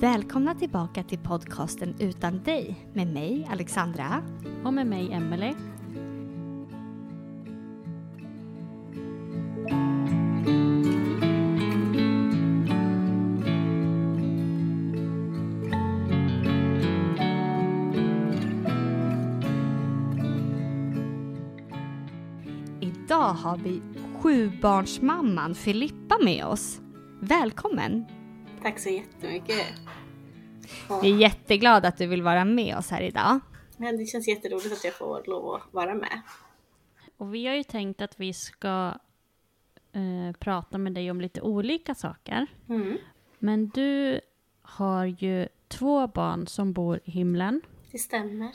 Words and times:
Välkomna 0.00 0.54
tillbaka 0.54 1.02
till 1.02 1.18
podcasten 1.18 1.94
Utan 1.98 2.42
dig 2.42 2.86
med 2.92 3.06
mig 3.06 3.48
Alexandra. 3.50 4.22
Och 4.64 4.74
med 4.74 4.86
mig 4.86 5.12
Emelie. 5.12 5.54
Idag 22.80 23.32
har 23.32 23.56
vi 23.56 23.82
sjubarnsmamman 24.20 25.54
Filippa 25.54 26.18
med 26.24 26.46
oss. 26.46 26.80
Välkommen! 27.20 28.04
Tack 28.62 28.78
så 28.78 28.88
jättemycket. 28.88 29.89
Vi 31.02 31.12
är 31.12 31.16
jätteglada 31.16 31.88
att 31.88 31.96
du 31.98 32.06
vill 32.06 32.22
vara 32.22 32.44
med 32.44 32.76
oss 32.76 32.90
här 32.90 33.02
idag. 33.02 33.40
Men 33.76 33.96
det 33.96 34.04
känns 34.06 34.28
jätteroligt 34.28 34.72
att 34.72 34.84
jag 34.84 34.94
får 34.94 35.22
lov 35.26 35.54
att 35.54 35.62
vara 35.74 35.94
med. 35.94 36.20
Och 37.16 37.34
vi 37.34 37.46
har 37.46 37.54
ju 37.54 37.62
tänkt 37.62 38.00
att 38.02 38.20
vi 38.20 38.32
ska 38.32 38.94
eh, 39.92 40.36
prata 40.38 40.78
med 40.78 40.92
dig 40.92 41.10
om 41.10 41.20
lite 41.20 41.40
olika 41.40 41.94
saker. 41.94 42.46
Mm, 42.68 42.96
Men 43.38 43.68
du 43.68 44.20
har 44.62 45.04
ju 45.04 45.48
två 45.68 46.06
barn 46.06 46.46
som 46.46 46.72
bor 46.72 47.00
i 47.04 47.10
himlen. 47.10 47.60
det 47.92 47.98
stämmer. 47.98 48.50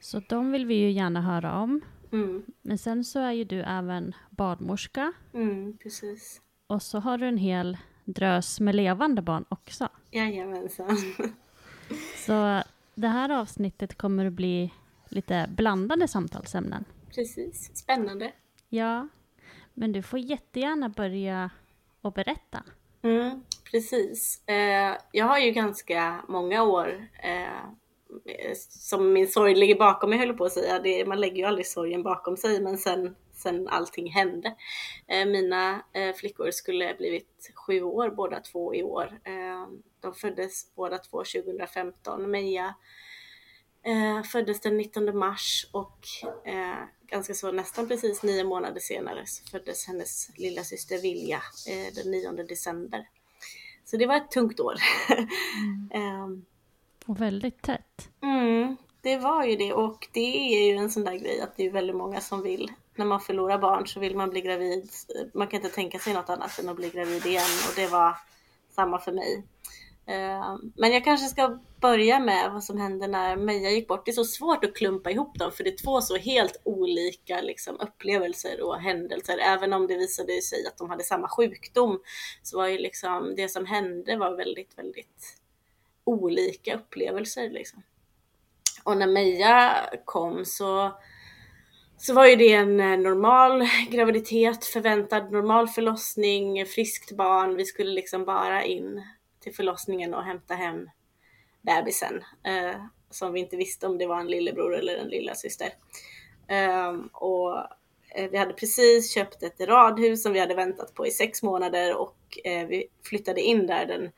Så 0.00 0.20
de 0.28 0.52
vill 0.52 0.66
vi 0.66 0.74
ju 0.74 0.90
gärna 0.90 1.20
höra 1.22 1.58
om. 1.60 1.80
Mm, 2.12 2.42
Men 2.62 2.78
sen 2.78 3.04
så 3.04 3.18
är 3.20 3.32
ju 3.32 3.44
du 3.44 3.62
även 3.62 4.14
barnmorska. 4.30 5.12
mm, 5.34 5.76
precis. 5.82 6.40
Och 6.66 6.82
så 6.82 6.98
har 6.98 7.18
du 7.18 7.26
en 7.28 7.36
hel 7.36 7.76
drös 8.04 8.60
med 8.60 8.74
levande 8.74 9.22
barn 9.22 9.44
också. 9.48 9.88
Jajamensan. 10.10 10.96
Så 12.26 12.62
det 12.94 13.08
här 13.08 13.30
avsnittet 13.30 13.98
kommer 13.98 14.26
att 14.26 14.32
bli 14.32 14.70
lite 15.08 15.46
blandade 15.56 16.08
samtalsämnen. 16.08 16.84
precis. 17.14 17.70
Spännande. 17.76 18.32
Ja, 18.68 19.08
men 19.74 19.92
du 19.92 20.02
får 20.02 20.18
jättegärna 20.18 20.88
börja 20.88 21.50
och 22.00 22.12
berätta. 22.12 22.62
Mm, 23.02 23.42
precis. 23.70 24.48
Eh, 24.48 24.96
jag 25.12 25.26
har 25.26 25.38
ju 25.38 25.50
ganska 25.50 26.24
många 26.28 26.62
år 26.62 27.08
eh, 27.22 28.52
som 28.68 29.12
min 29.12 29.28
sorg 29.28 29.54
ligger 29.54 29.78
bakom 29.78 30.10
mig, 30.10 30.18
höll 30.18 30.34
på 30.34 30.44
att 30.44 30.52
säga. 30.52 31.06
Man 31.06 31.20
lägger 31.20 31.36
ju 31.36 31.44
aldrig 31.44 31.66
sorgen 31.66 32.02
bakom 32.02 32.36
sig, 32.36 32.60
men 32.60 32.78
sen, 32.78 33.14
sen 33.42 33.68
allting 33.68 34.10
hände. 34.10 34.56
Eh, 35.06 35.26
mina 35.26 35.82
eh, 35.92 36.14
flickor 36.14 36.50
skulle 36.50 36.94
blivit 36.94 37.50
sju 37.54 37.82
år 37.82 38.10
båda 38.10 38.40
två 38.40 38.74
i 38.74 38.82
år. 38.82 39.20
Eh, 39.24 39.66
de 40.00 40.14
föddes 40.14 40.74
båda 40.74 40.98
två 40.98 41.18
2015. 41.18 42.30
Meja 42.30 42.74
föddes 44.32 44.60
den 44.60 44.76
19 44.76 45.18
mars 45.18 45.66
och 45.72 45.98
ganska 47.06 47.34
så 47.34 47.52
nästan 47.52 47.88
precis 47.88 48.22
nio 48.22 48.44
månader 48.44 48.80
senare 48.80 49.26
så 49.26 49.44
föddes 49.50 49.86
hennes 49.86 50.30
lilla 50.38 50.64
syster 50.64 50.98
Vilja 50.98 51.42
den 51.94 52.10
9 52.10 52.32
december. 52.32 53.08
Så 53.84 53.96
det 53.96 54.06
var 54.06 54.16
ett 54.16 54.30
tungt 54.30 54.60
år. 54.60 54.74
Ehm, 55.94 56.44
Och 57.06 57.20
väldigt 57.20 57.62
tätt. 57.62 58.10
Mm, 58.22 58.76
det 59.00 59.16
var 59.16 59.44
ju 59.44 59.56
det 59.56 59.72
och 59.72 60.08
det 60.12 60.54
är 60.54 60.72
ju 60.72 60.76
en 60.76 60.90
sån 60.90 61.04
där 61.04 61.14
grej 61.14 61.40
att 61.40 61.56
det 61.56 61.66
är 61.66 61.70
väldigt 61.70 61.96
många 61.96 62.20
som 62.20 62.42
vill. 62.42 62.72
När 62.94 63.04
man 63.04 63.20
förlorar 63.20 63.58
barn 63.58 63.86
så 63.86 64.00
vill 64.00 64.16
man 64.16 64.30
bli 64.30 64.40
gravid. 64.40 64.90
Man 65.34 65.46
kan 65.46 65.60
inte 65.60 65.74
tänka 65.74 65.98
sig 65.98 66.14
något 66.14 66.30
annat 66.30 66.58
än 66.58 66.68
att 66.68 66.76
bli 66.76 66.90
gravid 66.90 67.26
igen 67.26 67.58
och 67.68 67.74
det 67.76 67.86
var 67.86 68.16
samma 68.70 68.98
för 68.98 69.12
mig. 69.12 69.44
Eh, 70.06 70.56
men 70.74 70.92
jag 70.92 71.04
kanske 71.04 71.28
ska 71.28 71.58
börja 71.80 72.18
med 72.18 72.52
vad 72.52 72.64
som 72.64 72.78
hände 72.78 73.06
när 73.06 73.36
Meja 73.36 73.70
gick 73.70 73.88
bort. 73.88 74.04
Det 74.04 74.10
är 74.10 74.12
så 74.12 74.24
svårt 74.24 74.64
att 74.64 74.76
klumpa 74.76 75.10
ihop 75.10 75.38
dem 75.38 75.52
för 75.52 75.64
det 75.64 75.70
är 75.70 75.84
två 75.84 76.00
så 76.00 76.16
helt 76.16 76.60
olika 76.64 77.40
liksom, 77.40 77.80
upplevelser 77.80 78.62
och 78.62 78.80
händelser. 78.80 79.38
Även 79.38 79.72
om 79.72 79.86
det 79.86 79.96
visade 79.96 80.42
sig 80.42 80.66
att 80.66 80.78
de 80.78 80.90
hade 80.90 81.04
samma 81.04 81.28
sjukdom 81.28 82.00
så 82.42 82.56
var 82.56 82.66
ju 82.66 82.78
liksom 82.78 83.34
det 83.36 83.48
som 83.48 83.66
hände 83.66 84.16
var 84.16 84.36
väldigt, 84.36 84.78
väldigt 84.78 85.36
olika 86.04 86.76
upplevelser 86.76 87.50
liksom. 87.50 87.82
Och 88.84 88.96
när 88.96 89.06
Meja 89.06 89.88
kom 90.04 90.44
så, 90.44 90.92
så 92.02 92.14
var 92.14 92.26
ju 92.26 92.36
det 92.36 92.52
en 92.52 92.80
eh, 92.80 92.98
normal 92.98 93.68
graviditet, 93.90 94.64
förväntad 94.64 95.32
normal 95.32 95.68
förlossning, 95.68 96.66
friskt 96.66 97.12
barn. 97.12 97.56
Vi 97.56 97.64
skulle 97.64 97.90
liksom 97.90 98.24
bara 98.24 98.64
in 98.64 99.02
till 99.40 99.54
förlossningen 99.54 100.14
och 100.14 100.24
hämta 100.24 100.54
hem 100.54 100.90
bebisen. 101.60 102.24
Eh, 102.44 102.84
som 103.10 103.32
vi 103.32 103.40
inte 103.40 103.56
visste 103.56 103.86
om 103.86 103.98
det 103.98 104.06
var 104.06 104.20
en 104.20 104.26
lillebror 104.26 104.76
eller 104.76 104.96
en 104.96 105.08
lilla 105.08 105.34
syster. 105.34 105.68
Eh, 106.48 106.92
och 107.12 107.58
eh, 108.14 108.30
vi 108.30 108.36
hade 108.36 108.52
precis 108.52 109.14
köpt 109.14 109.42
ett 109.42 109.60
radhus 109.60 110.22
som 110.22 110.32
vi 110.32 110.40
hade 110.40 110.54
väntat 110.54 110.94
på 110.94 111.06
i 111.06 111.10
sex 111.10 111.42
månader 111.42 111.96
och 111.96 112.38
eh, 112.44 112.66
vi 112.66 112.86
flyttade 113.04 113.40
in 113.40 113.66
där 113.66 113.86
den 113.86 114.10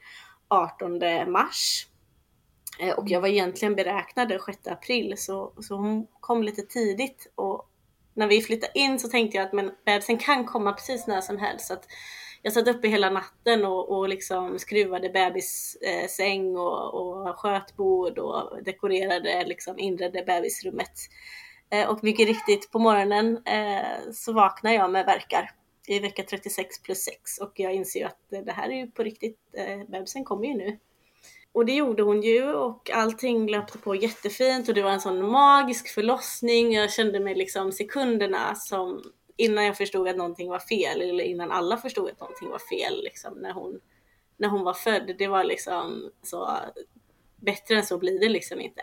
18 0.49 0.99
mars. 1.33 1.87
Eh, 2.81 2.94
och 2.94 3.09
jag 3.09 3.21
var 3.21 3.28
egentligen 3.28 3.75
beräknad 3.75 4.28
den 4.28 4.41
6 4.41 4.67
april 4.67 5.15
så, 5.17 5.53
så 5.61 5.75
hon 5.75 6.06
kom 6.21 6.43
lite 6.43 6.62
tidigt 6.62 7.33
och 7.34 7.71
när 8.15 8.27
vi 8.27 8.41
flyttade 8.41 8.79
in 8.79 8.99
så 8.99 9.09
tänkte 9.09 9.37
jag 9.37 9.47
att 9.47 9.53
men 9.53 9.71
bebisen 9.85 10.19
kan 10.19 10.45
komma 10.45 10.73
precis 10.73 11.07
när 11.07 11.21
som 11.21 11.39
helst. 11.39 11.67
Så 11.67 11.73
att 11.73 11.87
jag 12.43 12.53
satt 12.53 12.69
uppe 12.69 12.88
hela 12.88 13.11
natten 13.11 13.65
och, 13.65 13.99
och 13.99 14.09
liksom 14.09 14.59
skruvade 14.59 15.09
bebissäng 15.09 16.55
eh, 16.55 16.61
och, 16.61 16.94
och 16.94 17.38
skötbord 17.38 18.19
och 18.19 18.62
dekorerade, 18.65 19.44
liksom 19.47 19.79
inredde 19.79 20.23
bebisrummet. 20.23 20.93
Eh, 21.71 21.88
och 21.88 22.05
mycket 22.05 22.27
riktigt 22.27 22.71
på 22.71 22.79
morgonen 22.79 23.43
eh, 23.47 24.12
så 24.12 24.33
vaknar 24.33 24.73
jag 24.73 24.91
med 24.91 25.06
verkar 25.06 25.50
i 25.87 25.99
vecka 25.99 26.23
36 26.23 26.83
plus 26.83 27.05
6 27.05 27.38
och 27.38 27.53
jag 27.55 27.75
inser 27.75 28.00
ju 28.00 28.06
att 28.06 28.19
det 28.29 28.53
här 28.53 28.69
är 28.71 28.77
ju 28.77 28.91
på 28.91 29.03
riktigt, 29.03 29.38
eh, 29.53 29.88
bebisen 29.88 30.25
kommer 30.25 30.47
ju 30.47 30.55
nu. 30.55 30.79
Och 31.55 31.67
det 31.67 31.73
gjorde 31.73 32.03
hon 32.03 32.23
ju 32.23 32.53
och 32.53 32.91
allting 32.91 33.51
löpte 33.51 33.79
på 33.79 33.95
jättefint 33.95 34.69
och 34.69 34.75
det 34.75 34.83
var 34.83 34.91
en 34.91 35.01
sån 35.01 35.31
magisk 35.31 35.89
förlossning. 35.89 36.73
Jag 36.73 36.93
kände 36.93 37.21
mig 37.21 37.35
liksom 37.35 37.73
sekunderna 37.73 38.55
som 38.55 39.03
innan 39.37 39.65
jag 39.65 39.77
förstod 39.77 40.09
att 40.09 40.17
någonting 40.17 40.49
var 40.49 40.59
fel 40.59 41.01
eller 41.01 41.25
innan 41.25 41.51
alla 41.51 41.77
förstod 41.77 42.11
att 42.11 42.21
någonting 42.21 42.49
var 42.49 42.59
fel 42.59 43.03
liksom 43.05 43.35
när 43.35 43.53
hon, 43.53 43.81
när 44.37 44.49
hon 44.49 44.65
var 44.65 44.75
född. 44.75 45.15
Det 45.19 45.27
var 45.27 45.45
liksom 45.45 46.11
så, 46.23 46.51
bättre 47.37 47.75
än 47.75 47.87
så 47.87 47.99
blir 47.99 48.21
det 48.21 48.29
liksom 48.29 48.61
inte. 48.61 48.83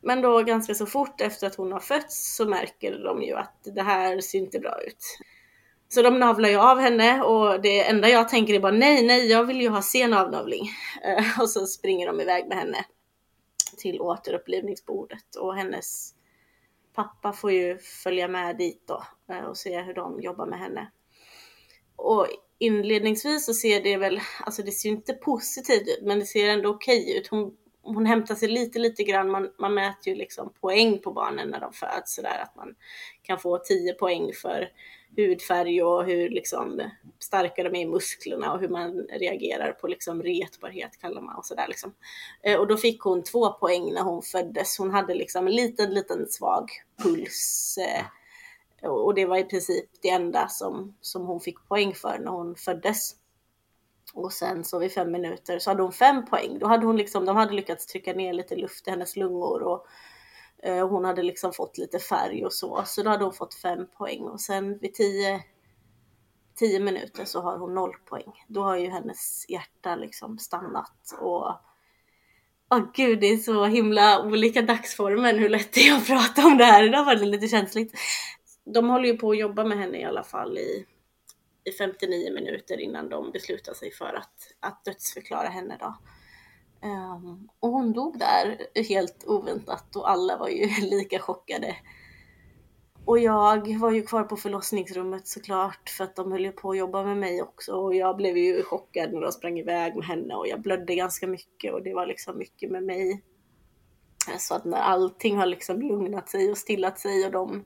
Men 0.00 0.22
då 0.22 0.42
ganska 0.42 0.74
så 0.74 0.86
fort 0.86 1.20
efter 1.20 1.46
att 1.46 1.54
hon 1.54 1.72
har 1.72 1.80
fötts 1.80 2.36
så 2.36 2.48
märker 2.48 2.98
de 2.98 3.22
ju 3.22 3.34
att 3.34 3.60
det 3.74 3.82
här 3.82 4.20
ser 4.20 4.38
inte 4.38 4.58
bra 4.58 4.82
ut. 4.82 5.04
Så 5.88 6.02
de 6.02 6.18
navlar 6.18 6.48
ju 6.48 6.56
av 6.56 6.78
henne 6.78 7.22
och 7.22 7.62
det 7.62 7.88
enda 7.88 8.08
jag 8.08 8.28
tänker 8.28 8.54
är 8.54 8.60
bara 8.60 8.72
nej, 8.72 9.06
nej, 9.06 9.30
jag 9.30 9.44
vill 9.44 9.60
ju 9.60 9.68
ha 9.68 9.82
sen 9.82 10.12
avnavling. 10.12 10.70
Eh, 11.04 11.40
och 11.40 11.50
så 11.50 11.66
springer 11.66 12.06
de 12.06 12.20
iväg 12.20 12.48
med 12.48 12.58
henne 12.58 12.84
till 13.76 14.00
återupplivningsbordet 14.00 15.36
och 15.36 15.56
hennes 15.56 16.14
pappa 16.94 17.32
får 17.32 17.52
ju 17.52 17.78
följa 17.78 18.28
med 18.28 18.56
dit 18.56 18.82
då 18.86 19.04
eh, 19.30 19.44
och 19.44 19.56
se 19.56 19.80
hur 19.80 19.94
de 19.94 20.20
jobbar 20.20 20.46
med 20.46 20.58
henne. 20.58 20.90
Och 21.96 22.26
inledningsvis 22.58 23.46
så 23.46 23.54
ser 23.54 23.82
det 23.82 23.96
väl, 23.96 24.20
alltså 24.40 24.62
det 24.62 24.72
ser 24.72 24.88
ju 24.88 24.94
inte 24.94 25.12
positivt 25.12 25.88
ut, 25.88 26.02
men 26.02 26.18
det 26.18 26.26
ser 26.26 26.48
ändå 26.48 26.70
okej 26.70 27.18
ut. 27.18 27.28
Hon, 27.28 27.56
hon 27.82 28.06
hämtar 28.06 28.34
sig 28.34 28.48
lite, 28.48 28.78
lite 28.78 29.02
grann. 29.02 29.30
Man, 29.30 29.50
man 29.58 29.74
mäter 29.74 30.08
ju 30.08 30.14
liksom 30.14 30.52
poäng 30.60 30.98
på 30.98 31.12
barnen 31.12 31.48
när 31.48 31.60
de 31.60 31.72
föds 31.72 32.14
sådär 32.14 32.42
att 32.42 32.56
man 32.56 32.74
kan 33.22 33.38
få 33.38 33.58
10 33.58 33.92
poäng 33.92 34.32
för 34.42 34.68
hudfärg 35.16 35.82
och 35.82 36.04
hur 36.04 36.28
liksom 36.28 36.80
starka 37.18 37.62
de 37.62 37.74
är 37.74 37.80
i 37.80 37.86
musklerna 37.86 38.52
och 38.52 38.60
hur 38.60 38.68
man 38.68 39.06
reagerar 39.10 39.72
på 39.72 39.86
liksom 39.86 40.22
retbarhet 40.22 41.00
kallar 41.00 41.20
man 41.20 41.36
och 41.36 41.46
sådär 41.46 41.66
liksom. 41.68 41.94
Eh, 42.42 42.58
och 42.58 42.66
då 42.66 42.76
fick 42.76 43.00
hon 43.00 43.22
två 43.22 43.52
poäng 43.52 43.92
när 43.92 44.02
hon 44.02 44.22
föddes. 44.22 44.78
Hon 44.78 44.90
hade 44.90 45.14
liksom 45.14 45.46
en 45.46 45.54
liten, 45.54 45.94
liten 45.94 46.26
svag 46.26 46.70
puls 47.02 47.78
eh, 47.78 48.04
och 48.82 49.14
det 49.14 49.26
var 49.26 49.36
i 49.36 49.44
princip 49.44 49.90
det 50.02 50.08
enda 50.08 50.48
som, 50.48 50.96
som 51.00 51.26
hon 51.26 51.40
fick 51.40 51.68
poäng 51.68 51.94
för 51.94 52.18
när 52.18 52.30
hon 52.30 52.54
föddes. 52.54 53.14
Och 54.14 54.32
sen 54.32 54.64
så 54.64 54.78
vid 54.78 54.92
fem 54.92 55.12
minuter 55.12 55.58
så 55.58 55.70
hade 55.70 55.82
hon 55.82 55.92
fem 55.92 56.26
poäng. 56.26 56.58
Då 56.58 56.66
hade 56.66 56.86
hon 56.86 56.96
liksom, 56.96 57.24
de 57.24 57.36
hade 57.36 57.54
lyckats 57.54 57.86
trycka 57.86 58.12
ner 58.12 58.32
lite 58.32 58.56
luft 58.56 58.88
i 58.88 58.90
hennes 58.90 59.16
lungor 59.16 59.62
och 59.62 59.86
eh, 60.62 60.88
hon 60.88 61.04
hade 61.04 61.22
liksom 61.22 61.52
fått 61.52 61.78
lite 61.78 61.98
färg 61.98 62.44
och 62.44 62.52
så. 62.52 62.82
Så 62.86 63.02
då 63.02 63.10
hade 63.10 63.24
hon 63.24 63.32
fått 63.32 63.54
fem 63.54 63.86
poäng 63.98 64.22
och 64.22 64.40
sen 64.40 64.78
vid 64.78 64.94
tio, 64.94 65.44
tio 66.54 66.80
minuter 66.80 67.24
så 67.24 67.40
har 67.40 67.58
hon 67.58 67.74
noll 67.74 67.94
poäng. 68.04 68.44
Då 68.48 68.62
har 68.62 68.76
ju 68.76 68.90
hennes 68.90 69.44
hjärta 69.48 69.96
liksom 69.96 70.38
stannat 70.38 71.18
och 71.20 71.52
Åh 72.70 72.78
oh, 72.78 72.90
gud, 72.94 73.20
det 73.20 73.26
är 73.26 73.36
så 73.36 73.64
himla 73.64 74.22
olika 74.22 74.62
dagsformer 74.62 75.34
hur 75.34 75.48
lätt 75.48 75.72
det 75.72 75.88
är 75.88 75.96
att 75.96 76.06
prata 76.06 76.46
om 76.46 76.56
det 76.56 76.64
här. 76.64 76.82
Idag 76.84 77.04
var 77.04 77.14
det 77.14 77.24
lite 77.24 77.48
känsligt 77.48 77.92
de 78.74 78.88
håller 78.88 79.08
ju 79.08 79.16
på 79.16 79.30
att 79.30 79.38
jobba 79.38 79.64
med 79.64 79.78
henne 79.78 80.00
i 80.00 80.04
alla 80.04 80.22
fall 80.22 80.58
i, 80.58 80.86
i 81.68 81.72
59 81.72 82.34
minuter 82.34 82.80
innan 82.80 83.08
de 83.08 83.30
beslutar 83.30 83.74
sig 83.74 83.90
för 83.90 84.14
att, 84.14 84.52
att 84.60 84.84
dödsförklara 84.84 85.48
henne 85.48 85.76
då. 85.80 85.96
Um, 86.82 87.48
och 87.60 87.70
hon 87.70 87.92
dog 87.92 88.18
där 88.18 88.66
helt 88.88 89.24
oväntat 89.26 89.96
och 89.96 90.10
alla 90.10 90.36
var 90.36 90.48
ju 90.48 90.68
lika 90.90 91.18
chockade. 91.18 91.76
Och 93.04 93.18
jag 93.18 93.78
var 93.78 93.90
ju 93.90 94.02
kvar 94.02 94.22
på 94.22 94.36
förlossningsrummet 94.36 95.28
såklart 95.28 95.88
för 95.88 96.04
att 96.04 96.16
de 96.16 96.32
höll 96.32 96.44
ju 96.44 96.52
på 96.52 96.70
att 96.70 96.78
jobba 96.78 97.04
med 97.04 97.16
mig 97.16 97.42
också 97.42 97.72
och 97.72 97.94
jag 97.94 98.16
blev 98.16 98.36
ju 98.36 98.62
chockad 98.62 99.12
när 99.12 99.20
de 99.20 99.32
sprang 99.32 99.58
iväg 99.58 99.96
med 99.96 100.04
henne 100.04 100.34
och 100.34 100.48
jag 100.48 100.60
blödde 100.60 100.94
ganska 100.94 101.26
mycket 101.26 101.72
och 101.72 101.82
det 101.82 101.94
var 101.94 102.06
liksom 102.06 102.38
mycket 102.38 102.70
med 102.70 102.82
mig. 102.82 103.22
Så 104.38 104.54
att 104.54 104.64
när 104.64 104.78
allting 104.78 105.36
har 105.36 105.46
liksom 105.46 105.80
lugnat 105.82 106.28
sig 106.28 106.50
och 106.50 106.58
stillat 106.58 106.98
sig 106.98 107.26
och 107.26 107.32
de 107.32 107.64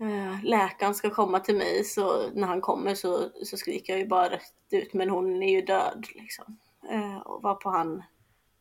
Eh, 0.00 0.44
läkaren 0.44 0.94
ska 0.94 1.10
komma 1.10 1.40
till 1.40 1.56
mig 1.56 1.84
så 1.84 2.30
när 2.30 2.46
han 2.46 2.60
kommer 2.60 2.94
så, 2.94 3.30
så 3.44 3.56
skriker 3.56 3.92
jag 3.92 4.00
ju 4.00 4.06
bara 4.06 4.30
rätt 4.30 4.52
ut 4.70 4.94
men 4.94 5.10
hon 5.10 5.42
är 5.42 5.50
ju 5.50 5.60
död 5.60 6.06
liksom. 6.14 6.58
Eh, 6.90 7.16
och 7.16 7.42
varpå 7.42 7.70
han 7.70 8.02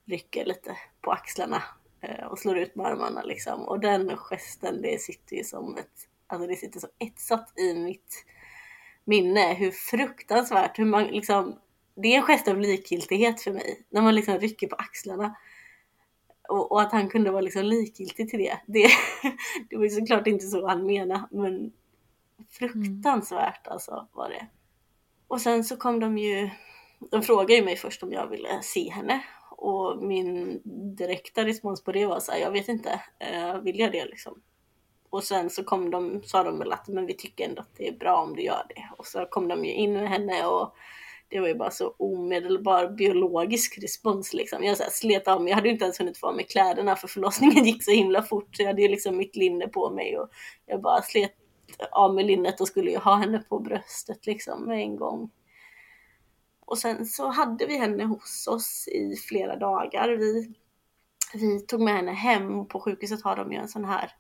rycker 0.06 0.46
lite 0.46 0.78
på 1.02 1.12
axlarna 1.12 1.64
eh, 2.02 2.26
och 2.26 2.40
slår 2.40 2.58
ut 2.58 2.76
med 2.76 2.86
armarna 2.86 3.24
liksom. 3.24 3.62
Och 3.62 3.80
den 3.80 4.18
gesten 4.18 4.82
det 4.82 5.02
sitter 5.02 5.36
ju 5.36 5.44
som 5.44 5.78
ett, 5.78 6.08
alltså 6.28 6.48
det 6.48 6.56
sitter 6.56 6.80
så 6.80 6.88
etsat 7.00 7.60
i 7.60 7.74
mitt 7.74 8.26
minne 9.06 9.54
hur 9.54 9.72
fruktansvärt, 9.72 10.80
hur 10.80 10.86
man 10.86 11.04
liksom, 11.04 11.60
det 11.96 12.08
är 12.08 12.18
en 12.18 12.24
gest 12.24 12.48
av 12.48 12.60
likgiltighet 12.60 13.42
för 13.42 13.52
mig 13.52 13.86
när 13.90 14.02
man 14.02 14.16
liksom 14.16 14.40
rycker 14.40 14.68
på 14.68 14.76
axlarna 14.76 15.36
och, 16.50 16.72
och, 16.72 16.82
att 16.82 16.92
han 16.92 17.10
kunde 17.10 17.32
vara 17.32 17.42
liksom 17.42 17.64
likgiltig 17.64 18.30
till 18.30 18.40
det. 18.40 18.60
Det, 18.66 18.90
det 19.70 19.78
var 19.78 19.84
ju 19.84 19.90
såklart 19.90 20.28
inte 20.28 20.46
så 20.46 20.68
han 20.68 20.86
menade, 20.86 21.24
men 21.32 21.72
fruktansvärt 22.50 23.68
alltså 23.68 24.08
var 24.14 24.30
det. 24.30 24.48
Och 25.28 25.42
sen 25.42 25.64
så 25.64 25.78
kom 25.78 26.00
de 26.00 26.18
ju, 26.18 26.50
de 27.12 27.22
frågade 27.24 27.54
ju 27.54 27.66
mig 27.66 27.76
först 27.76 28.04
om 28.04 28.12
jag 28.12 28.28
ville 28.28 28.62
se 28.62 28.90
henne 28.90 29.24
och 29.50 30.04
min 30.04 30.62
direkta 30.98 31.46
respons 31.46 31.84
på 31.84 31.92
det 31.92 32.06
var 32.06 32.20
så 32.20 32.32
här, 32.32 32.40
jag 32.40 32.52
vet 32.52 32.68
inte, 32.68 33.02
eh, 33.20 33.58
vill 33.58 33.80
jag 33.80 33.92
det 33.92 34.06
liksom? 34.06 34.42
Och 35.10 35.24
sen 35.24 35.50
så 35.50 35.64
kom 35.64 35.92
de, 35.92 36.22
sa 36.24 36.44
de 36.44 36.60
väl 36.60 36.72
att 36.72 36.88
men 36.88 37.06
vi 37.06 37.14
tycker 37.14 37.46
ändå 37.46 37.62
att 37.62 37.76
det 37.78 37.88
är 37.88 37.98
bra 37.98 38.16
om 38.16 38.36
du 38.36 38.42
gör 38.42 38.66
det. 38.70 38.90
Och 38.98 39.06
så 39.06 39.26
kom 39.26 39.48
de 39.48 39.66
ju 39.66 39.74
in 39.74 39.94
med 39.94 40.10
henne 40.10 40.46
och 40.46 40.76
det 41.30 41.40
var 41.40 41.48
ju 41.48 41.56
bara 41.56 41.72
så 41.72 41.96
omedelbar 41.98 42.88
biologisk 42.88 43.78
respons 43.82 44.34
liksom. 44.34 44.64
Jag 44.64 44.78
så 44.78 44.84
här 44.84 44.90
slet 44.90 45.28
av 45.28 45.42
mig, 45.42 45.50
jag 45.50 45.56
hade 45.56 45.68
ju 45.68 45.74
inte 45.74 45.86
ens 45.86 46.00
hunnit 46.00 46.18
få 46.18 46.28
av 46.28 46.36
mig 46.36 46.46
kläderna 46.46 46.96
för 46.96 47.08
förlossningen 47.08 47.66
gick 47.66 47.84
så 47.84 47.92
himla 47.92 48.24
fort 48.24 48.56
så 48.56 48.62
jag 48.62 48.68
hade 48.68 48.82
ju 48.82 48.88
liksom 48.88 49.18
mitt 49.18 49.36
linne 49.36 49.68
på 49.68 49.90
mig 49.90 50.18
och 50.18 50.30
jag 50.66 50.82
bara 50.82 51.02
slet 51.02 51.34
av 51.92 52.16
mig 52.16 52.24
linnet 52.24 52.62
och 52.62 52.68
skulle 52.68 52.92
ju 52.92 52.98
ha 52.98 53.16
henne 53.16 53.40
på 53.40 53.60
bröstet 53.60 54.26
liksom 54.26 54.66
med 54.66 54.78
en 54.78 54.96
gång. 54.96 55.32
Och 56.66 56.78
sen 56.78 57.06
så 57.06 57.28
hade 57.28 57.66
vi 57.66 57.78
henne 57.78 58.04
hos 58.04 58.48
oss 58.48 58.88
i 58.88 59.16
flera 59.16 59.56
dagar. 59.56 60.10
Vi, 60.10 60.54
vi 61.34 61.60
tog 61.60 61.82
med 61.82 61.96
henne 61.96 62.12
hem 62.12 62.60
och 62.60 62.70
på 62.70 62.80
sjukhuset 62.80 63.24
har 63.24 63.36
de 63.36 63.52
ju 63.52 63.58
en 63.58 63.68
sån 63.68 63.86
här 63.86 64.12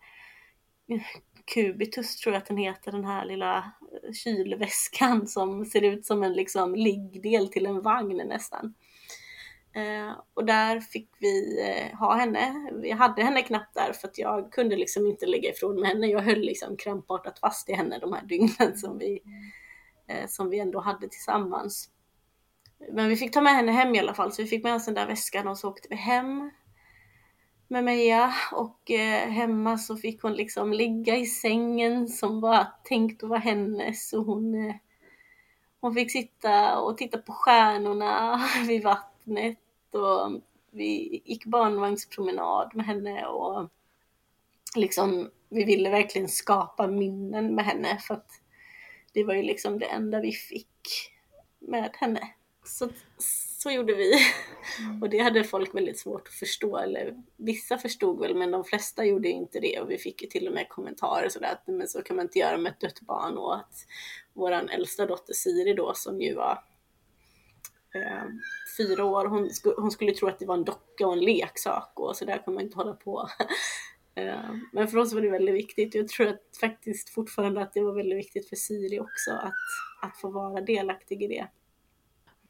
Kubitus 1.53 2.15
tror 2.15 2.33
jag 2.33 2.41
att 2.41 2.47
den 2.47 2.57
heter, 2.57 2.91
den 2.91 3.05
här 3.05 3.25
lilla 3.25 3.57
eh, 3.57 4.13
kylväskan 4.13 5.27
som 5.27 5.65
ser 5.65 5.81
ut 5.81 6.05
som 6.05 6.23
en 6.23 6.33
liksom 6.33 6.75
liggdel 6.75 7.47
till 7.47 7.65
en 7.65 7.81
vagn 7.81 8.17
nästan. 8.17 8.73
Eh, 9.73 10.11
och 10.33 10.45
där 10.45 10.79
fick 10.79 11.09
vi 11.19 11.61
eh, 11.61 11.97
ha 11.97 12.15
henne. 12.15 12.71
Vi 12.73 12.91
hade 12.91 13.23
henne 13.23 13.41
knappt 13.41 13.73
där 13.73 13.94
för 13.94 14.07
att 14.07 14.17
jag 14.17 14.51
kunde 14.51 14.75
liksom 14.75 15.07
inte 15.07 15.25
lägga 15.25 15.49
ifrån 15.49 15.79
mig 15.79 15.89
henne. 15.89 16.07
Jag 16.07 16.21
höll 16.21 16.39
liksom 16.39 16.77
krampartat 16.77 17.39
fast 17.39 17.69
i 17.69 17.73
henne 17.73 18.00
de 18.00 18.13
här 18.13 18.23
dygnen 18.25 18.77
som 18.77 18.97
vi, 18.97 19.19
som 20.27 20.50
vi 20.50 20.59
ändå 20.59 20.79
hade 20.79 21.09
tillsammans. 21.09 21.89
Men 22.91 23.09
vi 23.09 23.15
fick 23.15 23.33
ta 23.33 23.41
med 23.41 23.53
henne 23.53 23.71
hem 23.71 23.95
i 23.95 24.00
alla 24.00 24.13
fall, 24.13 24.31
så 24.31 24.41
vi 24.41 24.47
fick 24.47 24.63
med 24.63 24.75
oss 24.75 24.85
den 24.85 24.93
där 24.93 25.07
väskan 25.07 25.47
och 25.47 25.57
så 25.57 25.69
åkte 25.69 25.88
vi 25.89 25.95
hem 25.95 26.51
med 27.67 27.83
Meja 27.83 28.33
och 28.51 28.91
eh, 28.91 29.29
hemma 29.29 29.77
så 29.77 29.97
fick 29.97 30.21
hon 30.21 30.33
liksom 30.33 30.73
ligga 30.73 31.15
i 31.15 31.25
sängen 31.25 32.07
som 32.07 32.41
var 32.41 32.67
tänkt 32.83 33.23
att 33.23 33.29
vara 33.29 33.39
hennes 33.39 34.13
och 34.13 34.25
hon, 34.25 34.67
eh, 34.67 34.75
hon 35.81 35.93
fick 35.93 36.11
sitta 36.11 36.79
och 36.79 36.97
titta 36.97 37.17
på 37.17 37.33
stjärnorna 37.33 38.41
vid 38.67 38.83
vattnet 38.83 39.59
och 39.91 40.41
vi 40.71 41.21
gick 41.25 41.45
barnvagnspromenad 41.45 42.75
med 42.75 42.86
henne 42.86 43.25
och 43.25 43.69
liksom 44.75 45.31
vi 45.50 45.63
ville 45.63 45.89
verkligen 45.89 46.27
skapa 46.27 46.88
minnen 46.88 47.55
med 47.55 47.65
henne 47.65 47.97
för 47.97 48.13
att 48.13 48.31
det 49.13 49.24
var 49.24 49.33
ju 49.33 49.43
liksom 49.43 49.79
det 49.79 49.86
enda 49.86 50.19
vi 50.19 50.31
fick 50.31 51.12
med 51.59 51.95
henne. 52.00 52.29
Så 52.63 52.89
så 53.67 53.71
gjorde 53.71 53.95
vi. 53.95 54.13
Mm. 54.79 55.01
Och 55.01 55.09
det 55.09 55.17
hade 55.17 55.43
folk 55.43 55.75
väldigt 55.75 56.00
svårt 56.00 56.27
att 56.27 56.33
förstå, 56.33 56.77
eller 56.77 57.24
vissa 57.38 57.77
förstod 57.77 58.19
väl 58.19 58.36
men 58.36 58.51
de 58.51 58.63
flesta 58.63 59.05
gjorde 59.05 59.29
inte 59.29 59.59
det 59.59 59.79
och 59.79 59.91
vi 59.91 59.97
fick 59.97 60.21
ju 60.21 60.27
till 60.27 60.47
och 60.47 60.53
med 60.53 60.69
kommentarer 60.69 61.29
sådär 61.29 61.51
att 61.51 61.67
men 61.67 61.88
så 61.88 62.01
kan 62.01 62.15
man 62.15 62.25
inte 62.25 62.39
göra 62.39 62.57
med 62.57 62.71
ett 62.71 62.79
dött 62.79 63.01
barn 63.01 63.38
och 63.38 63.55
att 63.55 63.74
våran 64.33 64.69
äldsta 64.69 65.05
dotter 65.05 65.33
Siri 65.33 65.74
då 65.74 65.93
som 65.95 66.21
ju 66.21 66.36
var 66.36 66.63
eh, 67.95 68.24
fyra 68.77 69.05
år, 69.05 69.25
hon, 69.25 69.50
sk 69.50 69.65
hon 69.77 69.91
skulle 69.91 70.12
tro 70.12 70.27
att 70.27 70.39
det 70.39 70.45
var 70.45 70.55
en 70.55 70.63
docka 70.63 71.07
och 71.07 71.13
en 71.13 71.25
leksak 71.25 71.91
och 71.95 72.15
så 72.15 72.25
där 72.25 72.43
kan 72.45 72.53
man 72.53 72.63
inte 72.63 72.77
hålla 72.77 72.93
på. 72.93 73.29
eh, 74.15 74.51
men 74.74 74.88
för 74.88 74.97
oss 74.97 75.13
var 75.13 75.21
det 75.21 75.29
väldigt 75.29 75.55
viktigt. 75.55 75.95
Jag 75.95 76.07
tror 76.07 76.27
att 76.27 76.57
faktiskt 76.62 77.09
fortfarande 77.09 77.62
att 77.62 77.74
det 77.74 77.81
var 77.81 77.93
väldigt 77.93 78.17
viktigt 78.17 78.50
för 78.50 78.55
Siri 78.55 79.00
också 79.00 79.31
att, 79.31 79.53
att 80.01 80.17
få 80.21 80.29
vara 80.29 80.62
delaktig 80.62 81.24
i 81.24 81.27
det. 81.27 81.47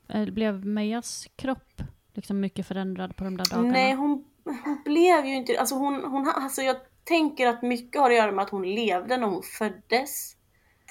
Eh, 0.10 0.26
blev 0.26 0.66
Mejas 0.66 1.28
kropp 1.36 1.82
liksom 2.14 2.40
mycket 2.40 2.68
förändrad 2.68 3.16
på 3.16 3.24
de 3.24 3.38
där 3.38 3.46
dagarna? 3.46 3.72
Nej, 3.72 3.94
hon, 3.94 4.26
hon 4.44 4.82
blev 4.86 5.26
ju 5.26 5.36
inte 5.36 5.60
alltså 5.60 5.76
hon, 5.76 6.04
hon, 6.04 6.28
alltså 6.28 6.62
jag 6.62 6.78
tänker 7.04 7.48
att 7.48 7.62
mycket 7.62 8.02
har 8.02 8.10
att 8.10 8.16
göra 8.18 8.32
med 8.32 8.44
att 8.44 8.50
hon 8.50 8.76
levde 8.76 9.18
när 9.18 9.28
hon 9.28 9.44
föddes. 9.44 10.34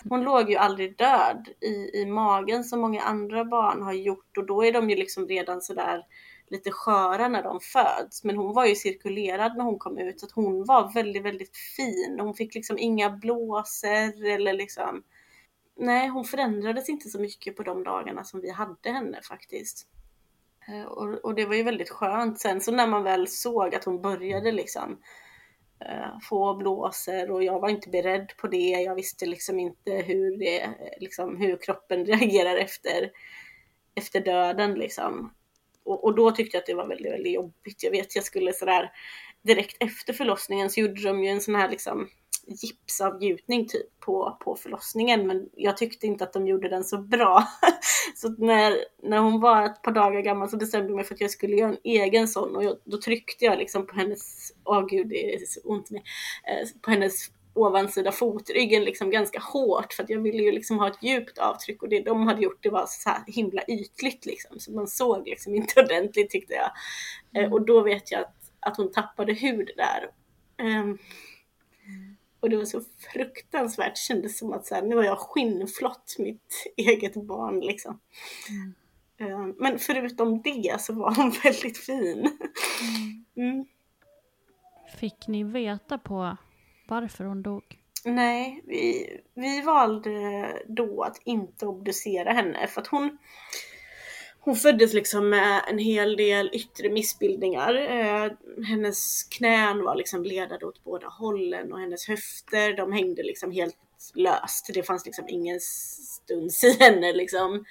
Hon 0.08 0.23
låg 0.23 0.50
ju 0.50 0.56
aldrig 0.56 0.99
död 0.99 1.49
i, 1.61 2.00
i 2.00 2.06
magen 2.06 2.64
som 2.64 2.80
många 2.80 3.02
andra 3.02 3.44
barn 3.44 3.82
har 3.82 3.92
gjort 3.92 4.37
och 4.37 4.46
då 4.46 4.64
är 4.64 4.73
de 4.73 4.90
ju 4.90 4.96
liksom 4.96 5.28
redan 5.28 5.61
sådär 5.61 6.02
lite 6.50 6.70
sköra 6.70 7.28
när 7.28 7.42
de 7.42 7.61
föds. 7.61 8.25
Men 8.25 8.37
hon 8.37 8.54
var 8.54 8.66
ju 8.66 8.75
cirkulerad 8.75 9.56
när 9.56 9.64
hon 9.64 9.78
kom 9.78 9.99
ut 9.99 10.20
så 10.20 10.26
att 10.26 10.32
hon 10.32 10.64
var 10.64 10.92
väldigt, 10.92 11.25
väldigt 11.25 11.56
fin. 11.56 12.16
Hon 12.20 12.35
fick 12.35 12.54
liksom 12.54 12.78
inga 12.78 13.11
blåser 13.11 14.26
eller 14.26 14.52
liksom 14.52 15.02
nej, 15.76 16.09
hon 16.09 16.25
förändrades 16.25 16.88
inte 16.88 17.09
så 17.09 17.21
mycket 17.21 17.56
på 17.56 17.62
de 17.62 17.85
dagarna 17.85 18.25
som 18.25 18.40
vi 18.40 18.50
hade 18.50 18.90
henne 18.90 19.23
faktiskt. 19.23 19.87
Eh, 20.68 20.83
och, 20.83 21.25
och, 21.25 21.35
det 21.35 21.45
var 21.45 21.54
ju 21.54 21.62
väldigt 21.62 21.90
skönt. 21.90 22.40
Sen 22.40 22.61
så 22.61 22.73
när 22.73 22.87
man 22.87 23.02
väl 23.02 23.28
såg 23.28 23.75
att 23.75 23.85
hon 23.85 24.02
började 24.02 24.52
liksom 24.52 25.00
eh, 25.80 26.18
få 26.28 26.54
blåsor 26.54 27.30
och 27.30 27.45
jag 27.45 27.61
var 27.61 27.68
inte 27.68 27.88
beredd 27.88 28.33
på 28.37 28.49
det. 28.49 28.71
Jag 28.71 28.95
visste 28.95 29.26
liksom 29.26 29.59
inte 29.59 29.92
hur, 29.92 30.38
det, 30.38 30.68
liksom, 31.00 31.37
hur 31.37 31.56
kroppen 31.56 32.04
reagerar 32.06 32.56
efter, 32.56 33.11
efter 33.95 34.21
döden 34.21 34.75
liksom. 34.75 35.35
Och, 35.85 36.04
och 36.04 36.14
då 36.14 36.30
tyckte 36.30 36.56
jag 36.56 36.61
att 36.61 36.66
det 36.66 36.75
var 36.75 36.88
väldigt, 36.88 37.12
väldigt 37.12 37.35
jobbigt. 37.35 37.83
Jag 37.83 37.90
vet, 37.90 38.14
jag 38.14 38.25
skulle 38.25 38.52
sådär 38.52 38.92
direkt 39.42 39.76
efter 39.83 40.12
förlossningen 40.12 40.71
så 40.71 40.80
gjorde 40.80 41.02
de 41.02 41.25
ju 41.25 41.30
en 41.30 41.40
sån 41.40 41.54
här 41.54 41.71
liksom 41.71 42.09
gipsavgjutning 42.47 43.69
typ 43.69 44.00
på, 44.00 44.37
på 44.41 44.57
förlossningen 44.57 45.26
men 45.26 45.49
jag 45.57 45.76
tyckte 45.76 46.07
inte 46.07 46.25
att 46.25 46.33
de 46.33 46.47
gjorde 46.47 46.69
den 46.69 46.85
så 46.85 46.99
bra. 46.99 47.45
så 48.15 48.29
när, 48.29 48.76
när 49.03 49.19
hon 49.19 49.41
var 49.41 49.65
ett 49.65 49.83
par 49.83 49.93
dagar 49.93 50.21
gammal 50.21 50.49
så 50.49 50.57
bestämde 50.57 50.88
jag 50.88 50.97
mig 50.97 51.05
för 51.05 51.15
att 51.15 51.21
jag 51.21 51.31
skulle 51.31 51.57
göra 51.57 51.71
en 51.71 51.79
egen 51.85 52.29
sån 52.29 52.57
och 52.57 52.65
jag, 52.65 52.76
då 52.85 53.00
tryckte 53.00 53.45
jag 53.45 53.59
liksom 53.59 53.87
på 53.87 53.95
hennes, 53.95 54.53
åh 54.65 54.79
oh 54.79 54.87
gud 54.87 55.09
det 55.09 55.35
är 55.35 55.38
så 55.47 55.61
ont 55.65 55.91
med, 55.91 56.03
eh, 56.45 56.81
på 56.83 56.91
hennes 56.91 57.31
ovansida 57.57 58.12
fotryggen 58.12 58.85
liksom 58.85 59.11
ganska 59.11 59.41
hårt 59.41 59.93
för 59.93 60.03
att 60.03 60.11
jag 60.11 60.21
ville 60.21 60.43
ju 60.43 60.53
liksom 60.53 60.79
ha 60.79 60.88
ett 60.88 61.03
djupt 61.03 61.38
avtryck 61.38 61.83
och 61.83 61.88
det 61.88 62.00
de 62.00 62.26
hade 62.26 62.43
gjort 62.43 62.62
det 62.62 62.71
var 62.71 62.87
så 62.88 63.11
här 63.11 63.23
himla 63.26 63.62
ytligt 63.69 64.26
liksom 64.26 64.61
så 64.61 64.73
man 64.73 64.87
såg 64.87 65.29
liksom 65.29 65.55
inte 65.55 65.81
ordentligt 65.85 66.31
tyckte 66.31 66.55
jag. 66.55 66.71
Eh, 67.37 67.45
mm. 67.45 67.53
och 67.53 67.67
då 67.67 67.81
vet 67.81 68.11
jag 68.11 68.21
att, 68.21 68.37
att 68.61 68.76
hon 68.76 68.93
tappade 68.93 69.33
hud 69.33 69.71
där. 69.76 70.11
Um, 70.62 70.99
och 72.40 72.50
det 72.50 72.57
var 72.57 72.64
så 72.64 72.81
fruktansvärt, 73.12 73.99
kändes 73.99 74.38
som 74.38 74.52
att 74.52 74.66
så 74.66 74.75
här, 74.75 74.83
nu 74.83 74.97
har 74.97 75.05
jag 75.05 75.19
skinnflott 75.19 76.16
mitt 76.19 76.73
eget 76.76 77.14
barn 77.14 77.61
liksom. 77.61 78.00
Mm. 79.21 79.55
Men 79.59 79.78
förutom 79.78 80.43
det 80.43 80.81
så 80.81 80.93
var 80.93 81.14
hon 81.14 81.31
väldigt 81.45 81.78
fin. 81.78 82.38
Mm. 83.37 83.66
Fick 84.99 85.28
ni 85.28 85.45
veta 85.45 85.99
på 85.99 86.37
varför 86.88 87.25
hon 87.25 87.43
dog? 87.43 87.64
Nej, 88.05 88.62
vi, 88.66 89.07
vi 89.35 89.61
valde 89.61 90.47
då 90.66 91.02
att 91.02 91.21
inte 91.25 91.66
obducera 91.66 92.33
henne 92.33 92.66
för 92.66 92.81
att 92.81 92.87
hon 92.87 93.19
hon 94.47 94.57
föddes 94.57 94.93
liksom 94.93 95.29
med 95.29 95.65
en 95.69 95.79
hel 95.79 96.17
del 96.17 96.50
yttre 96.53 96.88
missbildningar. 96.88 97.75
Eh, 97.75 98.33
hennes 98.67 99.23
knän 99.23 99.85
var 99.85 99.95
liksom 99.95 100.25
ledade 100.25 100.67
åt 100.67 100.85
båda 100.85 101.09
hållen 101.09 101.73
och 101.73 101.81
hennes 101.81 102.09
höfter 102.09 102.76
de 102.76 102.93
hängde 102.93 103.23
liksom 103.23 103.53
helt 103.53 103.76
löst. 104.15 104.71
Det 104.75 104.83
fanns 104.83 105.07
liksom 105.07 105.25
ingen 105.29 105.61
stuns 105.61 106.65
i 106.65 106.76
henne 106.81 107.12
liksom. 107.12 107.65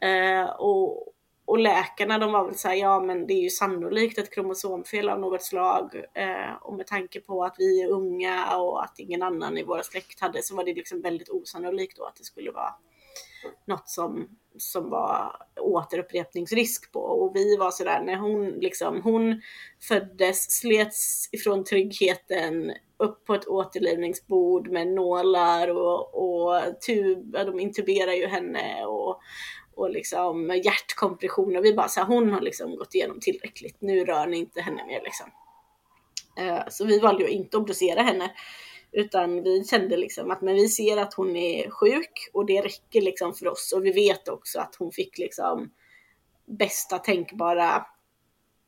Eh, 0.00 0.50
och, 0.50 1.14
och 1.44 1.58
läkarna 1.58 2.18
de 2.18 2.32
var 2.32 2.44
väl 2.44 2.54
såhär, 2.54 2.74
ja 2.74 3.00
men 3.00 3.26
det 3.26 3.34
är 3.34 3.42
ju 3.42 3.50
sannolikt 3.50 4.18
ett 4.18 4.34
kromosomfel 4.34 5.08
av 5.08 5.20
något 5.20 5.42
slag. 5.42 6.04
Eh, 6.14 6.54
och 6.62 6.74
med 6.74 6.86
tanke 6.86 7.20
på 7.20 7.44
att 7.44 7.54
vi 7.58 7.82
är 7.82 7.88
unga 7.88 8.56
och 8.56 8.84
att 8.84 8.98
ingen 8.98 9.22
annan 9.22 9.58
i 9.58 9.62
våra 9.62 9.82
släkt 9.82 10.20
hade 10.20 10.42
så 10.42 10.56
var 10.56 10.64
det 10.64 10.74
liksom 10.74 11.00
väldigt 11.00 11.28
osannolikt 11.28 11.96
då 11.96 12.04
att 12.04 12.16
det 12.16 12.24
skulle 12.24 12.50
vara 12.50 12.74
något 13.66 13.88
som, 13.88 14.28
som 14.58 14.90
var 14.90 15.36
återupprepningsrisk 15.60 16.92
på. 16.92 17.00
Och 17.00 17.36
vi 17.36 17.56
var 17.56 17.70
sådär 17.70 18.02
när 18.02 18.16
hon 18.16 18.48
liksom, 18.48 19.00
hon 19.02 19.40
föddes, 19.88 20.58
slets 20.58 21.28
ifrån 21.32 21.64
tryggheten 21.64 22.72
upp 22.96 23.24
på 23.26 23.34
ett 23.34 23.48
återlivningsbord 23.48 24.68
med 24.68 24.86
nålar 24.86 25.68
och, 25.68 26.14
och 26.14 26.80
tub, 26.86 27.32
de 27.32 27.60
intuberar 27.60 28.12
ju 28.12 28.26
henne 28.26 28.84
och, 28.84 29.20
och 29.74 29.90
liksom 29.90 30.60
hjärtkompressioner. 30.64 31.62
Vi 31.62 31.74
bara 31.74 31.88
så 31.88 32.00
här, 32.00 32.06
hon 32.06 32.32
har 32.32 32.40
liksom 32.40 32.76
gått 32.76 32.94
igenom 32.94 33.20
tillräckligt, 33.20 33.76
nu 33.80 34.04
rör 34.04 34.26
ni 34.26 34.36
inte 34.36 34.60
henne 34.60 34.86
mer 34.86 35.00
liksom. 35.04 35.26
Uh, 36.40 36.62
så 36.68 36.84
vi 36.84 36.98
valde 36.98 37.22
ju 37.22 37.28
att 37.28 37.34
inte 37.34 37.56
obducera 37.56 38.02
henne. 38.02 38.30
Utan 38.92 39.42
vi 39.42 39.64
kände 39.64 39.96
liksom 39.96 40.30
att 40.30 40.42
men 40.42 40.54
vi 40.54 40.68
ser 40.68 40.96
att 40.96 41.14
hon 41.14 41.36
är 41.36 41.70
sjuk 41.70 42.30
och 42.32 42.46
det 42.46 42.62
räcker 42.62 43.00
liksom 43.00 43.34
för 43.34 43.48
oss. 43.48 43.72
Och 43.72 43.84
vi 43.84 43.92
vet 43.92 44.28
också 44.28 44.60
att 44.60 44.74
hon 44.78 44.92
fick 44.92 45.18
liksom 45.18 45.70
bästa 46.46 46.98
tänkbara 46.98 47.86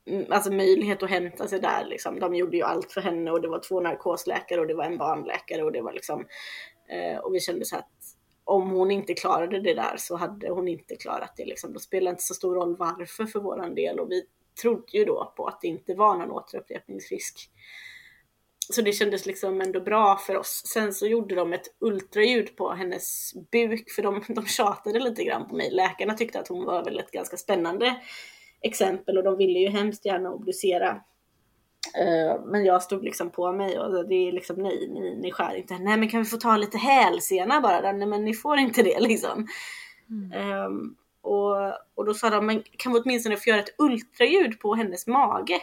mm, 0.06 0.26
alltså 0.30 0.52
möjlighet 0.52 1.02
att 1.02 1.10
hämta 1.10 1.48
sig 1.48 1.60
där. 1.60 1.84
Liksom. 1.84 2.18
De 2.18 2.34
gjorde 2.34 2.56
ju 2.56 2.62
allt 2.62 2.92
för 2.92 3.00
henne 3.00 3.30
och 3.30 3.40
det 3.40 3.48
var 3.48 3.58
två 3.58 3.80
narkosläkare 3.80 4.60
och 4.60 4.66
det 4.66 4.74
var 4.74 4.84
en 4.84 4.98
barnläkare 4.98 5.62
och 5.62 5.72
det 5.72 5.82
var 5.82 5.92
liksom 5.92 6.26
eh, 6.88 7.18
och 7.18 7.34
vi 7.34 7.40
kände 7.40 7.64
så 7.64 7.76
att 7.76 7.90
om 8.44 8.70
hon 8.70 8.90
inte 8.90 9.14
klarade 9.14 9.60
det 9.60 9.74
där 9.74 9.96
så 9.96 10.16
hade 10.16 10.50
hon 10.50 10.68
inte 10.68 10.96
klarat 10.96 11.32
det. 11.36 11.44
Liksom. 11.44 11.72
Då 11.72 11.78
spelar 11.78 12.10
inte 12.10 12.22
så 12.22 12.34
stor 12.34 12.54
roll 12.54 12.76
varför 12.76 13.26
för 13.26 13.40
våran 13.40 13.74
del 13.74 14.00
och 14.00 14.10
vi 14.10 14.22
trodde 14.62 14.98
ju 14.98 15.04
då 15.04 15.32
på 15.36 15.46
att 15.46 15.60
det 15.60 15.68
inte 15.68 15.94
var 15.94 16.16
någon 16.16 16.30
återupprepningsrisk. 16.30 17.50
Så 18.70 18.82
det 18.82 18.92
kändes 18.92 19.26
liksom 19.26 19.60
ändå 19.60 19.80
bra 19.80 20.16
för 20.16 20.36
oss. 20.36 20.62
Sen 20.72 20.92
så 20.92 21.06
gjorde 21.06 21.34
de 21.34 21.52
ett 21.52 21.66
ultraljud 21.80 22.56
på 22.56 22.70
hennes 22.70 23.32
buk 23.52 23.90
för 23.90 24.02
de, 24.02 24.24
de 24.28 24.46
tjatade 24.46 25.00
lite 25.00 25.24
grann 25.24 25.48
på 25.48 25.56
mig. 25.56 25.70
Läkarna 25.70 26.14
tyckte 26.14 26.40
att 26.40 26.48
hon 26.48 26.64
var 26.64 26.84
väl 26.84 26.98
ett 26.98 27.10
ganska 27.10 27.36
spännande 27.36 27.96
exempel 28.60 29.18
och 29.18 29.24
de 29.24 29.36
ville 29.36 29.58
ju 29.58 29.68
hemskt 29.68 30.06
gärna 30.06 30.30
obducera. 30.30 31.00
Uh, 32.00 32.46
men 32.46 32.64
jag 32.64 32.82
stod 32.82 33.04
liksom 33.04 33.30
på 33.30 33.52
mig 33.52 33.78
och 33.78 34.08
det 34.08 34.28
är 34.28 34.32
liksom 34.32 34.56
nej, 34.56 34.88
ni, 34.88 35.16
ni 35.22 35.32
skär 35.32 35.54
inte. 35.54 35.78
Nej 35.78 35.96
men 35.96 36.08
kan 36.08 36.22
vi 36.22 36.28
få 36.28 36.36
ta 36.36 36.56
lite 36.56 36.78
hälsena 36.78 37.60
bara? 37.60 37.92
Nej 37.92 38.06
men 38.06 38.24
ni 38.24 38.34
får 38.34 38.58
inte 38.58 38.82
det 38.82 39.00
liksom. 39.00 39.46
Mm. 40.10 40.66
Um, 40.66 40.96
och, 41.22 41.56
och 41.94 42.04
då 42.04 42.14
sa 42.14 42.30
de, 42.30 42.46
men 42.46 42.62
kan 42.62 42.92
vi 42.92 43.00
åtminstone 43.00 43.36
få 43.36 43.50
göra 43.50 43.60
ett 43.60 43.74
ultraljud 43.78 44.60
på 44.60 44.74
hennes 44.74 45.06
mage? 45.06 45.60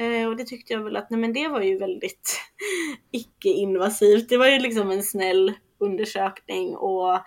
Eh, 0.00 0.28
och 0.28 0.36
det 0.36 0.44
tyckte 0.44 0.72
jag 0.72 0.80
väl 0.80 0.96
att 0.96 1.10
nej, 1.10 1.20
men 1.20 1.32
det 1.32 1.48
var 1.48 1.62
ju 1.62 1.78
väldigt 1.78 2.40
icke-invasivt. 3.10 4.28
Det 4.28 4.36
var 4.36 4.46
ju 4.46 4.58
liksom 4.58 4.90
en 4.90 5.02
snäll 5.02 5.52
undersökning 5.78 6.76
och 6.76 7.18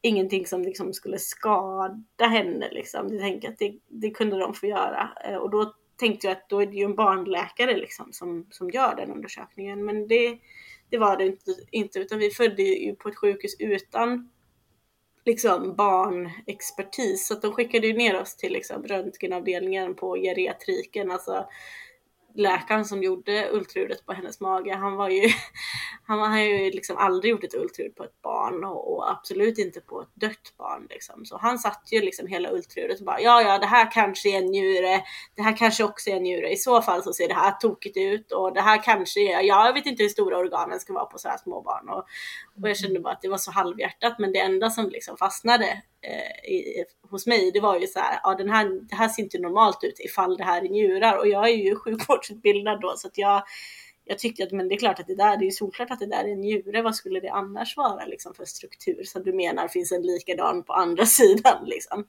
ingenting 0.00 0.46
som 0.46 0.62
liksom 0.62 0.92
skulle 0.92 1.18
skada 1.18 2.26
henne. 2.26 2.68
Liksom. 2.72 3.08
Jag 3.12 3.20
tänkte 3.20 3.48
att 3.48 3.58
det, 3.58 3.74
det 3.88 4.10
kunde 4.10 4.38
de 4.38 4.54
få 4.54 4.66
göra. 4.66 5.08
Eh, 5.24 5.36
och 5.36 5.50
då 5.50 5.74
tänkte 5.96 6.26
jag 6.26 6.36
att 6.36 6.48
då 6.48 6.62
är 6.62 6.66
det 6.66 6.76
ju 6.76 6.84
en 6.84 6.94
barnläkare 6.94 7.76
liksom 7.76 8.12
som, 8.12 8.46
som 8.50 8.70
gör 8.70 8.96
den 8.96 9.10
undersökningen. 9.10 9.84
Men 9.84 10.08
det, 10.08 10.38
det 10.90 10.98
var 10.98 11.16
det 11.16 11.26
inte, 11.26 11.50
inte, 11.70 11.98
utan 11.98 12.18
vi 12.18 12.30
födde 12.30 12.62
ju 12.62 12.94
på 12.94 13.08
ett 13.08 13.18
sjukhus 13.18 13.56
utan 13.58 14.30
liksom 15.24 15.74
barnexpertis. 15.76 17.26
Så 17.26 17.34
att 17.34 17.42
de 17.42 17.52
skickade 17.52 17.86
ju 17.86 17.92
ner 17.92 18.20
oss 18.20 18.36
till 18.36 18.52
liksom 18.52 18.82
röntgenavdelningen 18.82 19.94
på 19.94 20.16
geriatriken, 20.16 21.10
alltså 21.10 21.46
läkaren 22.34 22.84
som 22.84 23.02
gjorde 23.02 23.48
ultraljudet 23.52 24.06
på 24.06 24.12
hennes 24.12 24.40
mage, 24.40 24.74
han 24.74 24.96
var 24.96 25.08
ju, 25.08 25.22
han 26.20 26.32
har 26.32 26.38
ju 26.38 26.70
liksom 26.70 26.96
aldrig 26.96 27.30
gjort 27.30 27.44
ett 27.44 27.54
ultraljud 27.54 27.96
på 27.96 28.04
ett 28.04 28.22
barn 28.22 28.64
och, 28.64 28.94
och, 28.94 29.10
absolut 29.10 29.58
inte 29.58 29.80
på 29.80 30.02
ett 30.02 30.14
dött 30.14 30.54
barn 30.58 30.86
liksom. 30.90 31.24
Så 31.24 31.36
han 31.36 31.58
satt 31.58 31.88
ju 31.92 32.00
liksom 32.00 32.26
hela 32.26 32.50
ultraljudet 32.50 33.00
och 33.00 33.06
bara, 33.06 33.20
ja, 33.20 33.42
ja, 33.42 33.58
det 33.58 33.66
här 33.66 33.90
kanske 33.90 34.28
är 34.28 34.38
en 34.38 34.46
njure, 34.46 35.02
det 35.34 35.42
här 35.42 35.56
kanske 35.56 35.84
också 35.84 36.10
är 36.10 36.16
en 36.16 36.22
njure, 36.22 36.50
i 36.50 36.56
så 36.56 36.82
fall 36.82 37.02
så 37.02 37.12
ser 37.12 37.28
det 37.28 37.34
här 37.34 37.52
tokigt 37.52 37.96
ut 37.96 38.32
och 38.32 38.54
det 38.54 38.60
här 38.60 38.82
kanske 38.82 39.20
är, 39.20 39.40
ja, 39.40 39.66
jag 39.66 39.72
vet 39.72 39.86
inte 39.86 40.02
hur 40.02 40.10
stora 40.10 40.38
organen 40.38 40.80
ska 40.80 40.92
vara 40.92 41.04
på 41.04 41.18
så 41.18 41.28
här 41.28 41.38
små 41.38 41.62
barn. 41.62 41.88
Och, 41.88 42.04
och 42.62 42.68
jag 42.68 42.76
kände 42.76 43.00
bara 43.00 43.12
att 43.12 43.22
det 43.22 43.28
var 43.28 43.38
så 43.38 43.50
halvhjärtat, 43.50 44.18
men 44.18 44.32
det 44.32 44.38
enda 44.38 44.70
som 44.70 44.88
liksom 44.88 45.16
fastnade 45.16 45.82
eh, 46.00 46.50
i, 46.52 46.84
hos 47.10 47.26
mig, 47.26 47.50
det 47.50 47.60
var 47.60 47.78
ju 47.78 47.86
så 47.86 47.98
här, 47.98 48.20
ja 48.22 48.34
den 48.34 48.50
här, 48.50 48.80
det 48.82 48.94
här 48.94 49.08
ser 49.08 49.22
inte 49.22 49.38
normalt 49.38 49.84
ut 49.84 50.00
ifall 50.00 50.36
det 50.36 50.44
här 50.44 50.64
är 50.64 50.68
njurar. 50.68 51.16
Och 51.16 51.28
jag 51.28 51.48
är 51.48 51.56
ju 51.56 51.76
sjukvårdsutbildad 51.76 52.80
då 52.80 52.94
så 52.96 53.08
att 53.08 53.18
jag 53.18 53.42
jag 54.12 54.18
tyckte 54.18 54.44
att 54.44 54.52
men 54.52 54.68
det 54.68 54.74
är 54.74 54.78
klart 54.78 55.00
att 55.00 55.06
det 55.06 55.14
där, 55.14 55.36
det 55.36 55.44
är 55.44 55.46
ju 55.46 55.52
solklart 55.52 55.90
att 55.90 55.98
det 55.98 56.06
där 56.06 56.24
är 56.24 56.32
en 56.32 56.40
njure, 56.40 56.82
vad 56.82 56.96
skulle 56.96 57.20
det 57.20 57.28
annars 57.28 57.76
vara 57.76 58.04
liksom 58.04 58.34
för 58.34 58.44
struktur? 58.44 59.04
Som 59.04 59.22
du 59.22 59.32
menar 59.32 59.68
finns 59.68 59.92
en 59.92 60.02
likadan 60.02 60.62
på 60.62 60.72
andra 60.72 61.06
sidan 61.18 61.64
liksom. 61.64 62.04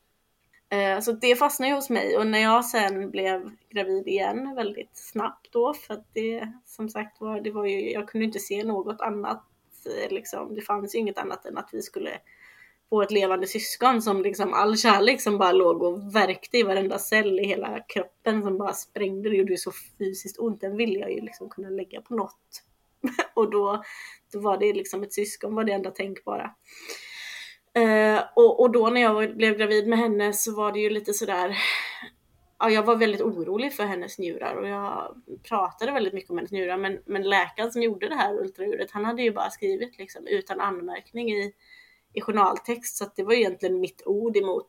Eh, 0.69 0.99
så 0.99 1.11
det 1.11 1.35
fastnade 1.35 1.69
ju 1.69 1.75
hos 1.75 1.89
mig. 1.89 2.17
Och 2.17 2.27
när 2.27 2.39
jag 2.39 2.65
sen 2.65 3.11
blev 3.11 3.51
gravid 3.69 4.07
igen 4.07 4.55
väldigt 4.55 4.97
snabbt 4.97 5.47
då 5.51 5.73
för 5.73 5.93
att 5.93 6.13
det 6.13 6.47
som 6.65 6.89
sagt 6.89 7.21
var, 7.21 7.41
det 7.41 7.51
var 7.51 7.65
ju, 7.65 7.91
jag 7.91 8.07
kunde 8.07 8.25
inte 8.25 8.39
se 8.39 8.63
något 8.63 9.01
annat 9.01 9.43
eh, 9.85 10.11
liksom, 10.11 10.55
det 10.55 10.61
fanns 10.61 10.95
ju 10.95 10.99
inget 10.99 11.17
annat 11.17 11.45
än 11.45 11.57
att 11.57 11.69
vi 11.71 11.81
skulle 11.81 12.11
få 12.89 13.01
ett 13.01 13.11
levande 13.11 13.47
syskon 13.47 14.01
som 14.01 14.21
liksom 14.21 14.53
all 14.53 14.77
kärlek 14.77 15.21
som 15.21 15.37
bara 15.37 15.51
låg 15.51 15.83
och 15.83 16.15
värkte 16.15 16.57
i 16.57 16.63
varenda 16.63 16.99
cell 16.99 17.39
i 17.39 17.45
hela 17.45 17.79
kroppen 17.79 18.43
som 18.43 18.57
bara 18.57 18.73
sprängde. 18.73 19.29
Det 19.29 19.35
gjorde 19.35 19.51
ju 19.51 19.57
så 19.57 19.71
fysiskt 19.99 20.39
ont. 20.39 20.61
Den 20.61 20.77
ville 20.77 20.99
jag 20.99 21.11
ju 21.11 21.21
liksom 21.21 21.49
kunna 21.49 21.69
lägga 21.69 22.01
på 22.01 22.15
något. 22.15 22.63
och 23.33 23.51
då, 23.51 23.83
då 24.33 24.39
var 24.39 24.57
det 24.57 24.73
liksom 24.73 25.03
ett 25.03 25.13
syskon 25.13 25.55
var 25.55 25.63
det 25.63 25.71
enda 25.71 25.91
tänkbara. 25.91 26.51
Uh, 27.77 28.21
och, 28.35 28.61
och 28.61 28.71
då 28.71 28.89
när 28.89 29.01
jag 29.01 29.37
blev 29.37 29.57
gravid 29.57 29.87
med 29.87 29.99
henne 29.99 30.33
så 30.33 30.55
var 30.55 30.71
det 30.71 30.79
ju 30.79 30.89
lite 30.89 31.13
sådär 31.13 31.57
ja, 32.63 32.69
jag 32.69 32.83
var 32.83 32.95
väldigt 32.95 33.21
orolig 33.21 33.73
för 33.73 33.83
hennes 33.83 34.19
njurar 34.19 34.55
och 34.55 34.67
jag 34.67 35.15
pratade 35.43 35.91
väldigt 35.91 36.13
mycket 36.13 36.29
om 36.29 36.37
hennes 36.37 36.51
njurar 36.51 36.77
men, 36.77 36.99
men 37.05 37.23
läkaren 37.23 37.71
som 37.71 37.81
gjorde 37.81 38.09
det 38.09 38.15
här 38.15 38.39
ultraljudet 38.39 38.91
han 38.91 39.05
hade 39.05 39.21
ju 39.21 39.31
bara 39.31 39.49
skrivit 39.49 39.97
liksom 39.97 40.27
utan 40.27 40.59
anmärkning 40.59 41.31
i 41.31 41.53
i 42.13 42.21
journaltext 42.21 42.97
så 42.97 43.03
att 43.03 43.15
det 43.15 43.23
var 43.23 43.33
egentligen 43.33 43.79
mitt 43.79 44.01
ord 44.05 44.37
emot 44.37 44.67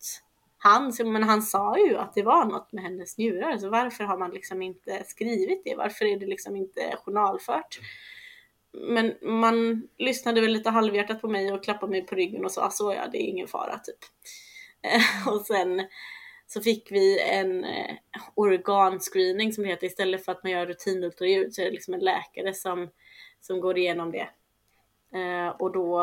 han, 0.65 0.93
men 1.05 1.23
han 1.23 1.43
sa 1.43 1.79
ju 1.79 1.97
att 1.97 2.15
det 2.15 2.23
var 2.23 2.45
något 2.45 2.73
med 2.73 2.85
hennes 2.85 3.19
njurar, 3.19 3.59
så 3.59 3.69
varför 3.69 4.05
har 4.05 4.19
man 4.19 4.31
liksom 4.31 4.63
inte 4.63 5.05
skrivit 5.07 5.63
det? 5.65 5.75
Varför 5.75 6.05
är 6.05 6.17
det 6.17 6.27
liksom 6.27 6.57
inte 6.57 6.97
journalfört? 7.05 7.81
Men 8.73 9.15
man 9.23 9.89
lyssnade 9.99 10.41
väl 10.41 10.51
lite 10.51 10.71
halvhjärtat 10.71 11.21
på 11.21 11.29
mig 11.29 11.53
och 11.53 11.65
klappade 11.65 11.91
mig 11.91 12.07
på 12.07 12.15
ryggen 12.15 12.45
och 12.45 12.53
sa 12.53 12.71
så 12.71 12.95
ja, 12.95 13.07
det 13.13 13.19
är 13.19 13.27
ingen 13.27 13.49
fara 13.49 13.79
typ. 13.79 13.99
Eh, 14.83 15.29
och 15.35 15.47
sen 15.47 15.83
så 16.47 16.61
fick 16.61 16.93
vi 16.93 17.21
en 17.21 17.65
eh, 17.65 17.97
organscreening 18.35 19.53
som 19.53 19.65
det 19.65 19.71
heter. 19.71 19.87
Istället 19.87 20.25
för 20.25 20.33
att 20.33 20.43
man 20.43 20.53
gör 20.53 20.67
rutinultraljud 20.67 21.55
så 21.55 21.61
är 21.61 21.65
det 21.65 21.71
liksom 21.71 21.95
en 21.95 22.01
läkare 22.01 22.55
som, 22.55 22.91
som 23.41 23.61
går 23.61 23.79
igenom 23.79 24.13
det. 24.13 24.29
Eh, 25.19 25.49
och 25.49 25.73
då, 25.73 26.03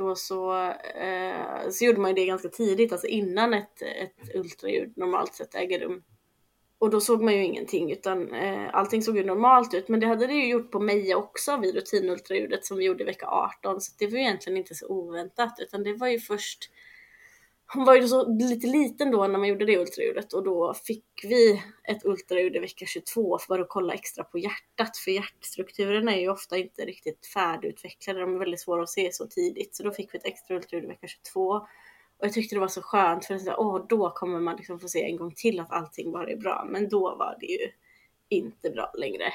då 0.00 0.16
så, 0.16 0.68
eh, 1.00 1.70
så 1.70 1.84
gjorde 1.84 2.00
man 2.00 2.10
ju 2.10 2.14
det 2.14 2.26
ganska 2.26 2.48
tidigt, 2.48 2.92
alltså 2.92 3.06
innan 3.06 3.54
ett, 3.54 3.82
ett 3.82 4.34
ultraljud 4.34 4.92
normalt 4.96 5.34
sett 5.34 5.54
äger 5.54 5.78
rum. 5.78 6.02
Och 6.78 6.90
då 6.90 7.00
såg 7.00 7.22
man 7.22 7.34
ju 7.34 7.44
ingenting 7.44 7.92
utan 7.92 8.34
eh, 8.34 8.68
allting 8.72 9.02
såg 9.02 9.16
ju 9.16 9.24
normalt 9.24 9.74
ut. 9.74 9.88
Men 9.88 10.00
det 10.00 10.06
hade 10.06 10.26
det 10.26 10.32
ju 10.32 10.48
gjort 10.48 10.70
på 10.70 10.80
Meja 10.80 11.16
också 11.16 11.56
vid 11.56 11.74
rutinultraljudet 11.74 12.64
som 12.64 12.76
vi 12.76 12.84
gjorde 12.84 13.02
i 13.02 13.06
vecka 13.06 13.26
18. 13.26 13.80
Så 13.80 13.92
det 13.98 14.06
var 14.06 14.12
ju 14.12 14.20
egentligen 14.20 14.56
inte 14.56 14.74
så 14.74 14.86
oväntat 14.86 15.54
utan 15.58 15.82
det 15.82 15.92
var 15.92 16.08
ju 16.08 16.18
först 16.18 16.70
hon 17.74 17.84
var 17.84 17.94
ju 17.94 18.08
så 18.08 18.28
lite 18.28 18.66
liten 18.66 19.10
då 19.10 19.26
när 19.26 19.38
man 19.38 19.48
gjorde 19.48 19.66
det 19.66 19.78
ultraljudet 19.78 20.32
och 20.32 20.44
då 20.44 20.74
fick 20.74 21.04
vi 21.22 21.62
ett 21.84 22.04
ultraljud 22.04 22.56
i 22.56 22.58
vecka 22.58 22.86
22 22.86 23.38
för 23.38 23.58
att 23.58 23.68
kolla 23.68 23.94
extra 23.94 24.24
på 24.24 24.38
hjärtat 24.38 24.96
för 24.96 25.10
hjärtstrukturerna 25.10 26.14
är 26.14 26.20
ju 26.20 26.28
ofta 26.28 26.58
inte 26.58 26.84
riktigt 26.84 27.26
färdigutvecklade, 27.26 28.20
de 28.20 28.34
är 28.34 28.38
väldigt 28.38 28.60
svåra 28.60 28.82
att 28.82 28.88
se 28.88 29.12
så 29.12 29.26
tidigt 29.26 29.76
så 29.76 29.82
då 29.82 29.90
fick 29.92 30.14
vi 30.14 30.18
ett 30.18 30.26
extra 30.26 30.56
ultraljud 30.56 30.84
i 30.84 30.88
vecka 30.88 31.06
22 31.06 31.40
och 32.20 32.26
jag 32.26 32.32
tyckte 32.32 32.56
det 32.56 32.60
var 32.60 32.68
så 32.68 32.82
skönt 32.82 33.24
för 33.24 33.34
att 33.34 33.58
åh, 33.58 33.86
då 33.88 34.10
kommer 34.10 34.40
man 34.40 34.56
liksom 34.56 34.80
få 34.80 34.88
se 34.88 35.04
en 35.04 35.16
gång 35.16 35.34
till 35.34 35.60
att 35.60 35.72
allting 35.72 36.12
bara 36.12 36.30
är 36.30 36.36
bra 36.36 36.66
men 36.70 36.88
då 36.88 37.00
var 37.00 37.36
det 37.40 37.46
ju 37.46 37.70
inte 38.28 38.70
bra 38.70 38.92
längre. 38.94 39.32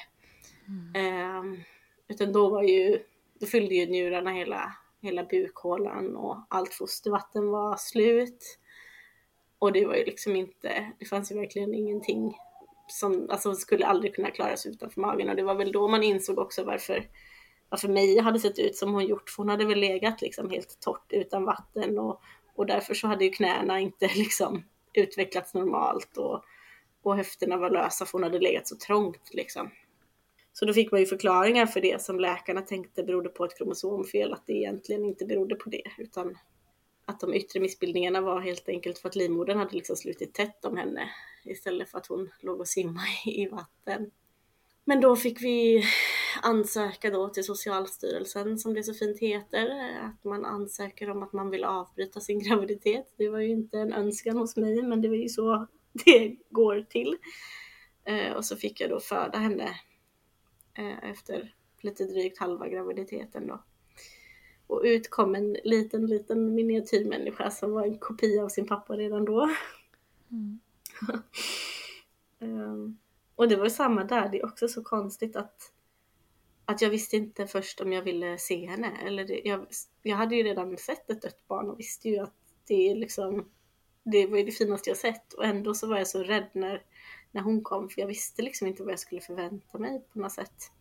Mm. 0.67 1.37
Um, 1.37 1.63
utan 2.07 2.33
då 2.33 2.49
var 2.49 2.63
ju, 2.63 2.99
då 3.39 3.45
fyllde 3.45 3.75
ju 3.75 3.85
njurarna 3.85 4.31
hela 4.31 4.73
hela 5.05 5.23
bukhålan 5.23 6.15
och 6.15 6.37
allt 6.49 6.73
fostervatten 6.73 7.49
var 7.49 7.77
slut. 7.77 8.59
Och 9.59 9.71
det 9.71 9.85
var 9.85 9.95
ju 9.95 10.05
liksom 10.05 10.35
inte, 10.35 10.91
det 10.99 11.05
fanns 11.05 11.31
ju 11.31 11.35
verkligen 11.35 11.73
ingenting 11.73 12.37
som 12.87 13.27
alltså, 13.29 13.55
skulle 13.55 13.85
aldrig 13.85 14.15
kunna 14.15 14.31
klaras 14.31 14.65
utanför 14.65 15.01
magen 15.01 15.29
och 15.29 15.35
det 15.35 15.43
var 15.43 15.55
väl 15.55 15.71
då 15.71 15.87
man 15.87 16.03
insåg 16.03 16.39
också 16.39 16.63
varför 16.63 17.09
varför 17.69 17.87
Meja 17.87 18.21
hade 18.21 18.39
sett 18.39 18.59
ut 18.59 18.75
som 18.75 18.93
hon 18.93 19.05
gjort, 19.05 19.29
för 19.29 19.43
hon 19.43 19.49
hade 19.49 19.65
väl 19.65 19.79
legat 19.79 20.21
liksom 20.21 20.49
helt 20.49 20.79
torrt 20.79 21.13
utan 21.13 21.45
vatten 21.45 21.99
och, 21.99 22.21
och 22.55 22.65
därför 22.65 22.93
så 22.93 23.07
hade 23.07 23.25
ju 23.25 23.31
knäna 23.31 23.79
inte 23.79 24.07
liksom 24.15 24.63
utvecklats 24.93 25.53
normalt 25.53 26.17
och, 26.17 26.43
och 27.03 27.15
höfterna 27.15 27.57
var 27.57 27.69
lösa 27.69 28.05
för 28.05 28.11
hon 28.11 28.23
hade 28.23 28.39
legat 28.39 28.67
så 28.67 28.75
trångt 28.75 29.29
liksom. 29.33 29.71
Så 30.59 30.65
då 30.65 30.73
fick 30.73 30.91
man 30.91 30.99
ju 30.99 31.05
förklaringar 31.05 31.65
för 31.65 31.81
det 31.81 32.01
som 32.01 32.19
läkarna 32.19 32.61
tänkte 32.61 33.03
berodde 33.03 33.29
på 33.29 33.45
ett 33.45 33.57
kromosomfel, 33.57 34.33
att 34.33 34.47
det 34.47 34.53
egentligen 34.53 35.05
inte 35.05 35.25
berodde 35.25 35.55
på 35.55 35.69
det, 35.69 35.83
utan 35.97 36.37
att 37.05 37.19
de 37.19 37.33
yttre 37.33 37.59
missbildningarna 37.59 38.21
var 38.21 38.39
helt 38.39 38.69
enkelt 38.69 38.99
för 38.99 39.09
att 39.09 39.15
livmodern 39.15 39.57
hade 39.57 39.75
liksom 39.75 39.95
slutit 39.95 40.33
tätt 40.33 40.65
om 40.65 40.77
henne 40.77 41.09
istället 41.45 41.89
för 41.89 41.97
att 41.97 42.07
hon 42.07 42.29
låg 42.39 42.59
och 42.59 42.67
simmade 42.67 43.07
i 43.25 43.47
vatten. 43.51 44.11
Men 44.85 45.01
då 45.01 45.15
fick 45.15 45.41
vi 45.41 45.83
ansöka 46.43 47.09
då 47.09 47.29
till 47.29 47.43
Socialstyrelsen 47.43 48.57
som 48.57 48.73
det 48.73 48.83
så 48.83 48.93
fint 48.93 49.19
heter, 49.19 49.69
att 50.01 50.23
man 50.23 50.45
ansöker 50.45 51.09
om 51.09 51.23
att 51.23 51.33
man 51.33 51.49
vill 51.49 51.63
avbryta 51.63 52.19
sin 52.19 52.39
graviditet. 52.39 53.13
Det 53.17 53.29
var 53.29 53.39
ju 53.39 53.49
inte 53.49 53.77
en 53.77 53.93
önskan 53.93 54.37
hos 54.37 54.57
mig, 54.57 54.83
men 54.83 55.01
det 55.01 55.09
var 55.09 55.15
ju 55.15 55.29
så 55.29 55.67
det 56.05 56.35
går 56.49 56.81
till. 56.81 57.17
Eh, 58.05 58.33
och 58.33 58.45
så 58.45 58.55
fick 58.55 58.81
jag 58.81 58.89
då 58.89 58.99
föda 58.99 59.37
henne 59.37 59.69
efter 61.03 61.55
lite 61.81 62.03
drygt 62.03 62.37
halva 62.37 62.67
graviditeten 62.67 63.47
då. 63.47 63.63
Och 64.67 64.81
ut 64.83 65.09
kom 65.09 65.35
en 65.35 65.57
liten, 65.63 66.05
liten 66.05 66.55
miniatyrmänniska 66.55 67.51
som 67.51 67.71
var 67.71 67.83
en 67.83 67.97
kopia 67.97 68.43
av 68.43 68.49
sin 68.49 68.67
pappa 68.67 68.97
redan 68.97 69.25
då. 69.25 69.49
Mm. 70.31 70.59
um, 72.39 72.97
och 73.35 73.47
det 73.47 73.55
var 73.55 73.69
samma 73.69 74.03
där, 74.03 74.29
det 74.29 74.39
är 74.39 74.45
också 74.45 74.67
så 74.67 74.83
konstigt 74.83 75.35
att, 75.35 75.71
att 76.65 76.81
jag 76.81 76.89
visste 76.89 77.17
inte 77.17 77.47
först 77.47 77.81
om 77.81 77.93
jag 77.93 78.01
ville 78.01 78.37
se 78.37 78.65
henne. 78.65 78.91
Eller 79.05 79.25
det, 79.25 79.41
jag, 79.43 79.65
jag 80.01 80.17
hade 80.17 80.35
ju 80.35 80.43
redan 80.43 80.77
sett 80.77 81.09
ett 81.09 81.21
dött 81.21 81.47
barn 81.47 81.69
och 81.69 81.79
visste 81.79 82.09
ju 82.09 82.19
att 82.19 82.35
det 82.67 82.91
är 82.91 82.95
liksom 82.95 83.45
det 84.05 84.27
var 84.27 84.37
ju 84.37 84.43
det 84.43 84.51
finaste 84.51 84.89
jag 84.89 84.97
sett 84.97 85.33
och 85.33 85.45
ändå 85.45 85.73
så 85.73 85.87
var 85.87 85.97
jag 85.97 86.07
så 86.07 86.23
rädd 86.23 86.49
när 86.53 86.83
när 87.35 87.41
hon 87.41 87.61
kom 87.61 87.89
för 87.89 88.01
jag 88.01 88.07
visste 88.07 88.41
liksom 88.41 88.67
inte 88.67 88.83
vad 88.83 88.91
jag 88.91 88.99
skulle 88.99 89.21
förvänta 89.21 89.77
mig 89.77 90.01
på 90.13 90.19
något 90.19 90.31
sätt. 90.31 90.71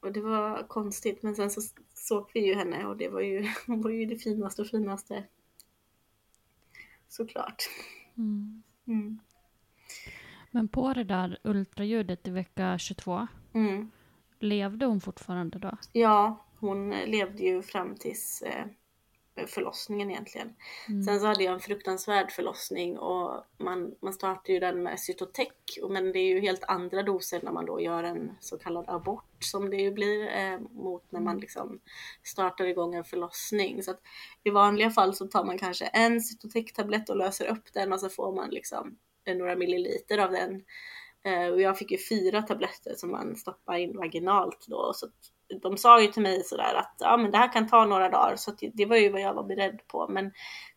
Och 0.00 0.12
det 0.12 0.20
var 0.20 0.68
konstigt 0.68 1.22
men 1.22 1.36
sen 1.36 1.50
så 1.50 1.60
såg 1.94 2.30
vi 2.34 2.46
ju 2.46 2.54
henne 2.54 2.86
och 2.86 2.96
det 2.96 3.08
var 3.08 3.20
ju, 3.20 3.48
hon 3.66 3.82
var 3.82 3.90
ju 3.90 4.06
det 4.06 4.16
finaste 4.16 4.62
och 4.62 4.68
finaste. 4.68 5.24
Såklart. 7.08 7.62
Mm. 8.16 8.62
Mm. 8.86 9.18
Men 10.50 10.68
på 10.68 10.92
det 10.92 11.04
där 11.04 11.38
ultraljudet 11.44 12.28
i 12.28 12.30
vecka 12.30 12.78
22, 12.78 13.26
mm. 13.52 13.90
levde 14.38 14.86
hon 14.86 15.00
fortfarande 15.00 15.58
då? 15.58 15.78
Ja, 15.92 16.46
hon 16.58 16.90
levde 16.90 17.42
ju 17.42 17.62
fram 17.62 17.96
tills 17.96 18.42
eh, 18.42 18.66
förlossningen 19.46 20.10
egentligen. 20.10 20.54
Mm. 20.88 21.02
Sen 21.02 21.20
så 21.20 21.26
hade 21.26 21.44
jag 21.44 21.54
en 21.54 21.60
fruktansvärd 21.60 22.30
förlossning 22.30 22.98
och 22.98 23.44
man, 23.58 23.94
man 24.02 24.12
startade 24.12 24.52
ju 24.52 24.60
den 24.60 24.82
med 24.82 25.00
cytotec 25.00 25.48
men 25.90 26.12
det 26.12 26.18
är 26.18 26.34
ju 26.34 26.40
helt 26.40 26.64
andra 26.64 27.02
doser 27.02 27.40
när 27.42 27.52
man 27.52 27.66
då 27.66 27.80
gör 27.80 28.04
en 28.04 28.36
så 28.40 28.58
kallad 28.58 28.84
abort 28.88 29.24
som 29.40 29.70
det 29.70 29.76
ju 29.76 29.92
blir 29.92 30.28
eh, 30.28 30.58
mot 30.58 31.12
när 31.12 31.20
man 31.20 31.32
mm. 31.32 31.40
liksom 31.40 31.80
startar 32.22 32.64
igång 32.64 32.94
en 32.94 33.04
förlossning. 33.04 33.82
Så 33.82 33.90
att 33.90 34.00
i 34.44 34.50
vanliga 34.50 34.90
fall 34.90 35.14
så 35.14 35.26
tar 35.26 35.44
man 35.44 35.58
kanske 35.58 35.84
en 35.84 36.20
cytotec-tablett 36.20 37.10
och 37.10 37.16
löser 37.16 37.46
upp 37.46 37.72
den 37.72 37.92
och 37.92 38.00
så 38.00 38.08
får 38.08 38.32
man 38.32 38.50
liksom 38.50 38.98
några 39.34 39.56
milliliter 39.56 40.18
av 40.18 40.32
den. 40.32 40.64
Eh, 41.22 41.48
och 41.48 41.60
jag 41.60 41.78
fick 41.78 41.90
ju 41.90 41.98
fyra 41.98 42.42
tabletter 42.42 42.94
som 42.94 43.10
man 43.10 43.36
stoppar 43.36 43.76
in 43.76 43.96
vaginalt 43.96 44.66
då. 44.68 44.92
Så 44.94 45.06
de 45.62 45.76
sa 45.76 46.02
ju 46.02 46.06
till 46.06 46.22
mig 46.22 46.44
sådär 46.44 46.74
att 46.74 46.94
ja, 46.98 47.16
men 47.16 47.30
det 47.30 47.38
här 47.38 47.52
kan 47.52 47.68
ta 47.68 47.84
några 47.84 48.08
dagar, 48.08 48.36
så 48.36 48.50
det, 48.50 48.70
det 48.74 48.86
var 48.86 48.96
ju 48.96 49.08
vad 49.08 49.20
jag 49.20 49.34
var 49.34 49.44
beredd 49.44 49.80
på. 49.86 50.08
Men 50.08 50.32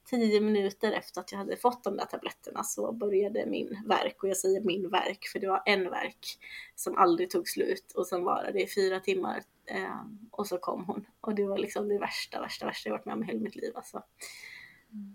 tio 0.10 0.42
minuter 0.42 0.92
efter 0.92 1.22
att 1.22 1.32
jag 1.32 1.40
hade 1.40 1.58
fått 1.58 1.84
de 1.84 1.98
där 1.98 2.06
tabletterna 2.06 2.64
så 2.64 2.92
började 2.92 3.46
min 3.46 3.84
verk 3.88 4.24
och 4.24 4.30
jag 4.30 4.38
säger 4.38 4.62
min 4.62 4.90
verk 4.90 5.28
för 5.32 5.40
det 5.40 5.48
var 5.48 5.64
en 5.66 5.90
verk 5.90 6.38
som 6.76 6.98
aldrig 6.98 7.30
tog 7.30 7.48
slut 7.48 7.92
och 7.96 8.08
sen 8.08 8.24
var 8.24 8.52
det 8.54 8.62
i 8.62 8.68
fyra 8.68 9.00
timmar 9.00 9.44
eh, 9.66 10.02
och 10.32 10.48
så 10.48 10.58
kom 10.58 10.86
hon 10.86 11.06
och 11.22 11.36
det 11.36 11.46
var 11.46 11.58
liksom 11.58 11.88
det 11.88 12.00
värsta, 12.00 12.42
värsta, 12.42 12.66
värsta 12.66 12.90
jag 12.90 12.94
varit 12.94 13.06
med 13.06 13.14
om 13.14 13.24
i 13.24 13.26
hela 13.26 13.40
mitt 13.40 13.56
liv 13.56 13.72
alltså. 13.76 13.98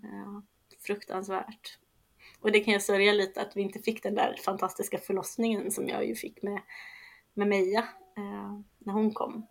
Eh, 0.03 0.41
fruktansvärt. 0.85 1.77
Och 2.39 2.51
det 2.51 2.59
kan 2.59 2.73
jag 2.73 2.81
sörja 2.81 3.13
lite 3.13 3.41
att 3.41 3.57
vi 3.57 3.61
inte 3.61 3.79
fick 3.79 4.03
den 4.03 4.15
där 4.15 4.35
fantastiska 4.45 4.97
förlossningen 4.97 5.71
som 5.71 5.87
jag 5.87 6.05
ju 6.05 6.15
fick 6.15 6.41
med, 6.41 6.61
med 7.33 7.47
Meja 7.47 7.87
eh, 8.17 8.59
när 8.79 8.93
hon 8.93 9.13
kom. 9.13 9.47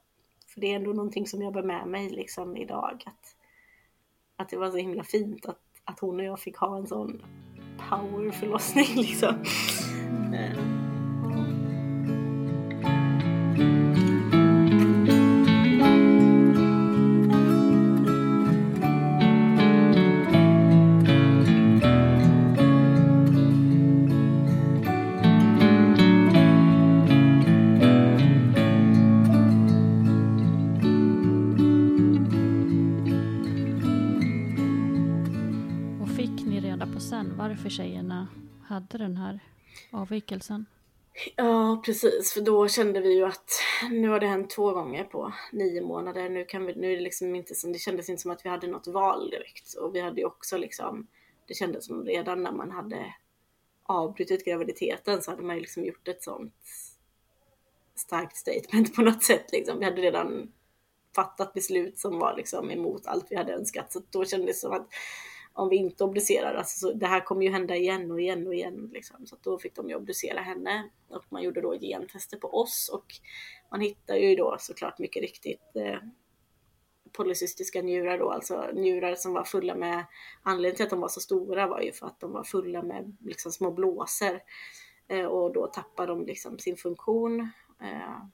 För 0.47 0.61
det 0.61 0.73
är 0.73 0.77
ändå 0.77 0.93
någonting 0.93 1.27
som 1.27 1.43
jag 1.43 1.53
bär 1.53 1.63
med 1.63 1.87
mig 1.87 2.11
liksom 2.11 2.57
idag. 2.57 3.03
Att, 3.07 3.37
att 4.37 4.49
det 4.49 4.57
var 4.57 4.71
så 4.71 4.77
himla 4.77 5.05
fint 5.05 5.47
att, 5.47 5.61
att 5.85 6.01
hon 6.01 6.21
och 6.21 6.25
jag 6.25 6.41
fick 6.41 6.57
ha 6.57 6.77
en 6.77 6.87
sån 6.87 7.23
powerförlossning 7.91 8.87
liksom. 8.97 9.35
Eh. 10.35 10.64
Hade 38.95 39.05
den 39.05 39.17
här 39.17 39.41
avvikelsen. 39.91 40.67
Ja, 41.37 41.83
precis. 41.85 42.33
För 42.33 42.41
då 42.41 42.69
kände 42.69 43.01
vi 43.01 43.15
ju 43.15 43.25
att 43.25 43.51
nu 43.91 44.09
har 44.09 44.21
det 44.21 44.27
hänt 44.27 44.51
två 44.51 44.73
gånger 44.73 45.05
på 45.05 45.33
nio 45.53 45.83
månader. 45.83 46.29
Nu, 46.29 46.45
kan 46.45 46.67
vi, 46.67 46.75
nu 46.75 46.93
är 46.93 46.97
det 46.97 47.03
liksom 47.03 47.35
inte 47.35 47.55
som, 47.55 47.73
det 47.73 47.79
kändes 47.79 48.09
inte 48.09 48.23
som 48.23 48.31
att 48.31 48.45
vi 48.45 48.49
hade 48.49 48.67
något 48.67 48.87
val 48.87 49.31
direkt. 49.31 49.75
Och 49.75 49.95
vi 49.95 50.01
hade 50.01 50.21
ju 50.21 50.27
också 50.27 50.57
liksom, 50.57 51.07
det 51.49 51.55
kändes 51.55 51.87
som 51.87 52.05
redan 52.05 52.43
när 52.43 52.53
man 52.53 52.71
hade 52.71 53.15
avbrutit 53.83 54.45
graviditeten 54.45 55.23
så 55.23 55.31
hade 55.31 55.43
man 55.43 55.57
ju 55.57 55.61
liksom 55.61 55.85
gjort 55.85 56.09
ett 56.09 56.23
sånt 56.23 56.55
starkt 57.95 58.37
statement 58.37 58.95
på 58.95 59.03
något 59.03 59.23
sätt. 59.23 59.53
Liksom. 59.53 59.79
Vi 59.79 59.85
hade 59.85 60.03
redan 60.03 60.53
fattat 61.15 61.55
beslut 61.55 61.99
som 61.99 62.19
var 62.19 62.37
liksom 62.37 62.71
emot 62.71 63.07
allt 63.07 63.27
vi 63.31 63.37
hade 63.37 63.55
önskat. 63.55 63.93
Så 63.93 64.03
då 64.11 64.25
kändes 64.25 64.57
det 64.57 64.61
som 64.61 64.73
att 64.73 64.89
om 65.55 65.69
vi 65.69 65.77
inte 65.77 66.05
obducerar. 66.05 66.55
Alltså, 66.55 66.79
så 66.79 66.93
det 66.93 67.07
här 67.07 67.21
kommer 67.21 67.43
ju 67.43 67.51
hända 67.51 67.77
igen 67.77 68.11
och 68.11 68.21
igen 68.21 68.47
och 68.47 68.55
igen. 68.55 68.91
Liksom. 68.93 69.27
Så 69.27 69.37
då 69.43 69.59
fick 69.59 69.75
de 69.75 69.89
ju 69.89 69.95
obducera 69.95 70.41
henne 70.41 70.91
och 71.09 71.25
man 71.29 71.43
gjorde 71.43 71.61
då 71.61 71.79
gentester 71.79 72.37
på 72.37 72.49
oss 72.49 72.91
och 72.93 73.07
man 73.71 73.81
hittar 73.81 74.17
ju 74.17 74.37
då 74.37 74.57
såklart 74.61 74.99
mycket 74.99 75.23
riktigt 75.23 75.77
eh, 75.77 75.99
polycystiska 77.13 77.83
njurar 77.83 78.19
då, 78.19 78.31
alltså 78.31 78.71
njurar 78.73 79.15
som 79.15 79.33
var 79.33 79.45
fulla 79.45 79.75
med, 79.75 80.05
anledningen 80.43 80.77
till 80.77 80.85
att 80.85 80.91
de 80.91 81.01
var 81.01 81.09
så 81.09 81.21
stora 81.21 81.67
var 81.67 81.81
ju 81.81 81.93
för 81.93 82.07
att 82.07 82.21
de 82.21 82.33
var 82.33 82.45
fulla 82.45 82.83
med 82.83 83.17
liksom 83.21 83.53
små 83.53 83.71
blåsor 83.71 84.41
eh, 85.09 85.25
och 85.25 85.53
då 85.53 85.67
tappar 85.67 86.07
de 86.07 86.27
liksom 86.27 86.59
sin 86.59 86.77
funktion. 86.77 87.41
Eh, 87.81 88.25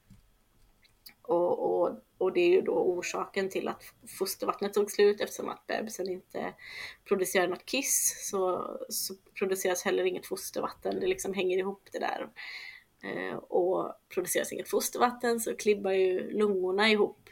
och, 1.31 1.83
och, 1.83 1.99
och 2.19 2.33
det 2.33 2.41
är 2.41 2.49
ju 2.49 2.61
då 2.61 2.73
orsaken 2.73 3.49
till 3.49 3.69
att 3.69 3.83
fostervattnet 4.19 4.75
tog 4.75 4.91
slut 4.91 5.21
eftersom 5.21 5.49
att 5.49 5.67
bebisen 5.67 6.11
inte 6.11 6.55
producerar 7.09 7.49
något 7.49 7.67
kiss 7.67 8.29
så, 8.31 8.71
så 8.89 9.15
produceras 9.39 9.85
heller 9.85 10.05
inget 10.05 10.27
fostervatten. 10.27 11.01
Det 11.01 11.07
liksom 11.07 11.35
hänger 11.35 11.59
ihop 11.59 11.89
det 11.93 11.99
där. 11.99 12.29
Eh, 13.03 13.37
och 13.37 13.93
produceras 14.15 14.53
inget 14.53 14.71
fostervatten 14.71 15.41
så 15.41 15.57
klibbar 15.57 15.93
ju 15.93 16.31
lungorna 16.31 16.91
ihop. 16.91 17.29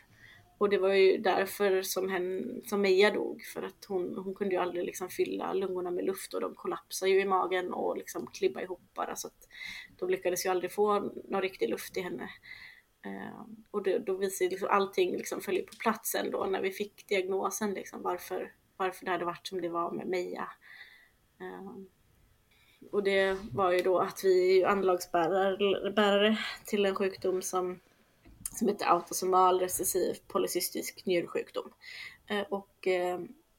Och 0.59 0.69
det 0.69 0.79
var 0.79 0.93
ju 0.93 1.19
därför 1.19 1.83
som, 1.83 2.09
hen, 2.09 2.61
som 2.65 2.81
Meja 2.81 3.11
dog, 3.11 3.43
för 3.43 3.63
att 3.63 3.85
hon, 3.89 4.17
hon 4.25 4.35
kunde 4.35 4.55
ju 4.55 4.61
aldrig 4.61 4.85
liksom 4.85 5.09
fylla 5.09 5.53
lungorna 5.53 5.91
med 5.91 6.05
luft 6.05 6.35
och 6.35 6.41
de 6.41 6.55
kollapsade 6.55 7.11
ju 7.11 7.21
i 7.21 7.25
magen 7.25 7.73
och 7.73 7.97
liksom 7.97 8.27
klibba 8.27 8.63
ihop 8.63 8.83
bara 8.95 9.17
så 9.17 9.29
att 9.29 9.49
de 9.99 10.11
lyckades 10.11 10.47
ju 10.47 10.51
aldrig 10.51 10.73
få 10.73 11.01
någon 11.25 11.43
riktig 11.43 11.69
luft 11.69 11.97
i 11.97 12.01
henne. 12.01 12.29
Ehm, 13.03 13.65
och 13.71 13.83
det, 13.83 13.99
då 13.99 14.15
visade 14.15 14.51
liksom 14.51 14.69
allting 14.71 15.17
liksom 15.17 15.41
följer 15.41 15.63
på 15.63 15.77
plats 15.77 16.15
ändå 16.15 16.47
när 16.47 16.61
vi 16.61 16.71
fick 16.71 17.09
diagnosen 17.09 17.75
liksom 17.75 18.03
varför, 18.03 18.53
varför 18.77 19.05
det 19.05 19.11
hade 19.11 19.25
varit 19.25 19.47
som 19.47 19.61
det 19.61 19.69
var 19.69 19.91
med 19.91 20.07
Meja. 20.07 20.49
Ehm, 21.41 21.89
och 22.93 23.03
det 23.03 23.39
var 23.53 23.73
ju 23.73 23.79
då 23.79 23.99
att 23.99 24.25
vi 24.25 24.63
är 24.63 24.67
anlagsbärare 24.67 26.39
till 26.65 26.87
en 26.87 26.95
sjukdom 26.95 27.43
som, 27.43 27.81
som 28.53 28.69
heter 28.69 28.87
autosomal 28.87 29.61
recessiv 29.61 30.15
polycystisk 30.27 31.07
njursjukdom. 31.07 31.73
Ehm, 32.27 32.45
och 32.51 32.89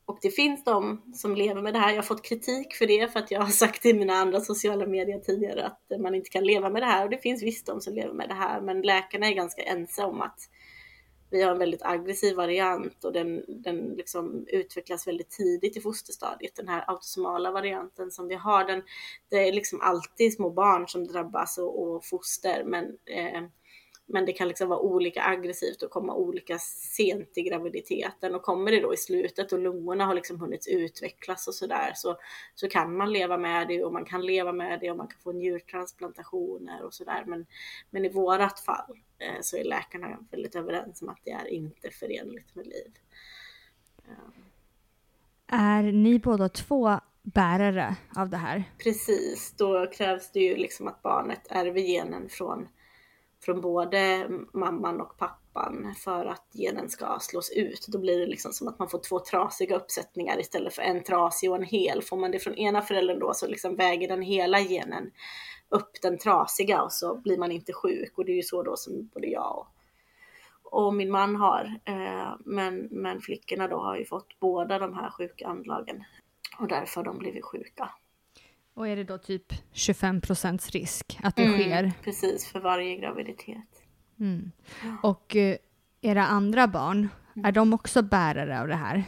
och 0.10 0.20
det 0.22 0.30
finns 0.30 0.64
de 0.64 1.02
som 1.14 1.36
lever 1.36 1.62
med 1.62 1.74
det 1.74 1.80
här. 1.80 1.90
Jag 1.90 1.98
har 1.98 2.04
fått 2.04 2.26
kritik 2.26 2.76
för 2.76 2.88
det 2.88 3.14
för 3.14 3.20
att 3.20 3.32
jag 3.32 3.42
har 3.42 3.52
sagt 3.52 3.86
i 3.86 3.94
mina 3.94 4.14
andra 4.14 4.40
sociala 4.40 4.86
medier 4.86 5.20
tidigare 5.20 5.66
att 5.66 6.00
man 6.00 6.16
inte 6.16 6.30
kan 6.30 6.44
leva 6.44 6.70
med 6.70 6.82
det 6.82 6.86
här. 6.86 7.04
Och 7.04 7.10
det 7.10 7.18
finns 7.18 7.44
visst 7.44 7.66
de 7.66 7.82
som 7.82 7.94
lever 7.94 8.14
med 8.14 8.30
det 8.30 8.34
här. 8.34 8.62
Men 8.62 8.82
läkarna 8.82 9.28
är 9.28 9.34
ganska 9.34 9.62
ense 9.62 10.04
om 10.04 10.22
att 10.22 10.40
vi 11.32 11.42
har 11.42 11.52
en 11.52 11.60
väldigt 11.60 11.84
aggressiv 11.84 12.36
variant 12.36 13.04
och 13.04 13.14
den, 13.14 13.44
den 13.48 13.78
liksom 13.78 14.46
utvecklas 14.48 15.08
väldigt 15.08 15.30
tidigt 15.30 15.78
i 15.78 15.82
fosterstadiet. 15.82 16.56
Den 16.56 16.68
här 16.68 16.84
autosomala 16.88 17.52
varianten 17.52 18.12
som 18.12 18.28
vi 18.28 18.36
har, 18.36 18.64
den, 18.64 18.84
det 19.30 19.48
är 19.48 19.54
liksom 19.54 19.82
alltid 19.82 20.34
små 20.34 20.50
barn 20.50 20.88
som 20.88 21.08
drabbas 21.08 21.58
och, 21.58 21.82
och 21.82 22.06
foster. 22.06 22.64
Men 22.66 22.86
eh, 23.06 23.44
men 24.10 24.26
det 24.26 24.34
kan 24.34 24.48
liksom 24.48 24.70
vara 24.70 24.80
olika 24.80 25.24
aggressivt 25.24 25.82
och 25.82 25.92
komma 25.92 26.16
olika 26.16 26.60
sent 26.60 27.38
i 27.38 27.42
graviditeten 27.42 28.36
och 28.36 28.42
kommer 28.42 28.72
det 28.72 28.82
då 28.82 28.94
i 28.94 28.98
slutet 28.98 29.52
och 29.52 29.60
lungorna 29.60 30.06
har 30.06 30.14
liksom 30.14 30.40
hunnit 30.40 30.68
utvecklas 30.68 31.48
och 31.48 31.56
sådär 31.56 31.92
så, 31.96 32.18
så 32.56 32.70
kan 32.70 32.98
man 32.98 33.14
leva 33.14 33.38
med 33.38 33.68
det 33.68 33.84
och 33.84 33.94
man 33.94 34.06
kan 34.06 34.26
leva 34.26 34.54
med 34.54 34.80
det 34.80 34.92
och 34.92 34.98
man 34.98 35.08
kan 35.08 35.20
få 35.22 35.32
njurtransplantationer 35.32 36.84
och 36.84 36.94
sådär. 36.94 37.24
Men, 37.28 37.46
men 37.90 38.06
i 38.06 38.10
vårat 38.10 38.60
fall 38.60 39.00
eh, 39.20 39.42
så 39.42 39.58
är 39.58 39.64
läkarna 39.64 40.18
väldigt 40.32 40.56
överens 40.56 41.02
om 41.02 41.10
att 41.10 41.20
det 41.24 41.32
är 41.32 41.48
inte 41.48 41.90
förenligt 41.90 42.56
med 42.56 42.68
liv. 42.68 42.92
Ja. 44.08 44.34
Är 45.48 45.84
ni 45.84 46.20
båda 46.20 46.50
två 46.50 47.00
bärare 47.22 47.96
av 48.16 48.30
det 48.30 48.38
här? 48.38 48.64
Precis, 48.84 49.54
då 49.58 49.88
krävs 49.88 50.32
det 50.32 50.40
ju 50.40 50.56
liksom 50.56 50.88
att 50.88 51.02
barnet 51.02 51.48
ärver 51.50 51.82
genen 51.82 52.30
från 52.30 52.68
från 53.42 53.62
både 53.62 54.30
mamman 54.54 55.02
och 55.02 55.18
pappan 55.18 55.96
för 55.98 56.26
att 56.26 56.48
genen 56.54 56.90
ska 56.90 57.18
slås 57.22 57.52
ut. 57.52 57.88
Då 57.88 58.00
blir 58.00 58.20
det 58.20 58.26
liksom 58.26 58.54
som 58.54 58.68
att 58.68 58.80
man 58.80 58.90
får 58.90 59.00
två 59.10 59.20
trasiga 59.20 59.76
uppsättningar 59.76 60.40
istället 60.40 60.74
för 60.74 60.82
en 60.82 61.04
trasig 61.04 61.50
och 61.50 61.56
en 61.56 61.64
hel. 61.64 62.02
Får 62.02 62.18
man 62.18 62.32
det 62.32 62.40
från 62.40 62.56
ena 62.56 62.82
föräldern 62.82 63.20
då 63.20 63.34
så 63.34 63.48
liksom 63.48 63.76
väger 63.76 64.08
den 64.08 64.22
hela 64.22 64.60
genen 64.60 65.12
upp 65.70 66.02
den 66.02 66.18
trasiga 66.18 66.82
och 66.82 66.92
så 66.92 67.16
blir 67.16 67.38
man 67.38 67.52
inte 67.52 67.74
sjuk. 67.74 68.18
Och 68.18 68.26
det 68.26 68.32
är 68.32 68.36
ju 68.36 68.44
så 68.44 68.64
då 68.64 68.76
som 68.76 69.10
både 69.14 69.28
jag 69.28 69.58
och, 69.58 69.68
och 70.86 70.94
min 70.94 71.12
man 71.12 71.36
har. 71.36 71.80
Eh, 71.86 72.36
men, 72.46 72.88
men 72.92 73.22
flickorna 73.22 73.68
då 73.68 73.78
har 73.78 73.98
ju 73.98 74.06
fått 74.06 74.40
båda 74.40 74.80
de 74.80 74.94
här 74.94 75.10
sjuka 75.10 75.48
anlagen 75.48 76.04
och 76.60 76.68
därför 76.68 76.96
har 76.96 77.06
de 77.06 77.18
blivit 77.18 77.46
sjuka. 77.46 77.90
Och 78.80 78.88
är 78.88 78.96
det 78.96 79.04
då 79.04 79.18
typ 79.18 79.54
25 79.72 80.22
procents 80.22 80.70
risk 80.70 81.20
att 81.24 81.36
det 81.36 81.44
mm, 81.44 81.60
sker? 81.60 81.92
Precis, 82.04 82.48
för 82.48 82.60
varje 82.60 82.96
graviditet. 82.96 83.84
Mm. 84.20 84.52
Och 85.04 85.36
uh, 85.36 85.56
era 86.02 86.26
andra 86.26 86.68
barn, 86.68 87.10
mm. 87.36 87.46
är 87.46 87.52
de 87.52 87.74
också 87.74 88.02
bärare 88.02 88.62
av 88.62 88.68
det 88.68 88.76
här? 88.76 89.04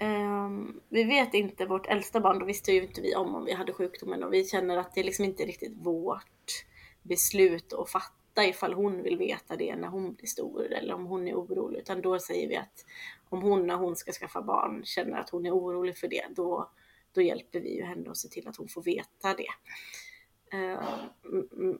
Um, 0.00 0.80
vi 0.88 1.04
vet 1.04 1.34
inte, 1.34 1.66
vårt 1.66 1.86
äldsta 1.86 2.20
barn, 2.20 2.38
då 2.38 2.46
visste 2.46 2.72
ju 2.72 2.82
inte 2.82 3.00
vi 3.00 3.14
om 3.14 3.34
om 3.34 3.44
vi 3.44 3.52
hade 3.52 3.72
sjukdomen 3.72 4.24
och 4.24 4.32
vi 4.32 4.44
känner 4.44 4.76
att 4.76 4.94
det 4.94 5.00
är 5.00 5.04
liksom 5.04 5.24
inte 5.24 5.42
riktigt 5.42 5.76
vårt 5.76 6.64
beslut 7.02 7.72
att 7.72 7.90
fatta 7.90 8.44
ifall 8.44 8.72
hon 8.72 9.02
vill 9.02 9.16
veta 9.18 9.56
det 9.56 9.76
när 9.76 9.88
hon 9.88 10.14
blir 10.14 10.26
stor 10.26 10.72
eller 10.72 10.94
om 10.94 11.06
hon 11.06 11.28
är 11.28 11.34
orolig. 11.34 11.78
Utan 11.78 12.00
då 12.00 12.18
säger 12.18 12.48
vi 12.48 12.56
att 12.56 12.84
om 13.28 13.42
hon 13.42 13.66
när 13.66 13.76
hon 13.76 13.96
ska 13.96 14.12
skaffa 14.12 14.42
barn 14.42 14.82
känner 14.84 15.18
att 15.18 15.30
hon 15.30 15.46
är 15.46 15.52
orolig 15.52 15.98
för 15.98 16.08
det, 16.08 16.24
då 16.30 16.70
då 17.14 17.22
hjälper 17.22 17.60
vi 17.60 17.76
ju 17.76 17.84
henne 17.84 18.10
och 18.10 18.16
ser 18.16 18.28
till 18.28 18.48
att 18.48 18.56
hon 18.56 18.68
får 18.68 18.82
veta 18.82 19.34
det. 19.34 19.48
Eh, 20.54 20.80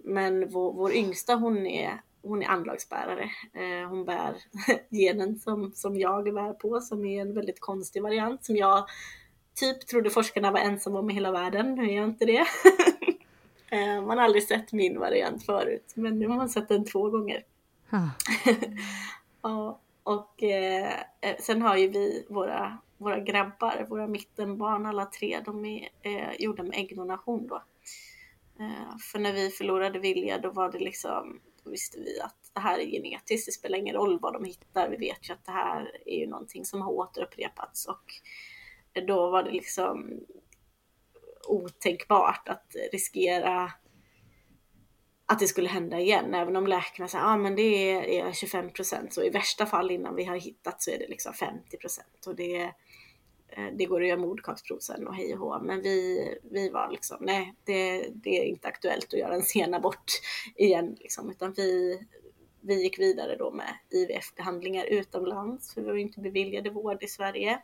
men 0.05 0.49
vår, 0.49 0.73
vår 0.73 0.93
yngsta 0.93 1.35
hon 1.35 1.67
är, 1.67 2.01
hon 2.23 2.43
är 2.43 2.47
anlagsbärare. 2.47 3.31
Eh, 3.53 3.89
hon 3.89 4.05
bär 4.05 4.37
genen 4.91 5.39
som, 5.39 5.73
som 5.75 5.97
jag 5.97 6.35
bär 6.35 6.53
på 6.53 6.81
som 6.81 7.05
är 7.05 7.21
en 7.21 7.35
väldigt 7.35 7.61
konstig 7.61 8.03
variant 8.03 8.45
som 8.45 8.57
jag 8.57 8.87
typ 9.55 9.87
trodde 9.87 10.11
forskarna 10.11 10.51
var 10.51 10.61
ensamma 10.61 10.99
om 10.99 11.11
i 11.11 11.15
hela 11.15 11.33
världen. 11.33 11.75
Nu 11.75 11.91
är 11.91 11.97
jag 11.97 12.05
inte 12.05 12.25
det. 12.25 12.47
Eh, 13.71 14.03
man 14.03 14.19
har 14.19 14.25
aldrig 14.25 14.43
sett 14.43 14.73
min 14.73 14.99
variant 14.99 15.47
förut 15.47 15.93
men 15.95 16.19
nu 16.19 16.29
har 16.29 16.37
man 16.37 16.49
sett 16.49 16.69
den 16.69 16.85
två 16.85 17.11
gånger. 17.11 17.45
Ja, 19.43 19.81
och 20.03 20.43
sen 21.39 21.63
har 21.63 21.77
ju 21.77 21.89
vi 21.89 22.27
våra 22.29 22.79
våra 23.05 23.21
grabbar, 23.21 23.87
våra 23.89 24.07
mittenbarn 24.07 24.87
alla 24.87 25.07
tre, 25.07 25.41
de 25.45 25.65
är 25.65 25.89
eh, 26.03 26.33
gjorda 26.39 26.63
med 26.63 26.79
äggdonation 26.79 27.47
då. 27.47 27.63
Eh, 28.61 28.99
för 29.13 29.19
när 29.19 29.33
vi 29.33 29.51
förlorade 29.51 29.99
Vilja 29.99 30.39
då 30.39 30.51
var 30.51 30.73
det 30.73 30.79
liksom, 30.79 31.41
då 31.65 31.71
visste 31.71 32.01
vi 32.01 32.21
att 32.21 32.51
det 32.53 32.61
här 32.61 32.79
är 32.79 32.87
genetiskt, 32.87 33.47
det 33.47 33.53
spelar 33.53 33.79
ingen 33.79 33.95
roll 33.95 34.19
vad 34.21 34.33
de 34.33 34.45
hittar, 34.45 34.89
vi 34.89 34.97
vet 34.97 35.29
ju 35.29 35.33
att 35.33 35.45
det 35.45 35.53
här 35.53 35.97
är 36.07 36.19
ju 36.19 36.27
någonting 36.27 36.65
som 36.65 36.83
har 36.83 36.93
återupprepats 36.93 37.87
och 37.87 38.05
då 39.07 39.31
var 39.31 39.43
det 39.43 39.51
liksom 39.51 40.21
otänkbart 41.49 42.49
att 42.49 42.77
riskera 42.93 43.73
att 45.27 45.39
det 45.39 45.47
skulle 45.47 45.69
hända 45.69 46.01
igen, 46.01 46.35
även 46.35 46.57
om 46.57 46.67
läkarna 46.67 47.09
säger 47.09 47.25
att 47.25 47.31
ah, 47.31 47.37
men 47.37 47.57
det 47.57 47.91
är 48.21 48.33
25 48.33 48.71
procent, 48.71 49.13
så 49.13 49.23
i 49.23 49.31
värsta 49.31 49.67
fall 49.67 49.91
innan 49.91 50.15
vi 50.15 50.25
har 50.25 50.37
hittat 50.37 50.83
så 50.83 50.91
är 50.91 50.99
det 50.99 51.09
liksom 51.09 51.35
50 51.35 51.77
procent. 51.77 52.27
Och 52.27 52.37
det, 52.37 52.73
Eh, 53.57 53.67
det 53.73 53.85
går 53.85 54.03
att 54.03 54.09
göra 54.09 54.21
mordkaksprov 54.21 54.79
sen 54.79 55.07
och 55.07 55.15
hej 55.15 55.35
och 55.35 55.39
hå. 55.39 55.59
Men 55.63 55.83
vi, 55.83 56.29
vi 56.43 56.69
var 56.69 56.91
liksom, 56.91 57.17
nej, 57.21 57.55
det, 57.65 58.09
det 58.15 58.39
är 58.39 58.45
inte 58.45 58.69
aktuellt 58.69 59.07
att 59.07 59.19
göra 59.19 59.35
en 59.35 59.43
sen 59.43 59.75
abort 59.75 60.13
igen. 60.57 60.97
Liksom, 61.01 61.31
utan 61.31 61.53
vi, 61.53 62.01
vi 62.61 62.83
gick 62.83 62.99
vidare 62.99 63.37
då 63.37 63.51
med 63.51 63.75
IVF-behandlingar 63.91 64.85
utomlands, 64.85 65.75
för 65.75 65.81
vi 65.81 65.87
var 65.87 65.97
inte 65.97 66.21
beviljade 66.21 66.71
vård 66.71 67.03
i 67.03 67.09
Sverige 67.09 67.63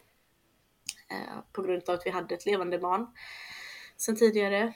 eh, 1.11 1.41
på 1.53 1.63
grund 1.63 1.83
av 1.89 1.95
att 1.95 2.07
vi 2.07 2.11
hade 2.11 2.35
ett 2.35 2.47
levande 2.47 2.79
barn 2.79 3.07
sen 3.97 4.17
tidigare. 4.17 4.75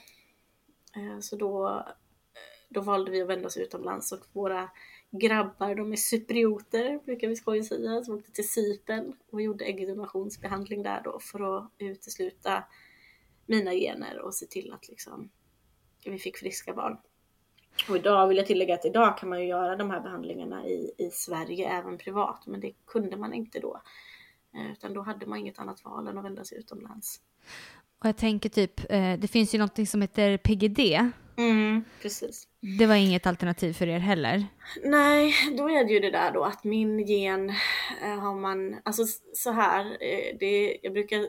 Eh, 0.95 1.19
så 1.19 1.35
då 1.35 1.83
då 2.69 2.81
valde 2.81 3.11
vi 3.11 3.21
att 3.21 3.27
vända 3.27 3.47
oss 3.47 3.57
utomlands 3.57 4.11
och 4.11 4.19
våra 4.33 4.69
grabbar, 5.19 5.75
de 5.75 5.91
är 5.91 5.95
cyprioter 5.95 6.99
brukar 7.05 7.27
vi 7.27 7.35
skoja 7.35 7.63
säga, 7.63 8.03
som 8.03 8.15
åkte 8.15 8.31
till 8.31 8.49
Cypern 8.49 9.13
och 9.31 9.41
gjorde 9.41 9.65
äggdonationsbehandling 9.65 10.83
där 10.83 11.01
då 11.03 11.19
för 11.19 11.57
att 11.57 11.71
utesluta 11.77 12.63
mina 13.45 13.73
gener 13.73 14.19
och 14.19 14.33
se 14.33 14.45
till 14.45 14.73
att 14.73 14.87
liksom 14.87 15.29
vi 16.05 16.17
fick 16.17 16.37
friska 16.37 16.73
barn. 16.73 16.97
Och 17.89 17.95
idag 17.95 18.27
vill 18.27 18.37
jag 18.37 18.45
tillägga 18.45 18.73
att 18.73 18.85
idag 18.85 19.17
kan 19.17 19.29
man 19.29 19.41
ju 19.41 19.47
göra 19.47 19.75
de 19.75 19.91
här 19.91 20.01
behandlingarna 20.01 20.65
i, 20.65 20.91
i 20.97 21.09
Sverige 21.11 21.69
även 21.69 21.97
privat, 21.97 22.47
men 22.47 22.59
det 22.59 22.71
kunde 22.85 23.17
man 23.17 23.33
inte 23.33 23.59
då. 23.59 23.81
Eh, 24.55 24.71
utan 24.71 24.93
då 24.93 25.01
hade 25.01 25.25
man 25.25 25.39
inget 25.39 25.59
annat 25.59 25.85
val 25.85 26.07
än 26.07 26.17
att 26.17 26.25
vända 26.25 26.43
sig 26.43 26.57
utomlands. 26.57 27.21
Och 27.99 28.05
jag 28.05 28.17
tänker 28.17 28.49
typ, 28.49 28.91
eh, 28.91 29.19
det 29.19 29.27
finns 29.27 29.55
ju 29.55 29.59
något 29.59 29.89
som 29.89 30.01
heter 30.01 30.37
PGD. 30.37 30.79
Mm, 31.37 31.83
precis. 32.01 32.47
Det 32.65 32.85
var 32.85 32.95
inget 32.95 33.27
alternativ 33.27 33.73
för 33.73 33.87
er 33.87 33.99
heller? 33.99 34.45
Nej, 34.83 35.33
då 35.57 35.69
är 35.69 35.83
det 35.83 35.93
ju 35.93 35.99
det 35.99 36.11
där 36.11 36.31
då 36.31 36.43
att 36.43 36.63
min 36.63 36.99
gen 36.99 37.49
eh, 38.01 38.19
har 38.19 38.35
man, 38.35 38.75
alltså 38.83 39.03
så 39.33 39.51
här, 39.51 39.85
eh, 39.85 40.37
det, 40.39 40.77
jag 40.81 40.93
brukar 40.93 41.17
eh, 41.17 41.27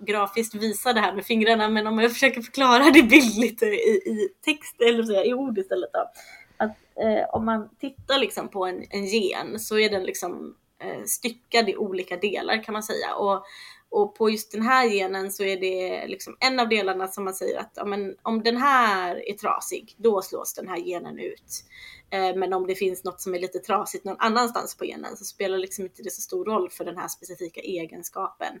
grafiskt 0.00 0.54
visa 0.54 0.92
det 0.92 1.00
här 1.00 1.14
med 1.14 1.24
fingrarna 1.24 1.68
men 1.68 1.86
om 1.86 1.98
jag 1.98 2.12
försöker 2.12 2.42
förklara 2.42 2.90
det 2.90 3.02
bildligt 3.02 3.62
i, 3.62 3.66
i 3.66 4.28
text 4.44 4.80
eller 4.80 5.02
så, 5.02 5.24
i 5.24 5.34
ord 5.34 5.58
istället 5.58 5.90
då. 5.92 6.10
Att 6.56 6.76
eh, 7.04 7.28
om 7.34 7.44
man 7.44 7.68
tittar 7.80 8.18
liksom 8.18 8.48
på 8.48 8.66
en, 8.66 8.84
en 8.90 9.04
gen 9.04 9.60
så 9.60 9.78
är 9.78 9.90
den 9.90 10.04
liksom 10.04 10.54
eh, 10.82 11.04
styckad 11.04 11.68
i 11.68 11.76
olika 11.76 12.16
delar 12.16 12.64
kan 12.64 12.72
man 12.72 12.82
säga. 12.82 13.14
Och, 13.14 13.44
och 13.90 14.14
på 14.14 14.30
just 14.30 14.52
den 14.52 14.62
här 14.62 14.88
genen 14.88 15.32
så 15.32 15.44
är 15.44 15.60
det 15.60 16.06
liksom 16.06 16.36
en 16.40 16.60
av 16.60 16.68
delarna 16.68 17.08
som 17.08 17.24
man 17.24 17.34
säger 17.34 17.58
att 17.60 17.72
ja, 17.74 17.84
men, 17.84 18.16
om 18.22 18.42
den 18.42 18.56
här 18.56 19.28
är 19.28 19.34
trasig, 19.34 19.94
då 19.98 20.22
slås 20.22 20.54
den 20.54 20.68
här 20.68 20.78
genen 20.78 21.18
ut. 21.18 21.64
Eh, 22.10 22.36
men 22.36 22.52
om 22.52 22.66
det 22.66 22.74
finns 22.74 23.04
något 23.04 23.20
som 23.20 23.34
är 23.34 23.38
lite 23.38 23.58
trasigt 23.58 24.04
någon 24.04 24.16
annanstans 24.18 24.76
på 24.76 24.84
genen 24.84 25.16
så 25.16 25.24
spelar 25.24 25.58
liksom 25.58 25.84
inte 25.84 26.02
det 26.02 26.10
så 26.12 26.20
stor 26.20 26.44
roll 26.44 26.70
för 26.70 26.84
den 26.84 26.98
här 26.98 27.08
specifika 27.08 27.60
egenskapen. 27.60 28.60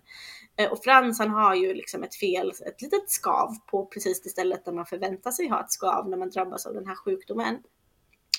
Eh, 0.56 0.72
och 0.72 0.84
Frans 0.84 1.18
han 1.18 1.30
har 1.30 1.54
ju 1.54 1.74
liksom 1.74 2.02
ett 2.02 2.14
fel, 2.14 2.52
ett 2.66 2.82
litet 2.82 3.10
skav 3.10 3.56
på 3.70 3.86
precis 3.86 4.22
det 4.22 4.28
stället 4.28 4.64
där 4.64 4.72
man 4.72 4.86
förväntar 4.86 5.30
sig 5.30 5.48
ha 5.48 5.60
ett 5.64 5.72
skav 5.72 6.08
när 6.08 6.16
man 6.16 6.30
drabbas 6.30 6.66
av 6.66 6.74
den 6.74 6.86
här 6.86 6.94
sjukdomen. 6.94 7.58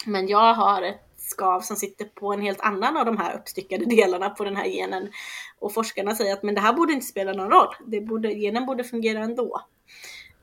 Men 0.05 0.27
jag 0.27 0.53
har 0.53 0.81
ett 0.81 1.01
skav 1.17 1.62
som 1.62 1.75
sitter 1.75 2.05
på 2.05 2.33
en 2.33 2.41
helt 2.41 2.62
annan 2.62 2.97
av 2.97 3.05
de 3.05 3.17
här 3.17 3.38
uppstyckade 3.38 3.85
delarna 3.85 4.29
på 4.29 4.43
den 4.43 4.55
här 4.55 4.67
genen. 4.67 5.12
Och 5.59 5.73
forskarna 5.73 6.15
säger 6.15 6.33
att 6.33 6.43
men 6.43 6.55
det 6.55 6.62
här 6.62 6.73
borde 6.73 6.93
inte 6.93 7.05
spela 7.05 7.33
någon 7.33 7.51
roll. 7.51 7.75
Det 7.88 8.01
borde, 8.01 8.33
genen 8.33 8.65
borde 8.65 8.83
fungera 8.83 9.23
ändå. 9.23 9.62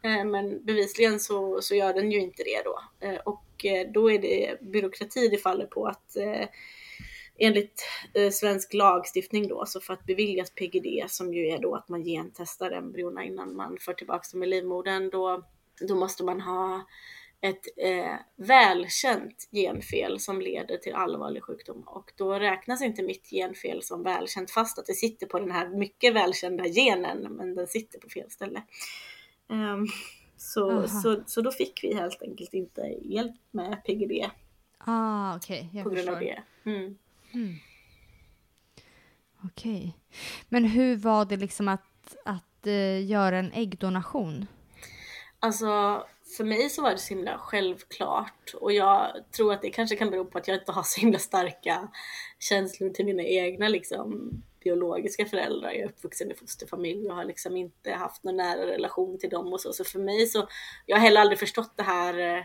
Eh, 0.03 0.25
men 0.25 0.65
bevisligen 0.65 1.21
så, 1.21 1.63
så 1.63 1.75
gör 1.75 1.95
den 1.95 2.13
ju 2.13 2.21
inte 2.21 2.43
det 2.43 2.63
då. 2.65 2.81
Eh, 3.07 3.21
och 3.25 3.65
eh, 3.65 3.87
då 3.95 4.11
är 4.11 4.19
det 4.19 4.61
byråkrati 4.61 5.29
det 5.29 5.39
faller 5.39 5.67
på 5.67 5.87
att 5.87 6.17
enligt 7.39 7.85
svensk 8.33 8.75
lagstiftning 8.75 9.49
då, 9.49 9.67
så 9.67 9.81
för 9.81 9.93
att 9.95 10.07
beviljas 10.07 10.51
PGD 10.51 11.11
som 11.11 11.35
ju 11.35 11.47
är 11.47 11.59
då 11.59 11.75
att 11.75 11.89
man 11.89 12.05
gentestar 12.05 12.71
embryona 12.71 13.25
innan 13.25 13.57
man 13.57 13.77
för 13.81 13.93
tillbaka 13.93 14.23
dem 14.33 14.43
i 14.43 14.47
livmodern, 14.47 15.11
då, 15.11 15.43
då 15.89 15.95
måste 15.95 16.25
man 16.25 16.41
ha 16.41 16.87
ett 17.41 17.67
eh, 17.77 18.15
välkänt 18.37 19.49
genfel 19.53 20.21
som 20.21 20.41
leder 20.41 20.77
till 20.77 20.95
allvarlig 20.95 21.43
sjukdom 21.43 21.83
och 21.87 22.13
då 22.17 22.35
räknas 22.35 22.83
inte 22.83 23.03
mitt 23.03 23.31
genfel 23.31 23.83
som 23.83 24.03
välkänt 24.03 24.51
fast 24.51 24.79
att 24.79 24.87
det 24.87 24.95
sitter 24.95 25.27
på 25.27 25.39
den 25.39 25.51
här 25.51 25.69
mycket 25.69 26.15
välkända 26.15 26.65
genen 26.65 27.23
men 27.31 27.55
den 27.55 27.67
sitter 27.67 27.99
på 27.99 28.09
fel 28.09 28.31
ställe. 28.31 28.63
Um, 29.49 29.87
så, 30.37 30.89
så, 30.89 31.23
så 31.27 31.41
då 31.41 31.53
fick 31.53 31.85
vi 31.85 31.95
helt 31.95 32.23
enkelt 32.23 32.55
inte 32.55 32.81
hjälp 33.03 33.37
med 33.51 33.85
PGD. 33.85 34.31
Ah, 34.79 35.37
okej. 35.37 35.69
Okay. 35.71 35.83
På 35.83 35.91
grund 35.91 36.09
av 36.09 36.21
det. 36.21 36.43
Mm. 36.65 36.99
Mm. 37.35 37.55
Okej. 39.45 39.77
Okay. 39.77 39.93
Men 40.49 40.65
hur 40.65 40.97
var 40.97 41.25
det 41.25 41.37
liksom 41.37 41.69
att, 41.69 42.17
att 42.25 42.67
uh, 42.67 43.05
göra 43.05 43.39
en 43.39 43.53
äggdonation? 43.53 44.47
Alltså 45.39 46.03
för 46.37 46.45
mig 46.45 46.71
så 46.71 46.83
var 46.83 46.91
det 46.91 46.99
så 46.99 47.15
himla 47.15 47.39
självklart 47.39 48.55
och 48.55 48.73
jag 48.73 49.25
tror 49.37 49.53
att 49.53 49.63
det 49.63 49.71
kanske 49.71 49.97
kan 49.97 50.11
bero 50.11 50.25
på 50.25 50.39
att 50.39 50.49
jag 50.49 50.57
inte 50.57 50.73
har 50.73 50.83
så 50.83 51.01
himla 51.01 51.19
starka 51.19 51.89
känslor 52.39 52.91
till 52.91 53.07
mina 53.07 53.23
egna 53.23 53.69
liksom 53.69 54.31
biologiska 54.67 55.27
föräldrar. 55.27 55.71
Jag 55.71 55.81
är 55.81 55.87
uppvuxen 55.87 56.31
i 56.31 56.35
fosterfamilj 56.35 57.09
och 57.09 57.17
har 57.17 57.25
liksom 57.25 57.57
inte 57.57 57.93
haft 57.93 58.25
någon 58.25 58.37
nära 58.37 58.67
relation 58.67 59.19
till 59.19 59.31
dem 59.31 59.53
och 59.53 59.61
så. 59.61 59.73
Så 59.73 59.85
för 59.85 59.99
mig 59.99 60.27
så, 60.27 60.49
jag 60.87 60.97
har 60.97 61.01
heller 61.01 61.21
aldrig 61.21 61.39
förstått 61.39 61.73
det 61.77 61.83
här. 61.83 62.19
Eh, 62.19 62.45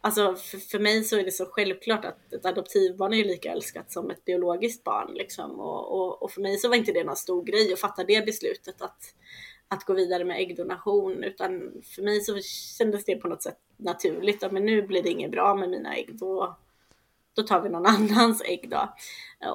alltså 0.00 0.36
för, 0.36 0.58
för 0.58 0.78
mig 0.78 1.04
så 1.04 1.18
är 1.18 1.24
det 1.24 1.32
så 1.32 1.46
självklart 1.46 2.04
att 2.04 2.32
ett 2.32 2.46
adoptivbarn 2.46 3.12
är 3.12 3.16
ju 3.16 3.24
lika 3.24 3.52
älskat 3.52 3.92
som 3.92 4.10
ett 4.10 4.24
biologiskt 4.24 4.84
barn 4.84 5.14
liksom. 5.14 5.60
Och, 5.60 5.92
och, 5.92 6.22
och 6.22 6.30
för 6.30 6.40
mig 6.40 6.58
så 6.58 6.68
var 6.68 6.76
inte 6.76 6.92
det 6.92 7.04
någon 7.04 7.16
stor 7.16 7.44
grej 7.44 7.72
att 7.72 7.80
fatta 7.80 8.04
det 8.04 8.26
beslutet 8.26 8.82
att 8.82 9.14
att 9.68 9.84
gå 9.84 9.94
vidare 9.94 10.24
med 10.24 10.40
äggdonation 10.40 11.24
utan 11.24 11.72
för 11.94 12.02
mig 12.02 12.20
så 12.20 12.40
kändes 12.78 13.04
det 13.04 13.16
på 13.16 13.28
något 13.28 13.42
sätt 13.42 13.58
naturligt. 13.76 14.52
men 14.52 14.66
nu 14.66 14.82
blir 14.82 15.02
det 15.02 15.10
inget 15.10 15.30
bra 15.30 15.54
med 15.54 15.70
mina 15.70 15.96
ägg. 15.96 16.18
Då, 16.18 16.56
då 17.36 17.42
tar 17.42 17.60
vi 17.60 17.68
någon 17.68 17.86
annans 17.86 18.42
ägg 18.44 18.70
då. 18.70 18.94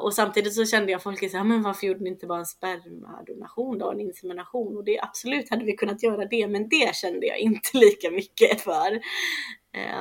Och 0.01 0.13
samtidigt 0.13 0.53
så 0.53 0.65
kände 0.65 0.91
jag 0.91 1.03
folk 1.03 1.31
sa, 1.31 1.43
men 1.43 1.61
varför 1.61 1.87
gjorde 1.87 2.03
ni 2.03 2.09
inte 2.09 2.27
bara 2.27 2.39
en 2.39 2.45
spermadonation 2.45 3.77
då, 3.77 3.91
en 3.91 3.99
insemination? 3.99 4.77
Och 4.77 4.83
det 4.83 4.99
absolut 4.99 5.49
hade 5.49 5.65
vi 5.65 5.77
kunnat 5.77 6.03
göra 6.03 6.25
det, 6.25 6.47
men 6.47 6.69
det 6.69 6.95
kände 6.95 7.27
jag 7.27 7.39
inte 7.39 7.69
lika 7.77 8.11
mycket 8.11 8.61
för. 8.61 9.01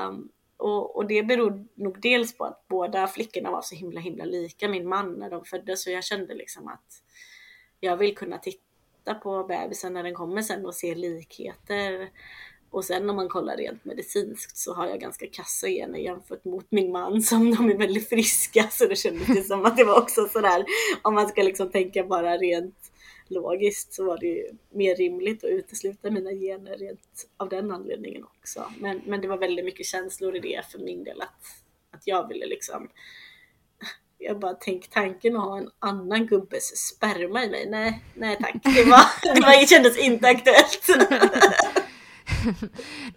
Um, 0.09 0.29
och, 0.57 0.97
och, 0.97 1.07
det 1.07 1.23
beror 1.23 1.67
nog 1.75 2.01
dels 2.01 2.37
på 2.37 2.45
att 2.45 2.65
båda 2.69 3.07
flickorna 3.07 3.51
var 3.51 3.63
så 3.63 3.75
himla 3.75 4.01
himla 4.01 4.25
lika 4.25 4.69
min 4.69 4.89
man 4.89 5.13
när 5.13 5.31
de 5.31 5.45
föddes 5.45 5.83
så 5.83 5.91
jag 5.91 6.05
kände 6.05 6.35
liksom 6.35 6.69
att 6.69 7.03
jag 7.81 7.97
vill 7.97 8.17
kunna 8.17 8.39
titta 8.39 8.68
titta 9.09 9.21
på 9.21 9.45
bebisen 9.45 9.93
när 9.93 10.03
den 10.03 10.15
kommer 10.15 10.43
sen 10.43 10.67
och 10.67 10.75
se 10.75 10.95
likheter. 10.95 12.11
Och 12.71 12.85
sen 12.85 13.11
om 13.11 13.17
man 13.17 13.29
kollar 13.29 13.57
rent 13.57 13.85
medicinskt 13.85 14.57
så 14.57 14.75
har 14.75 14.89
jag 14.89 15.01
ganska 15.01 15.27
kassa 15.27 15.69
gener 15.69 15.99
jämfört 15.99 16.45
mot 16.45 16.67
min 16.71 16.93
man 16.93 17.23
som 17.23 17.55
de 17.55 17.71
är 17.71 17.79
väldigt 17.79 18.09
friska 18.09 18.69
så 18.71 18.87
det 18.87 18.97
kändes 18.97 19.29
ju 19.29 19.43
som 19.43 19.65
att 19.65 19.77
det 19.77 19.85
var 19.85 19.99
också 19.99 20.29
sådär 20.29 20.65
om 21.03 21.15
man 21.15 21.29
ska 21.29 21.43
liksom 21.43 21.71
tänka 21.71 22.05
bara 22.05 22.37
rent 22.37 22.93
logiskt 23.29 23.95
så 23.95 24.05
var 24.05 24.19
det 24.19 24.27
ju 24.27 24.47
mer 24.71 24.97
rimligt 24.97 25.45
att 25.45 25.51
utesluta 25.51 26.11
mina 26.11 26.31
gener 26.31 26.77
rent 26.77 27.29
av 27.37 27.49
den 27.49 27.71
anledningen 27.71 28.25
också. 28.25 28.73
Men, 28.79 29.01
men 29.07 29.21
det 29.21 29.29
var 29.29 29.39
väldigt 29.39 29.65
mycket 29.65 29.87
känslor 29.87 30.37
i 30.37 30.41
det 30.41 30.67
för 30.71 30.79
min 30.79 31.05
del 31.05 31.21
att, 31.21 31.45
att 31.91 32.07
jag 32.07 32.29
ville 32.29 32.47
liksom 32.47 32.89
jag 34.19 34.39
bara 34.39 34.55
tänk 34.55 34.91
tanken 34.91 35.37
att 35.37 35.43
ha 35.43 35.59
en 35.59 35.71
annan 35.79 36.27
gubbes 36.27 36.77
sperma 36.77 37.45
i 37.45 37.51
mig. 37.51 37.67
Nej, 37.71 38.03
nej 38.15 38.37
tack. 38.41 38.55
Det, 38.63 38.85
var, 38.85 39.01
det, 39.35 39.41
var, 39.41 39.67
kändes 39.67 39.99
inte 39.99 40.29
aktuellt. 40.29 40.89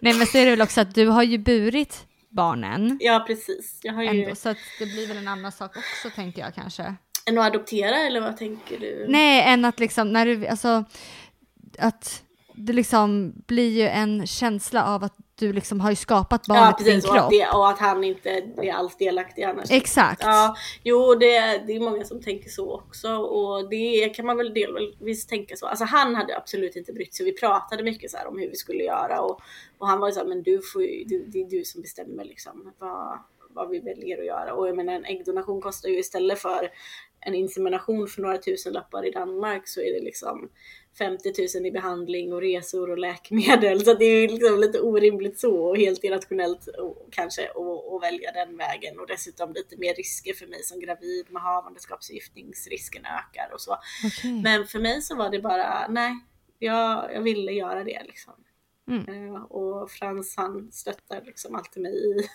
nej 0.00 0.14
men 0.14 0.26
så 0.26 0.38
är 0.38 0.44
det 0.44 0.50
väl 0.50 0.62
också 0.62 0.80
att 0.80 0.94
du 0.94 1.06
har 1.06 1.22
ju 1.22 1.38
burit 1.38 2.06
barnen. 2.28 2.98
Ja 3.00 3.24
precis. 3.26 3.80
Jag 3.82 3.92
har 3.92 4.02
ju... 4.02 4.08
Ändå, 4.08 4.34
så 4.34 4.54
det 4.78 4.86
blir 4.86 5.08
väl 5.08 5.16
en 5.16 5.28
annan 5.28 5.52
sak 5.52 5.76
också 5.76 6.10
tänker 6.14 6.42
jag 6.42 6.54
kanske. 6.54 6.94
Än 7.26 7.38
att 7.38 7.46
adoptera 7.46 7.96
eller 7.96 8.20
vad 8.20 8.36
tänker 8.36 8.78
du? 8.78 9.06
Nej, 9.08 9.42
än 9.42 9.64
att 9.64 9.80
liksom 9.80 10.12
när 10.12 10.26
du, 10.26 10.46
alltså 10.46 10.84
att 11.78 12.22
det 12.54 12.72
liksom 12.72 13.32
blir 13.46 13.70
ju 13.70 13.88
en 13.88 14.26
känsla 14.26 14.84
av 14.84 15.04
att 15.04 15.16
du 15.42 15.52
liksom 15.52 15.80
har 15.80 15.90
ju 15.90 15.96
skapat 15.96 16.46
barnet 16.46 16.64
ja, 16.64 16.74
precis, 16.78 17.04
din 17.04 17.12
kropp. 17.12 17.16
Och 17.18 17.24
att, 17.24 17.30
det, 17.30 17.48
och 17.48 17.68
att 17.68 17.78
han 17.78 18.04
inte 18.04 18.30
är 18.56 18.72
alls 18.72 18.96
delaktig 18.96 19.42
annars. 19.42 19.70
Exakt. 19.70 20.22
Ja, 20.24 20.56
jo 20.82 21.14
det, 21.14 21.62
det 21.66 21.72
är 21.72 21.80
många 21.80 22.04
som 22.04 22.22
tänker 22.22 22.50
så 22.50 22.74
också 22.74 23.16
och 23.16 23.70
det 23.70 24.08
kan 24.08 24.26
man 24.26 24.36
väl 24.36 24.54
delvis 24.54 25.26
tänka 25.26 25.56
så. 25.56 25.66
Alltså 25.66 25.84
han 25.84 26.14
hade 26.14 26.36
absolut 26.36 26.76
inte 26.76 26.92
brytt 26.92 27.14
sig. 27.14 27.26
Vi 27.26 27.32
pratade 27.32 27.82
mycket 27.82 28.10
så 28.10 28.18
om 28.28 28.38
hur 28.38 28.50
vi 28.50 28.56
skulle 28.56 28.84
göra 28.84 29.20
och, 29.20 29.40
och 29.78 29.88
han 29.88 30.00
var 30.00 30.08
ju 30.08 30.12
så 30.12 30.20
här, 30.20 30.26
men 30.26 30.42
du 30.42 30.60
får 30.72 30.82
ju, 30.82 31.04
du, 31.04 31.24
det 31.26 31.42
är 31.42 31.50
du 31.50 31.64
som 31.64 31.82
bestämmer 31.82 32.24
liksom 32.24 32.72
vad, 32.78 33.18
vad 33.54 33.70
vi 33.70 33.80
väljer 33.80 34.18
att 34.18 34.26
göra. 34.26 34.54
Och 34.54 34.68
jag 34.68 34.76
menar 34.76 34.92
en 34.92 35.04
äggdonation 35.04 35.60
kostar 35.60 35.88
ju 35.88 35.98
istället 35.98 36.38
för 36.38 36.70
en 37.20 37.34
insemination 37.34 38.08
för 38.08 38.22
några 38.22 38.38
tusen 38.38 38.72
lappar 38.72 39.06
i 39.06 39.10
Danmark 39.10 39.68
så 39.68 39.80
är 39.80 39.92
det 39.92 40.04
liksom 40.04 40.50
50 40.98 41.32
000 41.58 41.66
i 41.66 41.70
behandling 41.70 42.32
och 42.32 42.40
resor 42.40 42.90
och 42.90 42.98
läkemedel. 42.98 43.84
Så 43.84 43.94
det 43.94 44.04
är 44.04 44.20
ju 44.20 44.28
liksom 44.28 44.60
lite 44.60 44.80
orimligt 44.80 45.40
så 45.40 45.64
och 45.64 45.76
helt 45.76 46.04
irrationellt 46.04 46.66
och, 46.66 47.08
kanske 47.10 47.42
att 47.42 48.02
välja 48.02 48.32
den 48.32 48.56
vägen 48.56 49.00
och 49.00 49.06
dessutom 49.06 49.52
lite 49.52 49.76
mer 49.76 49.94
risker 49.94 50.34
för 50.34 50.46
mig 50.46 50.62
som 50.62 50.80
gravid 50.80 51.26
med 51.30 51.42
havandeskapsförgiftningsrisken 51.42 53.02
ökar 53.04 53.54
och 53.54 53.60
så. 53.60 53.76
Okay. 54.06 54.42
Men 54.42 54.66
för 54.66 54.78
mig 54.78 55.02
så 55.02 55.16
var 55.16 55.30
det 55.30 55.40
bara 55.40 55.88
nej, 55.88 56.12
jag, 56.58 57.14
jag 57.14 57.22
ville 57.22 57.52
göra 57.52 57.84
det 57.84 58.02
liksom. 58.06 58.34
Mm. 58.92 59.34
Eh, 59.34 59.42
och 59.42 59.90
Frans 59.90 60.36
han 60.36 60.72
stöttar 60.72 61.22
liksom 61.24 61.54
alltid 61.54 61.82
mig 61.82 61.92
i, 61.92 62.28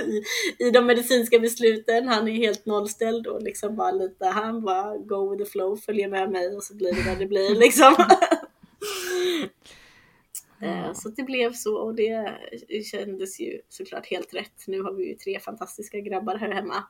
i, 0.00 0.24
i 0.58 0.70
de 0.70 0.86
medicinska 0.86 1.38
besluten. 1.38 2.08
Han 2.08 2.28
är 2.28 2.32
helt 2.32 2.66
nollställd 2.66 3.26
och 3.26 3.42
liksom 3.42 3.76
bara 3.76 3.90
lite, 3.90 4.26
han 4.26 4.62
bara 4.62 4.96
go 4.96 5.30
with 5.30 5.44
the 5.44 5.50
flow, 5.50 5.76
följer 5.76 6.08
med 6.08 6.30
mig 6.30 6.56
och 6.56 6.62
så 6.62 6.74
blir 6.74 6.92
det 6.92 7.08
vad 7.08 7.18
det 7.18 7.26
blir 7.26 7.54
liksom. 7.58 7.94
Mm. 10.60 10.94
Så 10.94 11.08
det 11.08 11.22
blev 11.22 11.52
så 11.52 11.76
och 11.76 11.94
det 11.94 12.36
kändes 12.84 13.40
ju 13.40 13.60
såklart 13.68 14.06
helt 14.06 14.34
rätt. 14.34 14.66
Nu 14.66 14.82
har 14.82 14.92
vi 14.92 15.08
ju 15.08 15.14
tre 15.14 15.40
fantastiska 15.40 16.00
grabbar 16.00 16.34
här 16.34 16.52
hemma 16.52 16.84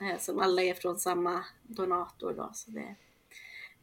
eh, 0.00 0.18
som 0.18 0.38
alla 0.38 0.62
är 0.62 0.74
från 0.74 0.98
samma 0.98 1.44
donator 1.62 2.32
då. 2.32 2.50
Så 2.54 2.70
det, 2.70 2.96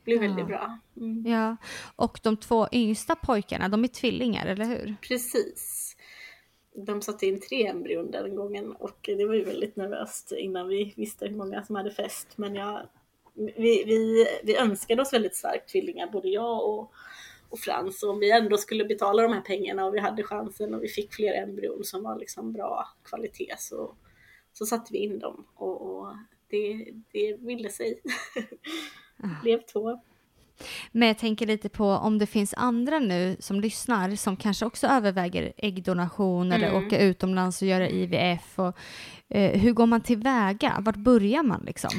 blev 0.03 0.23
ja. 0.23 0.27
väldigt 0.27 0.47
bra. 0.47 0.79
Mm. 0.97 1.25
Ja, 1.25 1.57
och 1.95 2.19
de 2.23 2.37
två 2.37 2.67
yngsta 2.71 3.15
pojkarna, 3.15 3.69
de 3.69 3.83
är 3.83 3.87
tvillingar, 3.87 4.45
eller 4.45 4.65
hur? 4.65 4.95
Precis. 5.01 5.95
De 6.75 7.01
satte 7.01 7.25
in 7.25 7.39
tre 7.39 7.67
embryon 7.67 8.11
den 8.11 8.35
gången 8.35 8.71
och 8.71 8.97
det 9.17 9.25
var 9.25 9.33
ju 9.33 9.43
väldigt 9.43 9.75
nervöst 9.75 10.31
innan 10.37 10.67
vi 10.67 10.93
visste 10.97 11.27
hur 11.27 11.35
många 11.35 11.63
som 11.63 11.75
hade 11.75 11.91
fäst. 11.91 12.37
Men 12.37 12.55
jag, 12.55 12.87
vi, 13.33 13.83
vi, 13.85 14.27
vi 14.43 14.57
önskade 14.57 15.01
oss 15.01 15.13
väldigt 15.13 15.35
starkt 15.35 15.69
tvillingar, 15.69 16.07
både 16.07 16.29
jag 16.29 16.69
och, 16.69 16.91
och 17.49 17.59
Frans. 17.59 18.03
Och 18.03 18.09
om 18.09 18.19
vi 18.19 18.31
ändå 18.31 18.57
skulle 18.57 18.85
betala 18.85 19.21
de 19.21 19.33
här 19.33 19.41
pengarna 19.41 19.85
och 19.85 19.93
vi 19.93 19.99
hade 19.99 20.23
chansen 20.23 20.73
och 20.73 20.83
vi 20.83 20.87
fick 20.87 21.13
fler 21.13 21.33
embryon 21.33 21.83
som 21.83 22.03
var 22.03 22.19
liksom 22.19 22.53
bra 22.53 22.87
kvalitet 23.03 23.55
så, 23.57 23.95
så 24.53 24.65
satte 24.65 24.93
vi 24.93 24.99
in 24.99 25.19
dem. 25.19 25.45
Och, 25.55 25.81
och 25.81 26.07
det, 26.51 26.91
det 27.11 27.37
ville 27.39 27.69
sig. 27.69 28.01
Det 29.17 29.41
blev 29.43 29.61
två. 29.61 30.01
Men 30.91 31.07
jag 31.07 31.17
tänker 31.17 31.45
lite 31.45 31.69
på 31.69 31.85
om 31.85 32.17
det 32.17 32.25
finns 32.25 32.53
andra 32.57 32.99
nu 32.99 33.37
som 33.39 33.61
lyssnar 33.61 34.15
som 34.15 34.37
kanske 34.37 34.65
också 34.65 34.87
överväger 34.87 35.53
äggdonation 35.57 36.51
eller 36.51 36.67
Mm. 36.69 36.85
åka 36.87 37.01
utomlands 37.01 37.61
och 37.61 37.67
göra 37.67 37.89
IVF. 37.89 38.59
Och, 38.59 38.75
eh, 39.29 39.59
hur 39.59 39.73
går 39.73 39.85
man 39.85 40.01
tillväga? 40.01 40.77
Vart 40.79 40.95
börjar 40.95 41.43
man 41.43 41.63
liksom? 41.65 41.89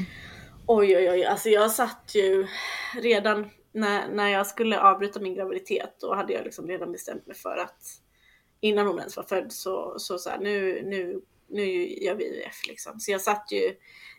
Oj 0.67 0.97
oj 0.97 1.09
oj, 1.09 1.25
alltså 1.25 1.49
jag 1.49 1.71
satt 1.71 2.11
ju 2.15 2.47
redan 3.01 3.49
när, 3.71 4.11
när 4.11 4.29
jag 4.29 4.47
skulle 4.47 4.79
avbryta 4.79 5.19
min 5.19 5.35
graviditet 5.35 5.95
då 5.99 6.15
hade 6.15 6.33
jag 6.33 6.43
liksom 6.43 6.67
redan 6.67 6.91
bestämt 6.91 7.27
mig 7.27 7.35
för 7.35 7.57
att 7.57 7.81
innan 8.61 8.87
hon 8.87 8.99
ens 8.99 9.17
var 9.17 9.23
född 9.23 9.51
så, 9.51 9.95
så, 9.97 10.17
så 10.17 10.29
här, 10.29 10.39
nu, 10.39 10.81
nu, 10.85 11.21
nu 11.53 11.87
gör 11.87 12.15
vi 12.15 12.23
IVF 12.23 12.67
liksom. 12.67 12.99
Så 12.99 13.11
jag 13.11 13.21
satt 13.21 13.51
ju 13.51 13.75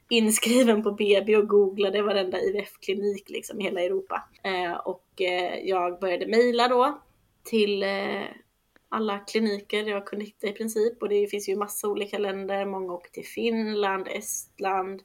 inskriven 0.09 0.83
på 0.83 0.93
BB 0.93 1.37
och 1.37 1.49
googlade 1.49 2.03
varenda 2.03 2.41
IVF-klinik 2.41 3.31
liksom 3.31 3.61
i 3.61 3.65
hela 3.65 3.81
Europa. 3.81 4.29
Eh, 4.45 4.73
och 4.73 5.21
eh, 5.21 5.59
jag 5.65 6.01
började 6.01 6.27
mejla 6.27 6.69
då 6.69 7.03
till 7.45 7.83
eh, 7.83 8.23
alla 8.89 9.19
kliniker 9.19 9.89
jag 9.89 10.07
kunde 10.07 10.25
hitta 10.25 10.47
i 10.47 10.53
princip 10.53 11.03
och 11.03 11.09
det 11.09 11.27
finns 11.27 11.49
ju 11.49 11.57
massa 11.57 11.89
olika 11.89 12.19
länder. 12.19 12.67
Många 12.67 12.93
åker 12.93 13.11
till 13.11 13.27
Finland, 13.27 14.09
Estland, 14.09 15.03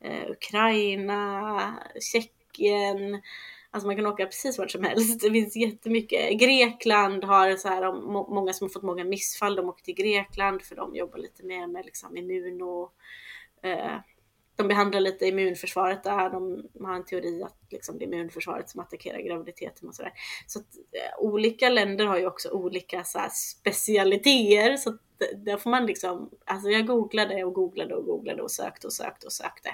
eh, 0.00 0.30
Ukraina, 0.30 1.74
Tjeckien. 2.00 3.22
Alltså 3.74 3.86
man 3.86 3.96
kan 3.96 4.06
åka 4.06 4.26
precis 4.26 4.58
vart 4.58 4.70
som 4.70 4.84
helst. 4.84 5.20
Det 5.20 5.30
finns 5.30 5.56
jättemycket. 5.56 6.40
Grekland 6.40 7.24
har 7.24 7.56
så 7.56 7.68
här, 7.68 7.92
många 8.34 8.52
som 8.52 8.64
har 8.64 8.72
fått 8.72 8.82
många 8.82 9.04
missfall, 9.04 9.56
de 9.56 9.68
åker 9.68 9.84
till 9.84 9.94
Grekland 9.94 10.62
för 10.62 10.76
de 10.76 10.94
jobbar 10.94 11.18
lite 11.18 11.44
mer 11.44 11.66
med 11.66 11.84
liksom 11.84 12.16
immun 12.16 12.62
och 12.62 12.92
eh, 13.62 13.98
de 14.56 14.68
behandlar 14.68 15.00
lite 15.00 15.26
immunförsvaret 15.26 16.04
där. 16.04 16.30
De 16.30 16.68
har 16.80 16.94
en 16.94 17.04
teori 17.04 17.42
att 17.42 17.56
liksom, 17.70 17.98
det 17.98 18.04
är 18.04 18.06
immunförsvaret 18.06 18.70
som 18.70 18.80
attackerar 18.80 19.18
graviditeten 19.18 19.88
och 19.88 19.94
sådär. 19.94 20.12
Så 20.46 20.58
att, 20.58 20.76
eh, 20.76 21.18
olika 21.18 21.68
länder 21.68 22.06
har 22.06 22.18
ju 22.18 22.26
också 22.26 22.50
olika 22.50 23.04
så 23.04 23.18
här, 23.18 23.30
specialiteter. 23.30 24.76
Så 24.76 24.90
att, 24.90 25.00
där 25.36 25.56
får 25.56 25.70
man 25.70 25.86
liksom, 25.86 26.30
alltså 26.44 26.68
jag 26.68 26.86
googlade 26.86 27.44
och 27.44 27.54
googlade 27.54 27.94
och 27.94 28.04
googlade 28.04 28.42
och 28.42 28.50
sökte 28.50 28.86
och 28.86 28.92
sökte 28.92 29.26
och 29.26 29.32
sökte. 29.32 29.70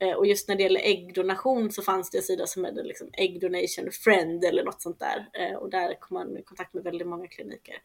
Eh, 0.00 0.12
och 0.12 0.26
just 0.26 0.48
när 0.48 0.56
det 0.56 0.62
gäller 0.62 0.80
äggdonation 0.80 1.72
så 1.72 1.82
fanns 1.82 2.10
det 2.10 2.18
en 2.18 2.24
sida 2.24 2.46
som 2.46 2.64
hette 2.64 2.82
liksom 2.82 3.10
Egg 3.12 3.40
Donation 3.40 3.90
Friend 3.92 4.44
eller 4.44 4.64
något 4.64 4.82
sånt 4.82 4.98
där. 4.98 5.28
Eh, 5.32 5.56
och 5.56 5.70
där 5.70 6.00
kom 6.00 6.14
man 6.14 6.36
i 6.38 6.42
kontakt 6.42 6.74
med 6.74 6.84
väldigt 6.84 7.08
många 7.08 7.26
kliniker. 7.26 7.76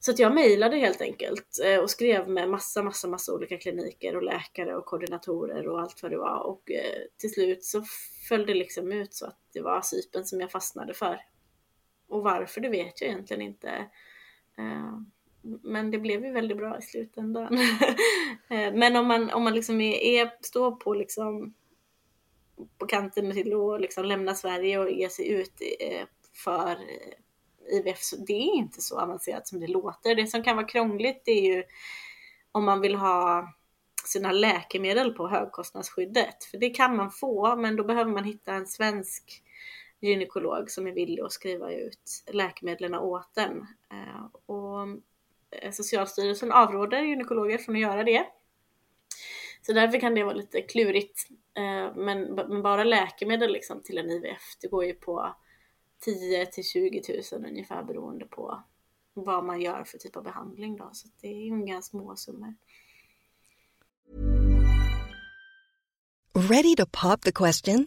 Så 0.00 0.10
att 0.10 0.18
jag 0.18 0.34
mejlade 0.34 0.76
helt 0.76 1.00
enkelt 1.00 1.60
eh, 1.64 1.78
och 1.78 1.90
skrev 1.90 2.28
med 2.28 2.50
massa, 2.50 2.82
massa, 2.82 3.08
massa 3.08 3.34
olika 3.34 3.56
kliniker 3.56 4.16
och 4.16 4.22
läkare 4.22 4.76
och 4.76 4.84
koordinatorer 4.84 5.68
och 5.68 5.80
allt 5.80 6.02
vad 6.02 6.12
det 6.12 6.18
var. 6.18 6.46
Och 6.46 6.62
till 7.18 7.32
slut 7.32 7.64
så 7.64 7.84
föll 8.28 8.46
det 8.46 8.54
liksom 8.54 8.92
ut 8.92 9.14
så 9.14 9.26
att 9.26 9.38
det 9.52 9.60
var 9.60 9.80
sypen 9.82 10.24
som 10.24 10.40
jag 10.40 10.50
fastnade 10.50 10.94
för. 10.94 11.20
Och 12.08 12.22
varför 12.22 12.60
det 12.60 12.68
vet 12.68 13.00
jag 13.00 13.10
egentligen 13.10 13.42
inte. 13.42 13.90
Men 15.42 15.90
det 15.90 15.98
blev 15.98 16.24
ju 16.24 16.32
väldigt 16.32 16.56
bra 16.56 16.78
i 16.78 16.82
slutändan. 16.82 17.58
Eh, 18.50 18.74
Men 18.74 18.96
om 18.96 19.06
man, 19.06 19.30
om 19.30 19.42
man 19.44 19.54
liksom 19.54 19.80
är, 19.80 19.94
är, 19.94 20.30
står 20.40 20.70
på 20.70 20.94
liksom 20.94 21.54
på 22.78 22.86
kanten 22.86 23.32
till 23.32 23.54
att 23.54 23.80
liksom 23.80 24.04
lämna 24.04 24.34
Sverige 24.34 24.78
och 24.78 24.90
ge 24.90 25.08
sig 25.08 25.28
ut 25.28 25.52
eh, 25.80 26.06
för 26.32 26.70
eh, 26.70 27.76
IVF, 27.76 27.98
så 28.02 28.16
det 28.16 28.32
är 28.32 28.54
inte 28.54 28.82
så 28.82 29.00
avancerat 29.00 29.48
som 29.48 29.60
det 29.60 29.66
låter. 29.66 30.14
Det 30.14 30.26
som 30.26 30.42
kan 30.42 30.56
vara 30.56 30.66
krångligt 30.66 31.22
det 31.24 31.32
är 31.32 31.56
ju 31.56 31.64
om 32.52 32.64
man 32.64 32.80
vill 32.80 32.94
ha 32.94 33.52
sina 34.04 34.32
läkemedel 34.32 35.12
på 35.12 35.28
högkostnadsskyddet. 35.28 36.44
För 36.44 36.58
det 36.58 36.70
kan 36.70 36.96
man 36.96 37.10
få, 37.10 37.56
men 37.56 37.76
då 37.76 37.84
behöver 37.84 38.12
man 38.12 38.24
hitta 38.24 38.52
en 38.52 38.66
svensk 38.66 39.42
gynekolog 40.00 40.70
som 40.70 40.86
är 40.86 40.92
villig 40.92 41.20
att 41.22 41.32
skriva 41.32 41.72
ut 41.72 42.24
läkemedlen 42.32 42.94
åt 42.94 43.34
den. 43.34 43.66
Eh, 43.90 44.24
Och 44.46 44.88
Eh, 45.50 45.72
Socialstyrelsen 45.72 46.52
avråder 46.52 47.02
gynekologer 47.02 47.58
från 47.58 47.74
att 47.74 47.80
göra 47.80 48.04
det. 48.04 48.26
Så 49.62 49.72
därför 49.72 50.00
kan 50.00 50.14
det 50.14 50.24
vara 50.24 50.34
lite 50.34 50.62
klurigt. 50.62 51.28
Eh, 51.54 51.96
men, 51.96 52.34
men 52.34 52.62
bara 52.62 52.84
läkemedel 52.84 53.52
liksom 53.52 53.82
till 53.82 53.98
en 53.98 54.10
IVF, 54.10 54.42
det 54.60 54.68
går 54.68 54.84
ju 54.84 54.94
på 54.94 55.36
10 56.00 56.46
till 56.46 56.64
20 56.64 57.02
000 57.32 57.44
ungefär 57.46 57.82
beroende 57.82 58.24
på 58.24 58.62
vad 59.14 59.44
man 59.44 59.60
gör 59.60 59.84
för 59.84 59.98
typ 59.98 60.16
av 60.16 60.22
behandling 60.22 60.76
då. 60.76 60.90
Så 60.92 61.08
det 61.20 61.28
är 61.28 61.34
ju 61.34 61.46
inga 61.46 61.82
små 61.82 62.16
summor. 62.16 62.54
Ready 66.34 66.76
to 66.76 66.86
pop 66.86 67.20
the 67.22 67.32
question? 67.32 67.86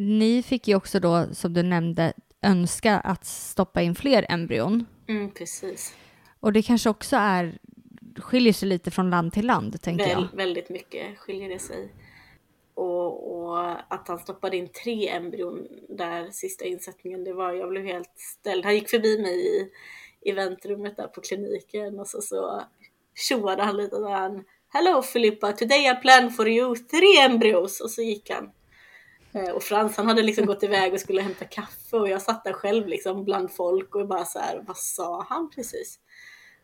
Ni 0.00 0.42
fick 0.42 0.68
ju 0.68 0.74
också 0.74 1.00
då, 1.00 1.26
som 1.32 1.54
du 1.54 1.62
nämnde, 1.62 2.12
önska 2.42 2.96
att 2.98 3.24
stoppa 3.24 3.82
in 3.82 3.94
fler 3.94 4.26
embryon. 4.28 4.86
Mm, 5.08 5.30
precis. 5.30 5.94
Och 6.40 6.52
det 6.52 6.62
kanske 6.62 6.90
också 6.90 7.16
är, 7.16 7.58
skiljer 8.16 8.52
sig 8.52 8.68
lite 8.68 8.90
från 8.90 9.10
land 9.10 9.32
till 9.32 9.46
land, 9.46 9.82
tänker 9.82 10.08
jag. 10.08 10.16
Väl, 10.16 10.28
väldigt 10.32 10.68
mycket 10.68 11.18
skiljer 11.18 11.48
det 11.48 11.58
sig. 11.58 11.92
Och, 12.74 13.32
och 13.32 13.70
att 13.70 14.08
han 14.08 14.18
stoppade 14.18 14.56
in 14.56 14.68
tre 14.84 15.08
embryon 15.08 15.66
där 15.88 16.30
sista 16.30 16.64
insättningen, 16.64 17.24
det 17.24 17.32
var, 17.32 17.52
jag 17.52 17.68
blev 17.68 17.84
helt 17.84 18.12
ställd. 18.16 18.64
Han 18.64 18.74
gick 18.74 18.90
förbi 18.90 19.18
mig 19.22 19.46
i, 19.46 19.70
i 20.20 20.32
väntrummet 20.32 20.96
där 20.96 21.06
på 21.06 21.20
kliniken 21.20 22.00
och 22.00 22.06
så, 22.06 22.22
så 22.22 22.62
tjoade 23.14 23.62
han 23.62 23.76
lite 23.76 23.96
han 23.96 24.44
Hello 24.72 25.02
Filippa, 25.02 25.52
today 25.52 25.90
I 25.90 25.94
plan 26.02 26.30
for 26.30 26.48
you 26.48 26.76
three 26.76 27.18
embryos. 27.20 27.80
Och 27.80 27.90
så 27.90 28.02
gick 28.02 28.30
han. 28.30 28.50
Eh, 29.38 29.50
och 29.50 29.62
Frans 29.62 29.96
han 29.96 30.06
hade 30.06 30.22
liksom 30.22 30.46
gått 30.46 30.62
iväg 30.62 30.92
och 30.92 31.00
skulle 31.00 31.22
hämta 31.22 31.44
kaffe 31.44 31.96
och 31.96 32.08
jag 32.08 32.22
satt 32.22 32.44
där 32.44 32.52
själv 32.52 32.88
liksom 32.88 33.24
bland 33.24 33.52
folk 33.52 33.94
och 33.94 34.08
bara 34.08 34.24
så 34.24 34.38
här, 34.38 34.64
vad 34.66 34.76
sa 34.76 35.26
han 35.28 35.50
precis? 35.50 36.00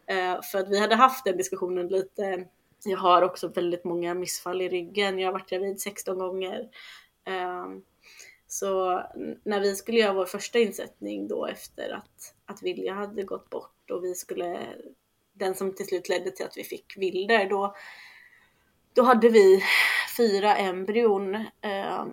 Eh, 0.07 0.43
för 0.43 0.59
att 0.59 0.69
vi 0.69 0.79
hade 0.79 0.95
haft 0.95 1.25
den 1.25 1.37
diskussionen 1.37 1.89
lite. 1.89 2.45
Jag 2.85 2.99
har 2.99 3.23
också 3.23 3.49
väldigt 3.49 3.85
många 3.85 4.15
missfall 4.15 4.63
i 4.63 4.69
ryggen. 4.69 5.19
Jag 5.19 5.29
har 5.29 5.33
varit 5.33 5.49
gravid 5.51 5.81
16 5.81 6.19
gånger. 6.19 6.69
Ehm, 7.27 7.83
så 8.47 9.03
när 9.45 9.61
vi 9.61 9.75
skulle 9.75 9.99
göra 9.99 10.13
vår 10.13 10.27
första 10.27 10.59
insättning 10.59 11.29
då 11.29 11.47
efter 11.47 11.91
att, 11.91 12.35
att 12.47 12.63
Vilja 12.63 12.95
hade 12.95 13.23
gått 13.23 13.51
bort 13.51 13.91
och 13.91 14.05
vi 14.05 14.15
skulle, 14.15 14.61
den 15.33 15.55
som 15.55 15.75
till 15.75 15.87
slut 15.87 16.09
ledde 16.09 16.31
till 16.31 16.47
att 16.47 16.57
vi 16.57 16.65
fick 16.65 16.97
Wilder, 16.97 17.49
då, 17.49 17.75
då 18.93 19.03
hade 19.03 19.29
vi 19.29 19.63
fyra 20.17 20.57
embryon 20.57 21.35
eh, 21.61 22.05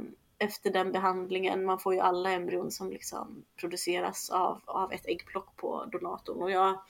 efter 0.42 0.72
den 0.72 0.92
behandlingen. 0.92 1.66
Man 1.66 1.80
får 1.80 1.94
ju 1.94 2.00
alla 2.00 2.32
embryon 2.32 2.72
som 2.72 2.92
liksom 2.92 3.46
produceras 3.60 4.30
av, 4.30 4.62
av 4.66 4.94
ett 4.94 5.08
äggplock 5.08 5.56
på 5.56 5.86
donatorn. 5.92 6.42
Och 6.42 6.52
jag, 6.52 6.82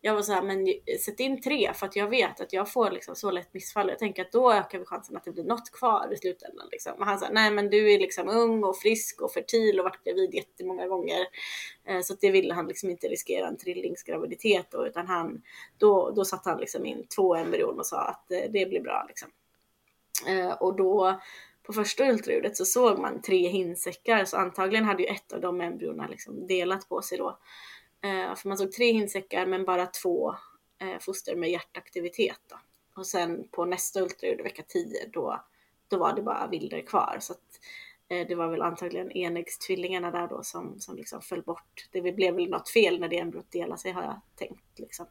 jag 0.00 0.14
var 0.14 0.22
så 0.22 0.32
här, 0.32 0.42
men 0.42 0.66
sätt 1.00 1.20
in 1.20 1.40
tre 1.40 1.74
för 1.74 1.86
att 1.86 1.96
jag 1.96 2.08
vet 2.08 2.40
att 2.40 2.52
jag 2.52 2.72
får 2.72 2.90
liksom 2.90 3.16
så 3.16 3.30
lätt 3.30 3.54
missfall. 3.54 3.88
Jag 3.88 3.98
tänker 3.98 4.22
att 4.22 4.32
då 4.32 4.52
ökar 4.52 4.78
vi 4.78 4.84
chansen 4.84 5.16
att 5.16 5.24
det 5.24 5.32
blir 5.32 5.44
något 5.44 5.70
kvar 5.70 6.12
i 6.12 6.16
slutändan. 6.16 6.68
Liksom. 6.72 6.92
Och 6.98 7.06
han 7.06 7.18
sa, 7.18 7.28
nej 7.32 7.50
men 7.50 7.70
du 7.70 7.92
är 7.92 7.98
liksom 7.98 8.28
ung 8.28 8.64
och 8.64 8.76
frisk 8.76 9.20
och 9.20 9.32
fertil 9.32 9.78
och 9.78 9.84
varit 9.84 10.04
gravid 10.04 10.34
jättemånga 10.34 10.86
gånger. 10.86 11.26
Eh, 11.84 12.00
så 12.00 12.12
att 12.12 12.20
det 12.20 12.30
ville 12.30 12.54
han 12.54 12.66
liksom 12.66 12.90
inte 12.90 13.08
riskera 13.08 13.48
en 13.48 13.56
trillingsgraviditet 13.56 14.66
då, 14.70 14.86
utan 14.86 15.06
han, 15.06 15.42
då, 15.78 16.10
då 16.10 16.24
satte 16.24 16.50
han 16.50 16.60
liksom 16.60 16.86
in 16.86 17.06
två 17.16 17.34
embryon 17.34 17.78
och 17.78 17.86
sa 17.86 18.00
att 18.00 18.30
eh, 18.30 18.50
det 18.50 18.68
blir 18.68 18.80
bra 18.80 19.04
liksom. 19.08 19.28
Eh, 20.26 20.52
och 20.52 20.76
då 20.76 21.20
på 21.66 21.72
första 21.72 22.10
ultraljudet 22.10 22.56
så 22.56 22.64
såg 22.64 22.98
man 22.98 23.22
tre 23.22 23.48
hinsäckar 23.48 24.24
så 24.24 24.36
antagligen 24.36 24.84
hade 24.84 25.02
ju 25.02 25.08
ett 25.08 25.32
av 25.32 25.40
de 25.40 25.60
embryona 25.60 26.06
liksom 26.06 26.46
delat 26.46 26.88
på 26.88 27.02
sig 27.02 27.18
då. 27.18 27.38
Eh, 28.02 28.34
för 28.34 28.48
man 28.48 28.58
såg 28.58 28.72
tre 28.72 28.92
hinsäckar 28.92 29.46
men 29.46 29.64
bara 29.64 29.86
två 29.86 30.34
eh, 30.78 30.98
foster 31.00 31.36
med 31.36 31.50
hjärtaktivitet 31.50 32.40
då. 32.48 32.56
Och 32.96 33.06
sen 33.06 33.48
på 33.48 33.64
nästa 33.64 34.00
ultraljud 34.00 34.40
vecka 34.40 34.62
10 34.68 35.08
då, 35.12 35.44
då 35.88 35.98
var 35.98 36.12
det 36.12 36.22
bara 36.22 36.46
vilder 36.46 36.80
kvar. 36.80 37.16
Så 37.20 37.32
att, 37.32 37.60
eh, 38.08 38.26
det 38.28 38.34
var 38.34 38.48
väl 38.48 38.62
antagligen 38.62 39.12
enäggstvillingarna 39.12 40.10
där 40.10 40.28
då 40.28 40.42
som, 40.42 40.80
som 40.80 40.96
liksom 40.96 41.20
föll 41.20 41.42
bort. 41.42 41.88
Det 41.90 42.12
blev 42.12 42.34
väl 42.34 42.50
något 42.50 42.68
fel 42.68 43.00
när 43.00 43.08
det 43.08 43.18
embryot 43.18 43.50
delade 43.50 43.80
sig 43.80 43.92
har 43.92 44.02
jag 44.02 44.20
tänkt 44.36 44.78
liksom. 44.78 45.06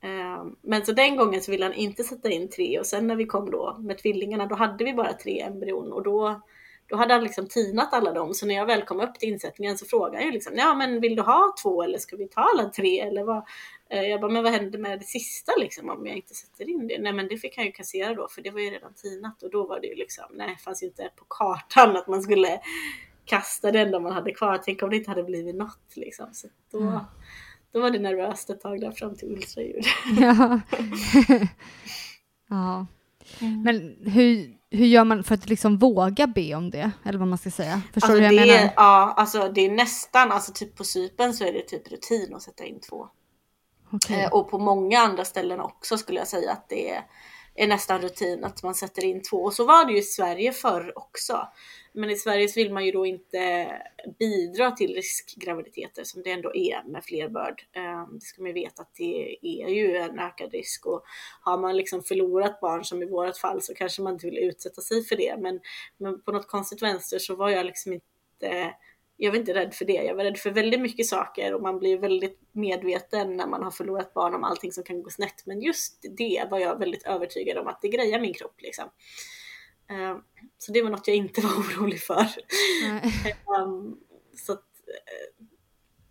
Ehm, 0.00 0.56
men 0.62 0.86
så 0.86 0.92
den 0.92 1.16
gången 1.16 1.40
så 1.40 1.50
ville 1.50 1.64
han 1.64 1.74
inte 1.74 2.04
sätta 2.04 2.30
in 2.30 2.50
tre 2.50 2.78
och 2.78 2.86
sen 2.86 3.06
när 3.06 3.16
vi 3.16 3.26
kom 3.26 3.50
då 3.50 3.76
med 3.78 3.98
tvillingarna 3.98 4.46
då 4.46 4.54
hade 4.54 4.84
vi 4.84 4.94
bara 4.94 5.12
tre 5.12 5.40
embryon 5.40 5.92
och 5.92 6.02
då, 6.02 6.42
då 6.86 6.96
hade 6.96 7.14
han 7.14 7.22
liksom 7.22 7.48
tinat 7.48 7.94
alla 7.94 8.12
dem. 8.12 8.34
Så 8.34 8.46
när 8.46 8.54
jag 8.54 8.66
väl 8.66 8.82
kom 8.82 9.00
upp 9.00 9.14
till 9.14 9.28
insättningen 9.28 9.78
så 9.78 9.86
frågade 9.86 10.16
han 10.16 10.26
ju 10.26 10.32
liksom, 10.32 10.52
ja 10.56 10.74
men 10.74 11.00
vill 11.00 11.16
du 11.16 11.22
ha 11.22 11.54
två 11.62 11.82
eller 11.82 11.98
ska 11.98 12.16
vi 12.16 12.28
ta 12.28 12.40
alla 12.40 12.70
tre 12.70 13.00
eller 13.00 13.24
vad? 13.24 13.46
Ehm, 13.90 14.04
jag 14.04 14.20
bara, 14.20 14.32
men 14.32 14.42
vad 14.42 14.52
händer 14.52 14.78
med 14.78 14.98
det 14.98 15.04
sista 15.04 15.52
liksom 15.58 15.88
om 15.88 16.06
jag 16.06 16.16
inte 16.16 16.34
sätter 16.34 16.70
in 16.70 16.86
det? 16.88 16.98
Nej 16.98 17.12
men 17.12 17.28
det 17.28 17.36
fick 17.36 17.56
han 17.56 17.66
ju 17.66 17.72
kassera 17.72 18.14
då 18.14 18.28
för 18.28 18.42
det 18.42 18.50
var 18.50 18.60
ju 18.60 18.70
redan 18.70 18.94
tinat 18.94 19.42
och 19.42 19.50
då 19.50 19.66
var 19.66 19.80
det 19.80 19.86
ju 19.86 19.94
liksom, 19.94 20.26
nej 20.30 20.54
det 20.58 20.62
fanns 20.62 20.82
ju 20.82 20.86
inte 20.86 21.10
på 21.16 21.24
kartan 21.28 21.96
att 21.96 22.08
man 22.08 22.22
skulle 22.22 22.60
kasta 23.24 23.70
det 23.70 23.80
enda 23.80 24.00
man 24.00 24.12
hade 24.12 24.32
kvar. 24.32 24.60
Tänk 24.64 24.82
om 24.82 24.90
det 24.90 24.96
inte 24.96 25.10
hade 25.10 25.24
blivit 25.24 25.56
något 25.56 25.96
liksom. 25.96 26.28
Så 26.32 26.48
då, 26.70 26.78
mm 26.78 27.00
då 27.72 27.80
var 27.80 27.90
det 27.90 27.98
nervöst 27.98 28.50
ett 28.50 28.60
tag 28.60 28.80
där 28.80 28.90
fram 28.90 29.16
till 29.16 29.28
ultraljud. 29.28 29.84
Ja. 30.20 30.60
ja. 32.48 32.86
Mm. 33.40 33.62
Men 33.62 33.96
hur, 34.12 34.58
hur 34.70 34.86
gör 34.86 35.04
man 35.04 35.24
för 35.24 35.34
att 35.34 35.48
liksom 35.48 35.78
våga 35.78 36.26
be 36.26 36.54
om 36.54 36.70
det? 36.70 36.90
Eller 37.04 37.18
vad 37.18 37.28
man 37.28 37.38
ska 37.38 37.50
säga. 37.50 37.82
Förstår 37.92 38.08
alltså 38.08 38.20
du 38.20 38.28
hur 38.28 38.36
jag 38.36 38.48
det, 38.48 38.52
menar? 38.52 38.72
Ja, 38.76 39.14
alltså 39.16 39.48
det 39.48 39.60
är 39.60 39.70
nästan, 39.70 40.32
alltså 40.32 40.52
typ 40.52 40.76
på 40.76 40.84
sypen 40.84 41.34
så 41.34 41.44
är 41.44 41.52
det 41.52 41.62
typ 41.62 41.92
rutin 41.92 42.34
att 42.34 42.42
sätta 42.42 42.64
in 42.64 42.80
två. 42.80 43.08
Okay. 43.92 44.20
Eh, 44.20 44.32
och 44.32 44.50
på 44.50 44.58
många 44.58 44.98
andra 44.98 45.24
ställen 45.24 45.60
också 45.60 45.98
skulle 45.98 46.18
jag 46.18 46.28
säga 46.28 46.52
att 46.52 46.68
det 46.68 46.90
är, 46.90 47.02
är 47.54 47.66
nästan 47.66 48.00
rutin 48.00 48.44
att 48.44 48.62
man 48.62 48.74
sätter 48.74 49.04
in 49.04 49.22
två. 49.22 49.36
Och 49.36 49.52
så 49.52 49.64
var 49.64 49.84
det 49.84 49.92
ju 49.92 49.98
i 49.98 50.02
Sverige 50.02 50.52
förr 50.52 50.98
också. 50.98 51.48
Men 51.98 52.10
i 52.10 52.16
Sverige 52.16 52.48
så 52.48 52.60
vill 52.60 52.72
man 52.72 52.84
ju 52.86 52.92
då 52.92 53.06
inte 53.06 53.72
bidra 54.18 54.70
till 54.70 54.94
riskgraviditeter 54.94 56.04
som 56.04 56.22
det 56.22 56.30
ändå 56.30 56.54
är 56.54 56.82
med 56.88 57.04
flerbörd. 57.04 57.62
Ehm, 57.72 58.18
det 58.18 58.24
ska 58.24 58.42
man 58.42 58.48
ju 58.48 58.54
veta 58.54 58.82
att 58.82 58.94
det 58.94 59.38
är 59.42 59.68
ju 59.68 59.96
en 59.96 60.18
ökad 60.18 60.52
risk 60.52 60.86
och 60.86 61.02
har 61.40 61.58
man 61.58 61.76
liksom 61.76 62.02
förlorat 62.02 62.60
barn 62.60 62.84
som 62.84 63.02
i 63.02 63.06
vårat 63.06 63.38
fall 63.38 63.62
så 63.62 63.74
kanske 63.74 64.02
man 64.02 64.12
inte 64.12 64.26
vill 64.26 64.38
utsätta 64.38 64.80
sig 64.80 65.04
för 65.04 65.16
det. 65.16 65.36
Men, 65.38 65.60
men 65.96 66.22
på 66.22 66.32
något 66.32 66.48
konstigt 66.48 66.82
vänster 66.82 67.18
så 67.18 67.36
var 67.36 67.50
jag 67.50 67.66
liksom 67.66 67.92
inte 67.92 68.74
jag 69.16 69.30
var 69.30 69.38
inte 69.38 69.54
rädd 69.54 69.74
för 69.74 69.84
det. 69.84 69.92
Jag 69.92 70.14
var 70.14 70.24
rädd 70.24 70.38
för 70.38 70.50
väldigt 70.50 70.80
mycket 70.80 71.06
saker 71.06 71.54
och 71.54 71.62
man 71.62 71.78
blir 71.78 71.98
väldigt 71.98 72.40
medveten 72.52 73.36
när 73.36 73.46
man 73.46 73.62
har 73.62 73.70
förlorat 73.70 74.14
barn 74.14 74.34
om 74.34 74.44
allting 74.44 74.72
som 74.72 74.84
kan 74.84 75.02
gå 75.02 75.10
snett. 75.10 75.46
Men 75.46 75.62
just 75.62 76.04
det 76.18 76.48
var 76.50 76.58
jag 76.58 76.78
väldigt 76.78 77.06
övertygad 77.06 77.58
om 77.58 77.66
att 77.66 77.82
det 77.82 77.88
grejar 77.88 78.20
min 78.20 78.34
kropp 78.34 78.54
liksom. 78.58 78.88
Eh, 79.90 80.16
så 80.58 80.72
det 80.72 80.82
var 80.82 80.90
något 80.90 81.08
jag 81.08 81.16
inte 81.16 81.40
var 81.46 81.50
orolig 81.50 82.02
för. 82.02 82.26
um, 83.62 84.00
så 84.36 84.52
att, 84.52 84.58
uh, 84.58 85.46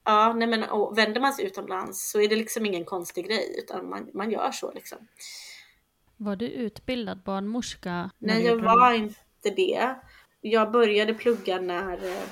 ja, 0.04 0.34
nej 0.34 0.48
men 0.48 0.64
och 0.64 0.98
vänder 0.98 1.22
man 1.22 1.34
sig 1.34 1.46
utomlands 1.46 2.12
så 2.12 2.22
är 2.22 2.28
det 2.28 2.36
liksom 2.36 2.66
ingen 2.66 2.86
konstig 2.86 3.26
grej 3.26 3.56
utan 3.58 3.90
man, 3.90 4.10
man 4.14 4.32
gör 4.32 4.52
så 4.52 4.72
liksom. 4.72 4.98
Var 6.18 6.36
du 6.36 6.48
utbildad 6.48 7.24
barnmorska? 7.24 8.10
Nej, 8.18 8.46
jag 8.46 8.58
var 8.58 8.94
inte 8.94 9.50
det. 9.56 9.96
Jag 10.42 10.72
började 10.72 11.14
plugga 11.14 11.62
när, 11.62 12.06
eh, 12.06 12.24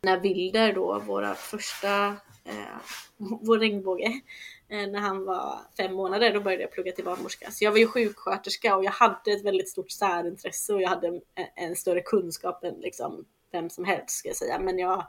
när 0.00 0.20
Wilder 0.20 0.72
då, 0.72 0.98
våra 0.98 1.34
första, 1.34 2.16
eh, 2.44 2.76
vår 3.18 3.58
regnbåge, 3.58 4.20
Eh, 4.68 4.90
när 4.90 5.00
han 5.00 5.24
var 5.24 5.58
fem 5.76 5.94
månader, 5.94 6.34
då 6.34 6.40
började 6.40 6.62
jag 6.62 6.72
plugga 6.72 6.92
till 6.92 7.04
barnmorska. 7.04 7.50
Så 7.50 7.64
jag 7.64 7.70
var 7.70 7.78
ju 7.78 7.86
sjuksköterska 7.86 8.76
och 8.76 8.84
jag 8.84 8.92
hade 8.92 9.32
ett 9.32 9.44
väldigt 9.44 9.68
stort 9.68 9.90
särintresse 9.90 10.74
och 10.74 10.82
jag 10.82 10.88
hade 10.88 11.08
en, 11.08 11.20
en 11.54 11.76
större 11.76 12.00
kunskap 12.00 12.64
än 12.64 12.74
liksom 12.74 13.24
vem 13.52 13.70
som 13.70 13.84
helst 13.84 14.10
ska 14.10 14.28
jag 14.28 14.36
säga. 14.36 14.58
Men 14.58 14.78
jag, 14.78 15.06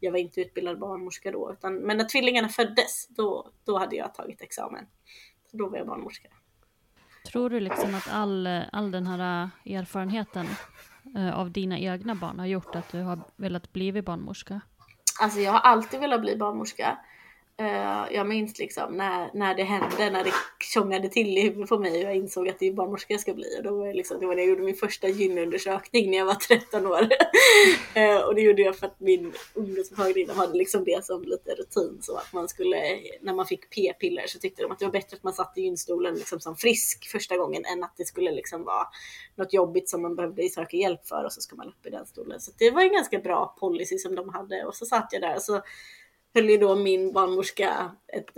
jag 0.00 0.12
var 0.12 0.18
inte 0.18 0.40
utbildad 0.40 0.78
barnmorska 0.78 1.30
då. 1.30 1.52
Utan, 1.52 1.74
men 1.74 1.96
när 1.96 2.04
tvillingarna 2.04 2.48
föddes, 2.48 3.08
då, 3.08 3.50
då 3.64 3.78
hade 3.78 3.96
jag 3.96 4.14
tagit 4.14 4.42
examen. 4.42 4.86
Så 5.50 5.56
då 5.56 5.68
var 5.68 5.78
jag 5.78 5.86
barnmorska. 5.86 6.28
Tror 7.26 7.50
du 7.50 7.60
liksom 7.60 7.94
att 7.94 8.08
all, 8.10 8.46
all 8.72 8.90
den 8.90 9.06
här 9.06 9.50
eh, 9.66 9.76
erfarenheten 9.76 10.46
eh, 11.16 11.38
av 11.38 11.50
dina 11.50 11.78
egna 11.78 12.14
barn 12.14 12.38
har 12.38 12.46
gjort 12.46 12.74
att 12.74 12.92
du 12.92 13.00
har 13.00 13.20
velat 13.36 13.72
bli 13.72 14.02
barnmorska? 14.02 14.60
Alltså 15.18 15.40
jag 15.40 15.52
har 15.52 15.60
alltid 15.60 16.00
velat 16.00 16.20
bli 16.20 16.36
barnmorska. 16.36 16.98
Uh, 17.62 18.14
jag 18.14 18.26
minns 18.26 18.58
liksom 18.58 18.96
när, 18.96 19.30
när 19.34 19.54
det 19.54 19.62
hände, 19.62 20.10
när 20.10 20.24
det 20.24 20.32
tjongade 20.60 21.08
till 21.08 21.38
i 21.38 21.40
huvudet 21.40 21.68
på 21.68 21.78
mig 21.78 21.96
och 21.96 22.10
jag 22.10 22.16
insåg 22.16 22.48
att 22.48 22.58
det 22.58 22.66
är 22.66 22.72
barnmorska 22.72 23.14
jag 23.14 23.20
ska 23.20 23.34
bli. 23.34 23.56
Och 23.58 23.62
då 23.62 23.78
var 23.78 23.86
det, 23.86 23.92
liksom, 23.92 24.20
det 24.20 24.26
var 24.26 24.34
när 24.34 24.42
jag 24.42 24.48
gjorde 24.48 24.62
min 24.62 24.74
första 24.74 25.08
gynundersökning 25.08 26.10
när 26.10 26.18
jag 26.18 26.26
var 26.26 26.34
13 26.34 26.86
år. 26.86 27.02
uh, 27.02 28.20
och 28.26 28.34
det 28.34 28.40
gjorde 28.40 28.62
jag 28.62 28.76
för 28.76 28.86
att 28.86 29.00
min 29.00 29.32
ungdomsmottagning 29.54 30.30
hade 30.30 30.58
liksom 30.58 30.84
det 30.84 31.04
som 31.04 31.22
lite 31.22 31.54
rutin. 31.54 31.98
Så 32.02 32.16
att 32.16 32.32
man 32.32 32.48
skulle, 32.48 32.76
när 33.20 33.34
man 33.34 33.46
fick 33.46 33.70
p-piller 33.70 34.24
så 34.26 34.38
tyckte 34.38 34.62
de 34.62 34.72
att 34.72 34.78
det 34.78 34.84
var 34.84 34.92
bättre 34.92 35.16
att 35.16 35.22
man 35.22 35.32
satt 35.32 35.52
i 35.58 35.60
gynstolen 35.60 36.14
liksom 36.14 36.40
som 36.40 36.56
frisk 36.56 37.08
första 37.10 37.36
gången 37.36 37.64
än 37.64 37.84
att 37.84 37.94
det 37.96 38.04
skulle 38.04 38.32
liksom 38.32 38.64
vara 38.64 38.86
något 39.36 39.52
jobbigt 39.52 39.88
som 39.88 40.02
man 40.02 40.16
behövde 40.16 40.48
söka 40.48 40.76
hjälp 40.76 41.06
för 41.06 41.24
och 41.24 41.32
så 41.32 41.40
ska 41.40 41.56
man 41.56 41.68
upp 41.68 41.86
i 41.86 41.90
den 41.90 42.06
stolen. 42.06 42.40
Så 42.40 42.52
det 42.58 42.70
var 42.70 42.82
en 42.82 42.92
ganska 42.92 43.18
bra 43.18 43.56
policy 43.60 43.98
som 43.98 44.14
de 44.14 44.28
hade 44.28 44.64
och 44.64 44.74
så 44.74 44.86
satt 44.86 45.08
jag 45.12 45.22
där 45.22 45.36
och 45.36 45.42
så 45.42 45.62
höll 46.38 46.50
ju 46.50 46.58
då 46.58 46.76
min 46.76 47.12
barnmorska 47.12 47.90
ett, 48.12 48.30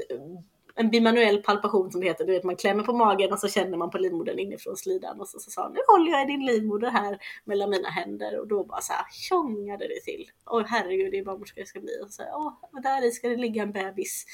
en 0.74 0.90
bimanuell 0.90 1.42
palpation 1.42 1.90
som 1.90 2.00
det 2.00 2.06
heter. 2.06 2.24
Du 2.26 2.32
vet 2.32 2.44
man 2.44 2.56
klämmer 2.56 2.84
på 2.84 2.92
magen 2.92 3.32
och 3.32 3.38
så 3.38 3.48
känner 3.48 3.78
man 3.78 3.90
på 3.90 3.98
livmodern 3.98 4.38
inifrån 4.38 4.76
slidan 4.76 5.20
och 5.20 5.28
så, 5.28 5.38
så 5.38 5.50
sa 5.50 5.68
nu 5.68 5.80
håller 5.88 6.12
jag 6.12 6.22
i 6.22 6.32
din 6.32 6.46
livmoder 6.46 6.90
här 6.90 7.18
mellan 7.44 7.70
mina 7.70 7.88
händer 7.88 8.38
och 8.38 8.48
då 8.48 8.64
bara 8.64 8.80
så 8.80 8.92
här 8.92 9.04
tjongade 9.12 9.88
det 9.88 10.00
till. 10.00 10.30
Åh 10.46 10.62
herregud 10.66 11.12
det 11.12 11.18
är 11.18 11.24
barnmorska 11.24 11.60
jag 11.60 11.68
ska 11.68 11.80
bli. 11.80 11.92
Och 12.04 12.10
så 12.10 12.22
här, 12.22 12.30
Åh, 12.34 12.52
och 12.72 12.82
där 12.82 13.06
i 13.06 13.10
ska 13.10 13.28
det 13.28 13.36
ligga 13.36 13.62
en 13.62 13.72
bebis. 13.72 14.26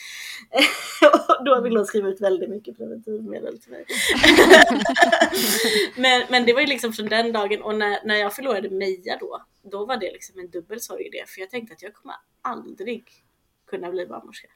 och 1.39 1.45
då 1.45 1.61
vill 1.61 1.77
hon 1.77 1.87
skriva 1.87 2.09
ut 2.09 2.21
väldigt 2.21 2.51
mycket 2.51 2.77
preventivmedel 2.77 3.61
till 3.61 3.71
mig. 3.71 3.85
men, 5.97 6.23
men 6.31 6.47
det 6.47 6.53
var 6.53 6.61
ju 6.61 6.67
liksom 6.67 6.93
från 6.93 7.07
den 7.07 7.33
dagen 7.33 7.63
och 7.63 7.75
när, 7.75 8.07
när 8.07 8.17
jag 8.17 8.35
förlorade 8.35 8.71
Meja 8.71 9.17
då, 9.21 9.43
då 9.63 9.87
var 9.87 9.97
det 9.97 10.13
liksom 10.13 10.39
en 10.39 10.51
dubbel 10.51 10.81
sorg 10.81 11.07
i 11.07 11.11
det 11.11 11.29
för 11.29 11.41
jag 11.41 11.51
tänkte 11.51 11.75
att 11.75 11.83
jag 11.83 11.95
kommer 11.95 12.17
aldrig 12.43 13.26
kunna 13.67 13.91
bli 13.91 14.07
barnmorska. 14.07 14.49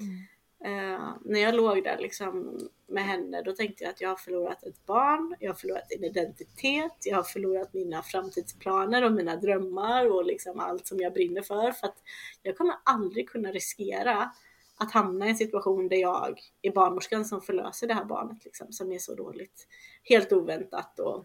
Mm. 0.00 0.26
Uh, 0.64 1.16
när 1.24 1.40
jag 1.40 1.54
låg 1.54 1.84
där 1.84 1.98
liksom 1.98 2.58
med 2.86 3.04
henne 3.04 3.42
då 3.42 3.52
tänkte 3.52 3.84
jag 3.84 3.90
att 3.90 4.00
jag 4.00 4.08
har 4.08 4.16
förlorat 4.16 4.64
ett 4.64 4.86
barn, 4.86 5.36
jag 5.40 5.50
har 5.50 5.54
förlorat 5.54 5.92
en 5.92 6.04
identitet, 6.04 6.92
jag 7.04 7.16
har 7.16 7.22
förlorat 7.22 7.74
mina 7.74 8.02
framtidsplaner 8.02 9.04
och 9.04 9.12
mina 9.12 9.36
drömmar 9.36 10.10
och 10.10 10.24
liksom 10.24 10.60
allt 10.60 10.86
som 10.86 11.00
jag 11.00 11.12
brinner 11.12 11.42
för. 11.42 11.72
För 11.72 11.86
att 11.86 12.02
jag 12.42 12.56
kommer 12.56 12.74
aldrig 12.84 13.28
kunna 13.28 13.52
riskera 13.52 14.30
att 14.76 14.92
hamna 14.92 15.26
i 15.26 15.30
en 15.30 15.36
situation 15.36 15.88
där 15.88 15.96
jag 15.96 16.40
är 16.62 16.70
barnmorskan 16.70 17.24
som 17.24 17.42
förlöser 17.42 17.86
det 17.86 17.94
här 17.94 18.04
barnet 18.04 18.44
liksom, 18.44 18.72
som 18.72 18.92
är 18.92 18.98
så 18.98 19.14
dåligt. 19.14 19.66
Helt 20.02 20.32
oväntat 20.32 20.98
och 20.98 21.24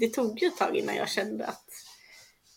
det 0.00 0.08
tog 0.08 0.42
ju 0.42 0.46
ett 0.46 0.56
tag 0.56 0.76
innan 0.76 0.96
jag 0.96 1.08
kände 1.08 1.46
att, 1.46 1.70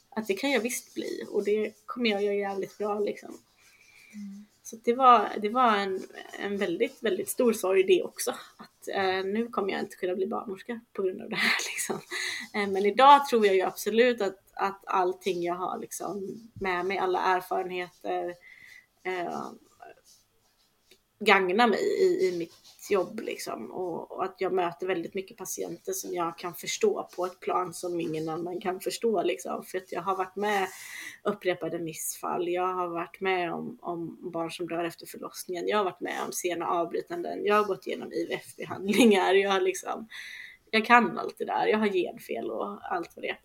att 0.10 0.28
det 0.28 0.34
kan 0.34 0.52
jag 0.52 0.60
visst 0.60 0.94
bli 0.94 1.26
och 1.32 1.44
det 1.44 1.74
kommer 1.86 2.10
jag 2.10 2.24
göra 2.24 2.36
jävligt 2.36 2.78
bra 2.78 3.00
liksom. 3.00 3.38
Mm. 4.14 4.46
Så 4.64 4.76
det 4.84 4.94
var, 4.94 5.30
det 5.42 5.50
var 5.50 5.78
en, 5.78 6.02
en 6.40 6.58
väldigt, 6.58 7.04
väldigt 7.04 7.30
stor 7.30 7.54
sorg 7.54 7.84
det 7.84 8.04
också. 8.04 8.32
Att 8.58 8.88
eh, 8.88 9.24
nu 9.26 9.48
kommer 9.48 9.72
jag 9.72 9.80
inte 9.80 9.96
kunna 9.96 10.16
bli 10.16 10.28
barnmorska 10.28 10.80
på 10.94 11.02
grund 11.02 11.22
av 11.22 11.30
det 11.30 11.36
här. 11.36 11.56
Liksom. 11.74 12.00
Eh, 12.54 12.70
men 12.70 12.86
idag 12.86 13.26
tror 13.26 13.46
jag 13.46 13.56
ju 13.56 13.62
absolut 13.62 14.22
att, 14.22 14.38
att 14.54 14.84
allting 14.86 15.44
jag 15.44 15.56
har 15.56 15.78
liksom, 15.78 16.40
med 16.54 16.86
mig, 16.86 16.98
alla 16.98 17.20
erfarenheter, 17.22 18.36
eh, 19.04 19.52
gagnar 21.26 21.68
mig 21.68 21.80
i, 21.80 22.28
i 22.28 22.38
mitt 22.38 22.54
jobb 22.90 23.20
liksom. 23.20 23.72
Och, 23.72 24.12
och, 24.12 24.24
att 24.24 24.36
jag 24.38 24.54
möter 24.54 24.88
väldigt 24.88 25.14
mycket 25.14 25.38
patienter 25.38 25.94
som 25.94 26.14
jag 26.14 26.38
kan 26.38 26.54
förstå 26.54 27.10
på 27.16 27.26
ett 27.26 27.40
plan 27.40 27.74
som 27.74 28.00
ingen 28.00 28.30
annan 28.30 28.62
kan 28.62 28.80
förstå 28.80 29.24
liksom. 29.24 29.64
För 29.64 29.78
att 29.78 29.92
jag 29.92 30.02
har 30.02 30.18
varit 30.18 30.36
med 30.36 30.68
upprepade 31.24 31.80
missfall. 31.80 32.50
Jag 32.50 32.74
har 32.74 32.88
varit 32.88 33.22
med 33.22 33.54
om, 33.54 33.78
om 33.82 34.32
barn 34.32 34.52
som 34.52 34.68
dör 34.68 34.84
efter 34.84 35.06
förlossningen. 35.06 35.68
Jag 35.68 35.78
har 35.78 35.84
varit 35.84 36.02
med 36.02 36.20
om 36.26 36.32
sena 36.32 36.68
avbrytanden. 36.68 37.46
Jag 37.46 37.56
har 37.56 37.64
gått 37.64 37.88
igenom 37.88 38.14
IVF-behandlingar. 38.14 39.34
Jag 39.34 39.52
har 39.52 39.62
liksom, 39.62 40.08
jag 40.72 40.86
kan 40.86 41.18
allt 41.18 41.38
det 41.38 41.46
där. 41.46 41.68
Jag 41.68 41.78
har 41.78 41.88
genfel 41.88 42.52
och 42.52 42.94
allt 42.94 43.12
vad 43.16 43.24
det 43.24 43.30
är. 43.30 43.40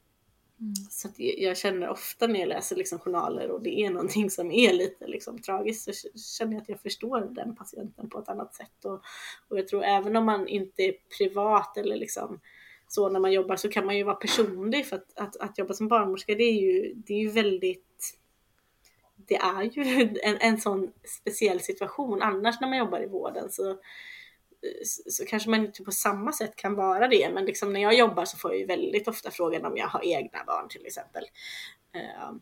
Mm. 0.61 0.75
Så 0.91 1.09
jag 1.17 1.57
känner 1.57 1.89
ofta 1.89 2.27
när 2.27 2.41
jag 2.41 2.49
läser 2.49 2.77
liksom 2.77 2.99
journaler 2.99 3.51
och 3.51 3.63
det 3.63 3.81
är 3.81 3.91
någonting 3.91 4.31
som 4.31 4.53
är 4.53 4.73
lite 4.73 5.07
liksom 5.07 5.39
tragiskt 5.39 5.95
så 5.95 6.09
känner 6.19 6.53
jag 6.53 6.63
att 6.63 6.69
jag 6.69 6.81
förstår 6.81 7.21
den 7.21 7.57
patienten 7.57 8.11
på 8.11 8.19
ett 8.19 8.29
annat 8.29 8.55
sätt. 8.55 8.85
Och, 8.85 9.03
och 9.49 9.59
jag 9.59 9.69
tror 9.69 9.85
även 9.85 10.17
om 10.17 10.25
man 10.25 10.49
inte 10.49 10.83
är 10.83 10.95
privat 11.19 11.77
eller 11.77 11.97
liksom 11.97 12.41
så 12.89 13.09
när 13.09 13.21
man 13.21 13.33
jobbar 13.33 13.57
så 13.57 13.69
kan 13.69 13.87
man 13.87 13.97
ju 13.97 14.03
vara 14.03 14.17
personlig 14.17 14.87
för 14.87 14.97
att, 14.97 15.19
att, 15.19 15.37
att 15.37 15.59
jobba 15.59 15.75
som 15.75 15.89
barnmorska 15.89 16.35
det 16.35 16.45
är 16.45 16.61
ju, 16.61 16.95
det 16.95 17.15
är 17.15 17.19
ju 17.19 17.29
väldigt 17.29 18.19
det 19.17 19.37
är 19.37 19.63
ju 19.63 19.83
en, 20.23 20.37
en 20.41 20.61
sån 20.61 20.93
speciell 21.05 21.61
situation. 21.61 22.23
Annars 22.23 22.61
när 22.61 22.69
man 22.69 22.79
jobbar 22.79 23.03
i 23.03 23.07
vården 23.07 23.51
så, 23.51 23.79
så 24.85 25.25
kanske 25.25 25.51
man 25.51 25.67
inte 25.67 25.85
på 25.85 25.93
samma 25.93 26.33
sätt 26.33 26.57
kan 26.57 26.75
vara 26.75 27.09
det. 27.09 27.31
Men 27.35 27.45
liksom 27.45 27.73
när 27.73 27.81
jag 27.81 27.95
jobbar 27.95 28.25
så 28.25 28.37
får 28.37 28.51
jag 28.51 28.61
ju 28.61 28.67
väldigt 28.67 29.09
ofta 29.09 29.31
frågan 29.31 29.65
om 29.65 29.77
jag 29.77 29.87
har 29.87 30.05
egna 30.05 30.45
barn 30.47 30.69
till 30.69 30.87
exempel. 30.87 31.25
Uh, 31.97 32.37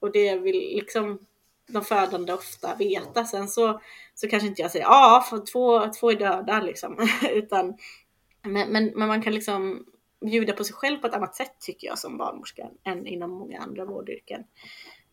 och 0.00 0.12
det 0.12 0.36
vill 0.36 0.56
liksom 0.56 1.18
de 1.68 1.84
födande 1.84 2.32
ofta 2.32 2.74
veta. 2.74 3.24
Sen 3.24 3.48
så, 3.48 3.80
så 4.14 4.28
kanske 4.28 4.48
inte 4.48 4.62
jag 4.62 4.70
säger 4.70 4.84
ja, 4.84 5.26
för 5.30 5.38
två, 5.38 5.92
två 6.00 6.10
är 6.10 6.16
döda 6.16 6.60
liksom. 6.60 7.08
Utan, 7.30 7.76
men, 8.42 8.68
men, 8.68 8.92
men, 8.94 9.08
man 9.08 9.22
kan 9.22 9.34
liksom 9.34 9.86
bjuda 10.20 10.52
på 10.52 10.64
sig 10.64 10.74
själv 10.74 10.98
på 10.98 11.06
ett 11.06 11.14
annat 11.14 11.36
sätt 11.36 11.60
tycker 11.60 11.86
jag 11.88 11.98
som 11.98 12.18
barnmorska 12.18 12.70
än 12.84 13.06
inom 13.06 13.30
många 13.30 13.60
andra 13.60 13.84
vårdyrken. 13.84 14.44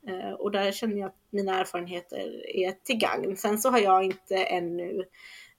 Uh, 0.10 0.32
och 0.32 0.52
där 0.52 0.72
känner 0.72 0.98
jag 0.98 1.08
att 1.08 1.18
mina 1.30 1.60
erfarenheter 1.60 2.56
är 2.56 2.72
till 2.72 2.98
gagn. 2.98 3.38
Sen 3.38 3.60
så 3.60 3.70
har 3.70 3.80
jag 3.80 4.04
inte 4.04 4.36
ännu 4.36 5.04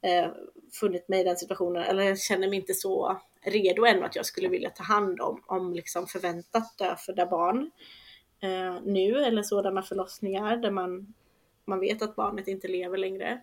eh, 0.04 0.30
funnit 0.80 1.08
mig 1.08 1.20
i 1.20 1.24
den 1.24 1.36
situationen, 1.36 1.82
eller 1.82 2.02
jag 2.02 2.18
känner 2.18 2.48
mig 2.48 2.58
inte 2.58 2.74
så 2.74 3.20
redo 3.44 3.84
ännu 3.84 4.04
att 4.04 4.16
jag 4.16 4.26
skulle 4.26 4.48
vilja 4.48 4.70
ta 4.70 4.82
hand 4.82 5.20
om, 5.20 5.42
om 5.46 5.74
liksom 5.74 6.06
förväntat 6.06 6.78
dödfödda 6.78 7.26
barn 7.26 7.70
eh, 8.40 8.82
nu, 8.84 9.24
eller 9.24 9.42
sådana 9.42 9.82
förlossningar 9.82 10.56
där 10.56 10.70
man, 10.70 11.14
man 11.64 11.80
vet 11.80 12.02
att 12.02 12.16
barnet 12.16 12.48
inte 12.48 12.68
lever 12.68 12.98
längre. 12.98 13.40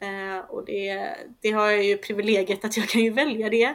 Eh, 0.00 0.50
och 0.50 0.64
det, 0.64 1.16
det 1.40 1.50
har 1.50 1.70
jag 1.70 1.84
ju 1.84 1.96
privilegiet 1.96 2.64
att 2.64 2.76
jag 2.76 2.88
kan 2.88 3.02
ju 3.02 3.10
välja 3.10 3.48
det. 3.48 3.74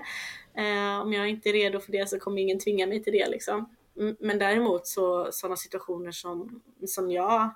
Eh, 0.58 1.02
om 1.02 1.14
jag 1.14 1.30
inte 1.30 1.50
är 1.50 1.54
redo 1.54 1.80
för 1.80 1.92
det 1.92 2.10
så 2.10 2.20
kommer 2.20 2.42
ingen 2.42 2.60
tvinga 2.60 2.88
mig 2.88 3.04
till 3.04 3.14
det 3.14 3.30
liksom. 3.30 3.76
Mm, 4.00 4.16
men 4.20 4.40
däremot 4.40 4.88
så 4.88 5.28
sådana 5.32 5.56
situationer 5.56 6.12
som, 6.12 6.62
som 6.88 7.12
jag, 7.12 7.50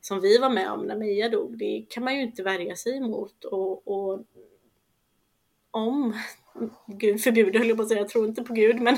som 0.00 0.20
vi 0.20 0.38
var 0.38 0.50
med 0.50 0.70
om 0.70 0.86
när 0.86 0.96
Meja 0.96 1.28
dog, 1.28 1.58
det 1.58 1.86
kan 1.88 2.04
man 2.04 2.16
ju 2.16 2.22
inte 2.22 2.42
värja 2.42 2.76
sig 2.76 2.96
emot. 2.96 3.44
Och, 3.44 3.88
och 3.88 4.24
om, 5.70 6.14
Gud 6.86 7.20
förbjude 7.22 7.58
höll 7.58 7.68
jag 7.68 7.76
på 7.76 7.82
att 7.82 7.88
säga, 7.88 8.00
jag 8.00 8.08
tror 8.08 8.26
inte 8.28 8.42
på 8.42 8.52
Gud, 8.52 8.80
men 8.80 8.96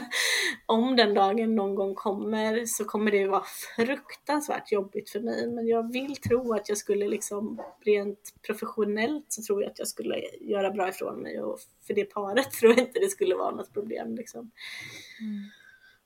om 0.66 0.96
den 0.96 1.14
dagen 1.14 1.55
någon 1.55 1.74
gång 1.74 1.94
kommer 1.94 2.66
så 2.66 2.84
kommer 2.84 3.11
det 3.11 3.26
vara 3.26 3.44
fruktansvärt 3.76 4.72
jobbigt 4.72 5.11
för 5.11 5.20
mig. 5.20 5.48
Men 5.48 5.66
jag 5.66 5.92
vill 5.92 6.16
tro 6.16 6.55
att 6.55 6.68
jag 6.68 6.78
skulle 6.78 7.09
liksom 7.09 7.62
rent 7.80 8.34
professionellt 8.46 9.26
så 9.28 9.42
tror 9.42 9.62
jag 9.62 9.70
att 9.70 9.78
jag 9.78 9.88
skulle 9.88 10.22
göra 10.40 10.70
bra 10.70 10.88
ifrån 10.88 11.22
mig 11.22 11.40
och 11.40 11.59
för 11.86 11.94
det 11.94 12.05
paret 12.05 12.50
tror 12.61 12.72
jag 12.72 12.86
inte 12.86 13.00
det 13.00 13.09
skulle 13.09 13.34
vara 13.34 13.50
något 13.50 13.72
problem 13.72 14.14
liksom. 14.14 14.50
Mm. 15.20 15.44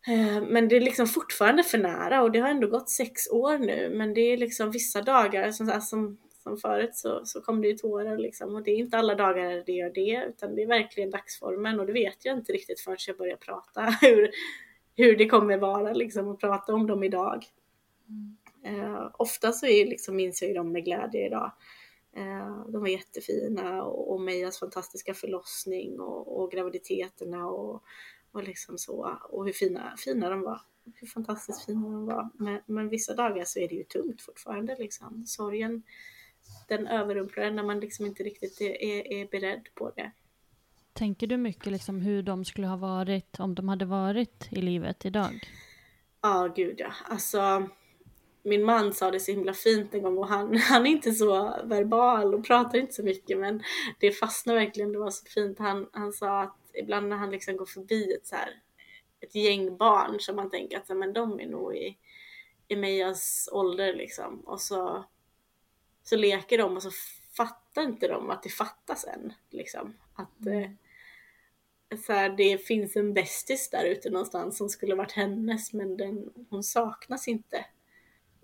Eh, 0.08 0.42
men 0.42 0.68
det 0.68 0.76
är 0.76 0.80
liksom 0.80 1.06
fortfarande 1.06 1.62
för 1.62 1.78
nära 1.78 2.22
och 2.22 2.32
det 2.32 2.38
har 2.38 2.48
ändå 2.48 2.68
gått 2.68 2.90
sex 2.90 3.30
år 3.30 3.58
nu. 3.58 3.90
Men 3.94 4.14
det 4.14 4.20
är 4.20 4.36
liksom 4.36 4.70
vissa 4.70 5.02
dagar 5.02 5.50
som, 5.50 5.68
alltså, 5.68 5.88
som, 5.88 6.18
som 6.42 6.56
förut 6.56 6.94
så, 6.94 7.20
så 7.24 7.40
kom 7.40 7.62
det 7.62 7.68
ju 7.68 7.76
tårar 7.76 8.18
liksom. 8.18 8.54
Och 8.54 8.62
det 8.62 8.70
är 8.70 8.76
inte 8.76 8.98
alla 8.98 9.14
dagar 9.14 9.62
det 9.66 9.72
gör 9.72 9.90
det 9.94 10.24
utan 10.28 10.54
det 10.54 10.62
är 10.62 10.66
verkligen 10.66 11.10
dagsformen 11.10 11.80
och 11.80 11.86
det 11.86 11.92
vet 11.92 12.24
jag 12.24 12.38
inte 12.38 12.52
riktigt 12.52 12.80
förrän 12.80 12.96
jag 13.06 13.16
börjar 13.16 13.36
prata 13.36 13.80
hur, 14.00 14.30
hur 14.96 15.16
det 15.16 15.26
kommer 15.26 15.56
vara 15.56 15.92
liksom 15.92 16.28
att 16.28 16.40
prata 16.40 16.74
om 16.74 16.86
dem 16.86 17.04
idag. 17.04 17.44
Mm. 18.08 18.36
Uh, 18.66 19.10
ofta 19.12 19.52
så 19.52 19.66
är 19.66 19.86
liksom, 19.86 20.16
minns 20.16 20.42
jag 20.42 20.48
ju 20.48 20.54
dem 20.54 20.72
med 20.72 20.84
glädje 20.84 21.26
idag. 21.26 21.52
Uh, 22.16 22.68
de 22.68 22.80
var 22.80 22.88
jättefina 22.88 23.82
och, 23.84 24.12
och 24.12 24.20
Mejas 24.20 24.58
fantastiska 24.58 25.14
förlossning 25.14 26.00
och, 26.00 26.40
och 26.40 26.50
graviditeterna 26.50 27.46
och 27.46 27.82
och 28.36 28.44
liksom 28.44 28.78
så, 28.78 29.18
och 29.28 29.46
hur 29.46 29.52
fina, 29.52 29.96
fina 29.96 30.30
de 30.30 30.40
var. 30.42 30.60
Hur 30.94 31.06
fantastiskt 31.06 31.64
fina 31.64 31.80
de 31.80 32.06
var. 32.06 32.28
Men, 32.34 32.60
men 32.66 32.88
vissa 32.88 33.14
dagar 33.14 33.44
så 33.44 33.58
är 33.58 33.68
det 33.68 33.74
ju 33.74 33.84
tungt 33.84 34.22
fortfarande 34.22 34.76
liksom. 34.78 35.26
Sorgen, 35.26 35.82
den 36.68 36.86
överrumplar 36.86 37.50
när 37.50 37.62
man 37.62 37.80
liksom 37.80 38.06
inte 38.06 38.22
riktigt 38.22 38.60
är, 38.60 38.82
är, 38.82 39.12
är 39.12 39.28
beredd 39.28 39.68
på 39.74 39.90
det. 39.90 40.10
Tänker 40.92 41.26
du 41.26 41.36
mycket 41.36 41.72
liksom 41.72 42.00
hur 42.00 42.22
de 42.22 42.44
skulle 42.44 42.66
ha 42.66 42.76
varit 42.76 43.40
om 43.40 43.54
de 43.54 43.68
hade 43.68 43.84
varit 43.84 44.48
i 44.50 44.62
livet 44.62 45.04
idag? 45.04 45.40
Ja, 46.20 46.44
oh, 46.44 46.54
gud 46.54 46.76
ja. 46.78 46.92
Alltså, 47.04 47.68
min 48.42 48.64
man 48.64 48.92
sa 48.92 49.10
det 49.10 49.20
så 49.20 49.32
himla 49.32 49.54
fint 49.54 49.94
en 49.94 50.02
gång 50.02 50.18
och 50.18 50.28
han, 50.28 50.56
han 50.56 50.86
är 50.86 50.90
inte 50.90 51.12
så 51.12 51.56
verbal 51.64 52.34
och 52.34 52.44
pratar 52.44 52.78
inte 52.78 52.92
så 52.92 53.02
mycket 53.02 53.38
men 53.38 53.62
det 54.00 54.10
fastnade 54.10 54.58
verkligen, 54.58 54.92
det 54.92 54.98
var 54.98 55.10
så 55.10 55.26
fint. 55.26 55.58
Han, 55.58 55.86
han 55.92 56.12
sa 56.12 56.42
att 56.42 56.65
ibland 56.76 57.08
när 57.08 57.16
han 57.16 57.30
liksom 57.30 57.56
går 57.56 57.66
förbi 57.66 58.12
ett 58.12 58.26
så 58.26 58.36
här, 58.36 58.60
ett 59.20 59.34
gäng 59.34 59.76
barn 59.76 60.20
som 60.20 60.36
man 60.36 60.50
tänker 60.50 60.76
att 60.76 60.88
men 60.88 61.12
de 61.12 61.40
är 61.40 61.46
nog 61.46 61.76
i, 61.76 61.98
i 62.68 62.76
Mejas 62.76 63.48
ålder 63.52 63.94
liksom. 63.94 64.40
Och 64.40 64.60
så, 64.60 65.04
så 66.02 66.16
leker 66.16 66.58
de 66.58 66.76
och 66.76 66.82
så 66.82 66.90
fattar 67.36 67.82
inte 67.82 68.08
de 68.08 68.30
att 68.30 68.42
det 68.42 68.48
fattas 68.48 69.04
en. 69.04 69.32
Liksom. 69.50 69.96
Att 70.14 70.46
mm. 70.46 70.62
eh, 70.62 70.70
så 72.06 72.12
här, 72.12 72.28
det 72.28 72.58
finns 72.58 72.96
en 72.96 73.14
bästis 73.14 73.70
där 73.70 73.84
ute 73.84 74.10
någonstans 74.10 74.58
som 74.58 74.68
skulle 74.68 74.94
varit 74.94 75.12
hennes 75.12 75.72
men 75.72 75.96
den, 75.96 76.46
hon 76.50 76.62
saknas 76.62 77.28
inte 77.28 77.66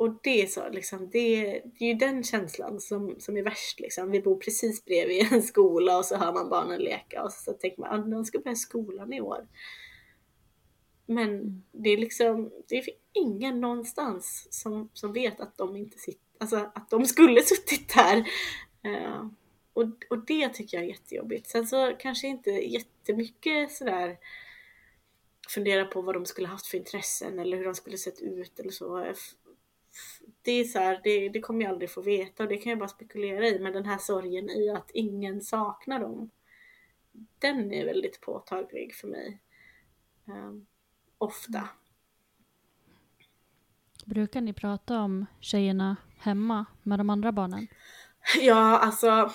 och 0.03 0.18
det 0.22 0.42
är 0.42 0.46
så 0.46 0.68
liksom, 0.68 1.11
det, 1.11 1.44
det 1.64 1.84
är 1.84 1.88
ju 1.88 1.94
den 1.94 2.24
känslan 2.24 2.80
som, 2.80 3.14
som 3.18 3.36
är 3.36 3.42
värst 3.42 3.80
liksom. 3.80 4.11
Vi 4.11 4.20
bor 4.20 4.36
precis 4.36 4.84
bredvid 4.84 5.32
en 5.32 5.42
skola 5.42 5.98
och 5.98 6.05
så 6.05 6.16
hör 6.16 6.32
man 6.32 6.48
barnen 6.48 6.80
leka 6.80 7.22
och 7.22 7.32
så 7.32 7.53
tänker 7.53 7.80
man 7.80 8.00
att 8.00 8.11
de 8.11 8.24
ska 8.24 8.38
börja 8.38 8.57
skolan 8.57 9.12
i 9.12 9.20
år. 9.20 9.48
Men 11.07 11.62
det 11.72 11.90
är 11.90 11.96
liksom, 11.96 12.50
det 12.68 12.78
är 12.78 12.84
ingen 13.12 13.61
någonstans 13.61 14.48
som, 14.50 14.90
som 14.92 15.12
vet 15.12 15.40
att 15.40 15.59
de 15.59 15.76
inte 15.76 15.98
sitter, 15.98 16.22
alltså 16.38 16.57
att 16.57 16.90
de 16.90 17.07
skulle 17.07 17.42
suttit 17.42 17.94
där. 17.94 18.16
Uh, 18.86 19.26
och, 19.72 19.88
och 20.11 20.26
det 20.26 20.48
tycker 20.48 20.76
jag 20.76 20.84
är 20.84 20.88
jättejobbigt. 20.88 21.46
Sen 21.46 21.66
så 21.66 21.92
kanske 21.98 22.26
inte 22.26 22.50
jättemycket 22.50 23.72
sådär 23.72 24.18
fundera 25.48 25.84
på 25.84 26.03
vad 26.03 26.14
de 26.14 26.26
skulle 26.26 26.48
haft 26.48 26.66
för 26.66 26.78
intressen 26.78 27.38
eller 27.38 27.57
hur 27.57 27.64
de 27.64 27.74
skulle 27.74 27.98
sett 27.98 28.20
ut 28.20 28.61
eller 28.61 28.70
så 28.70 29.12
det 30.43 30.53
är 30.53 30.64
så 30.64 30.78
här, 30.78 31.01
det, 31.05 31.28
det 31.28 31.40
kommer 31.40 31.61
jag 31.62 31.70
aldrig 31.70 31.90
få 31.90 32.01
veta 32.01 32.43
och 32.43 32.49
det 32.49 32.57
kan 32.57 32.70
jag 32.70 32.78
bara 32.78 32.88
spekulera 32.88 33.47
i. 33.47 33.59
Men 33.59 33.72
den 33.72 33.86
här 33.86 33.99
sorgen 33.99 34.51
i 34.51 34.70
att 34.70 34.90
ingen 34.95 35.40
saknar 35.40 36.01
dem. 36.01 36.30
Den 37.38 37.72
är 37.72 37.84
väldigt 37.84 38.20
påtaglig 38.20 38.95
för 38.95 39.09
mig. 39.09 39.40
Um, 40.24 40.66
ofta. 41.18 41.68
Brukar 44.05 44.40
ni 44.40 44.53
prata 44.53 45.01
om 45.01 45.26
tjejerna 45.40 45.97
hemma 46.18 46.64
med 46.82 46.99
de 46.99 47.11
andra 47.11 47.32
barnen? 47.32 47.66
Ja, 48.40 48.78
alltså 48.78 49.30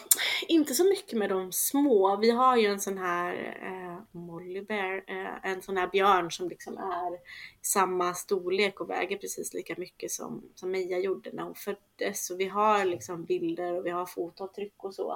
inte 0.47 0.73
så 0.73 0.83
mycket 0.83 1.17
med 1.17 1.29
de 1.29 1.51
små. 1.51 2.17
Vi 2.17 2.31
har 2.31 2.57
ju 2.57 2.67
en 2.67 2.79
sån 2.79 2.97
här 2.97 3.57
eh, 3.61 4.19
Molly 4.19 4.61
Bear, 4.61 5.03
eh, 5.07 5.51
en 5.51 5.61
sån 5.61 5.77
här 5.77 5.87
björn 5.87 6.31
som 6.31 6.49
liksom 6.49 6.77
är 6.77 7.17
samma 7.61 8.13
storlek 8.13 8.81
och 8.81 8.89
väger 8.89 9.17
precis 9.17 9.53
lika 9.53 9.75
mycket 9.77 10.11
som, 10.11 10.43
som 10.55 10.71
Mia 10.71 10.99
gjorde 10.99 11.29
när 11.33 11.43
hon 11.43 11.55
föddes. 11.55 12.29
Och 12.29 12.39
vi 12.39 12.45
har 12.45 12.85
liksom 12.85 13.25
bilder 13.25 13.73
och 13.73 13.85
vi 13.85 13.89
har 13.89 14.05
fotavtryck 14.05 14.83
och 14.83 14.95
så. 14.95 15.11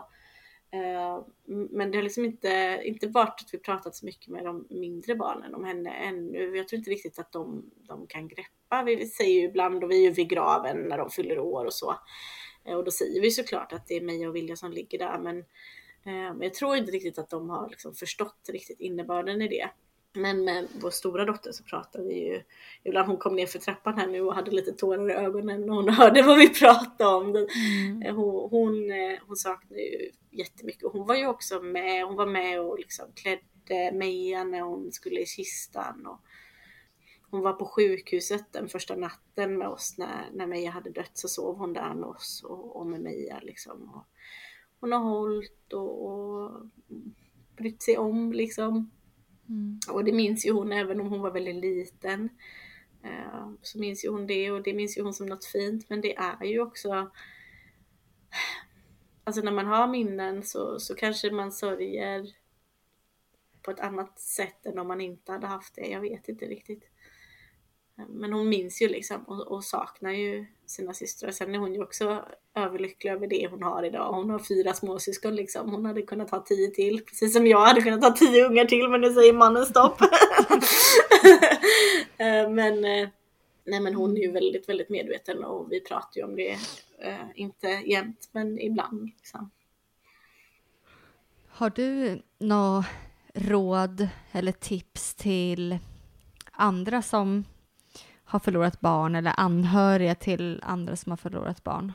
Eh, 0.74 1.26
men 1.45 1.91
det 1.91 1.97
har 1.97 2.03
liksom 2.03 2.26
inte, 2.26 2.82
inte 2.84 3.07
varit 3.07 3.41
att 3.41 3.53
vi 3.53 3.57
pratat 3.57 3.95
så 3.95 4.05
mycket 4.05 4.28
med 4.28 4.45
de 4.45 4.67
mindre 4.69 5.15
barnen 5.15 5.55
om 5.55 5.63
henne 5.63 5.89
ännu. 5.89 6.57
Jag 6.57 6.67
tror 6.67 6.78
inte 6.78 6.91
riktigt 6.91 7.19
att 7.19 7.32
de, 7.32 7.72
de 7.88 8.07
kan 8.07 8.28
greppa. 8.28 8.84
Vi 8.86 9.07
säger 9.07 9.41
ju 9.41 9.47
ibland, 9.47 9.84
och 9.84 9.91
vi 9.91 9.97
är 9.97 10.01
ju 10.01 10.11
vid 10.11 10.30
graven 10.30 10.78
när 10.78 10.97
de 10.97 11.09
fyller 11.09 11.39
år 11.39 11.65
och 11.65 11.74
så. 11.74 11.95
Eh, 12.66 12.76
och 12.76 12.84
då 12.84 12.91
säger 12.91 13.22
vi 13.22 13.32
såklart 13.32 13.74
att 13.74 13.88
det 13.88 13.95
är 13.95 14.01
Meja 14.01 14.30
och 14.30 14.36
Vilja 14.36 14.55
som 14.55 14.72
ligger 14.72 14.99
där 14.99 15.18
men, 15.18 15.38
eh, 16.05 16.43
jag 16.43 16.53
tror 16.53 16.76
inte 16.76 16.91
riktigt 16.91 17.20
att 17.20 17.30
de 17.30 17.49
har 17.49 17.70
liksom 17.70 17.93
förstått 17.93 18.49
riktigt 18.49 18.80
innebörden 18.80 19.41
i 19.41 19.47
det. 19.47 19.70
Men 20.14 20.43
med 20.43 20.68
vår 20.82 20.89
stora 20.89 21.26
dotter 21.26 21.51
så 21.51 21.64
pratar 21.64 22.01
vi 22.01 22.14
ju, 22.14 22.41
ibland 22.84 23.07
hon 23.07 23.18
kom 23.18 23.36
ner 23.36 23.45
för 23.45 23.59
trappan 23.59 23.97
här 23.97 24.07
nu 24.07 24.22
och 24.22 24.36
hade 24.36 24.51
lite 24.51 24.72
tårar 24.72 25.09
i 25.09 25.14
ögonen 25.14 25.70
och 25.70 25.76
hon 25.76 25.89
hörde 25.93 26.22
vad 26.22 26.38
vi 26.38 26.49
pratade 26.49 27.16
om. 27.16 27.30
Mm. 27.30 28.01
Eh, 28.01 28.16
hon, 28.16 28.49
hon, 28.49 28.91
hon 29.28 29.36
saknar 29.36 29.78
ju 29.78 30.12
jättemycket 30.32 30.84
och 30.84 30.93
hon 30.93 31.07
var 31.07 31.16
ju 31.16 31.28
också 31.28 31.62
med, 31.62 32.05
hon 32.05 32.16
var 32.16 32.26
med 32.26 32.62
och 32.62 32.80
liksom 32.80 33.05
klädde 33.16 33.91
Meja 33.93 34.43
när 34.43 34.62
hon 34.62 34.91
skulle 34.91 35.20
i 35.20 35.26
kistan. 35.26 36.07
Och, 36.07 36.20
hon 37.32 37.41
var 37.41 37.53
på 37.53 37.65
sjukhuset 37.65 38.53
den 38.53 38.69
första 38.69 38.95
natten 38.95 39.57
med 39.57 39.67
oss 39.67 39.97
när, 39.97 40.29
när 40.34 40.47
Meja 40.47 40.71
hade 40.71 40.89
dött 40.89 41.11
så 41.13 41.27
sov 41.27 41.57
hon 41.57 41.73
där 41.73 41.93
med 41.93 42.09
oss 42.09 42.43
och, 42.43 42.75
och 42.75 42.88
med 42.88 43.01
Meja 43.01 43.39
liksom. 43.39 43.91
Och 43.95 44.05
hon 44.79 44.91
har 44.91 44.99
hållit 44.99 45.73
och, 45.73 46.05
och 46.05 46.51
brytt 47.55 47.82
sig 47.82 47.97
om 47.97 48.32
liksom. 48.32 48.91
Mm. 49.49 49.79
Och 49.91 50.03
det 50.03 50.13
minns 50.13 50.45
ju 50.45 50.51
hon 50.51 50.71
även 50.71 51.01
om 51.01 51.07
hon 51.07 51.21
var 51.21 51.32
väldigt 51.32 51.55
liten. 51.55 52.29
Uh, 53.05 53.51
så 53.61 53.79
minns 53.79 54.05
ju 54.05 54.09
hon 54.09 54.27
det 54.27 54.51
och 54.51 54.63
det 54.63 54.73
minns 54.73 54.97
ju 54.97 55.01
hon 55.01 55.13
som 55.13 55.25
något 55.25 55.45
fint 55.45 55.89
men 55.89 56.01
det 56.01 56.15
är 56.15 56.45
ju 56.45 56.61
också 56.61 57.11
Alltså 59.23 59.41
när 59.41 59.51
man 59.51 59.67
har 59.67 59.88
minnen 59.88 60.43
så, 60.43 60.79
så 60.79 60.95
kanske 60.95 61.32
man 61.32 61.51
sörjer 61.51 62.36
på 63.61 63.71
ett 63.71 63.79
annat 63.79 64.19
sätt 64.19 64.65
än 64.65 64.79
om 64.79 64.88
man 64.88 65.01
inte 65.01 65.32
hade 65.32 65.47
haft 65.47 65.75
det. 65.75 65.88
Jag 65.88 66.01
vet 66.01 66.29
inte 66.29 66.45
riktigt. 66.45 66.84
Men 67.96 68.34
hon 68.34 68.50
minns 68.50 68.82
ju 68.82 68.88
liksom 68.88 69.24
och, 69.24 69.48
och, 69.48 69.64
saknar 69.64 70.12
ju 70.12 70.46
sina 70.66 70.94
systrar. 70.94 71.32
Sen 71.32 71.56
är 71.56 71.60
hon 71.60 71.74
ju 71.74 71.84
också 71.84 72.26
överlycklig 72.56 73.12
över 73.12 73.28
det 73.28 73.48
hon 73.52 73.64
har 73.64 73.84
idag. 73.84 74.14
Hon 74.14 74.30
har 74.30 74.39
fyra 74.39 74.74
småsyskon 74.74 75.36
liksom. 75.36 75.70
Hon 75.70 75.86
hade 75.86 76.02
kunnat 76.02 76.32
ha 76.32 76.39
tio 76.39 76.68
till. 76.68 77.06
Precis 77.06 77.34
som 77.34 77.48
jag 77.48 77.66
hade 77.66 77.82
kunnat 77.82 78.04
ha 78.04 78.12
tio 78.12 78.46
ungar 78.46 78.66
till 78.66 78.89
men 78.89 79.02
nu 79.02 79.14
säger 79.14 79.34
mannen 79.34 79.66
stopp. 79.66 80.00
Eh, 82.18 82.50
men, 82.50 82.86
eh, 82.86 83.10
nej, 83.66 83.80
men 83.80 83.96
hon 83.96 84.18
är 84.18 84.22
ju 84.22 84.32
väldigt, 84.32 84.70
väldigt 84.70 84.89
medveten 84.89 85.44
och 85.44 85.72
vi 85.72 85.82
pratar 85.82 86.12
ju 86.16 86.24
om 86.24 86.36
det. 86.36 86.52
Eh, 87.00 87.26
inte 87.36 87.68
jämt 87.68 88.30
men 88.32 88.60
ibland. 88.60 89.06
Liksom. 89.18 89.52
Har 91.48 91.70
du 91.70 92.22
några 92.38 92.86
råd 93.34 94.08
eller 94.32 94.52
tips 94.52 95.16
till 95.16 95.78
andra 96.52 97.02
som 97.02 97.44
har 98.32 98.39
förlorat 98.39 98.82
barn 98.82 99.15
eller 99.15 99.34
anhöriga 99.38 100.15
till 100.15 100.61
andra 100.63 100.95
som 100.95 101.11
har 101.11 101.17
förlorat 101.17 101.63
barn? 101.63 101.93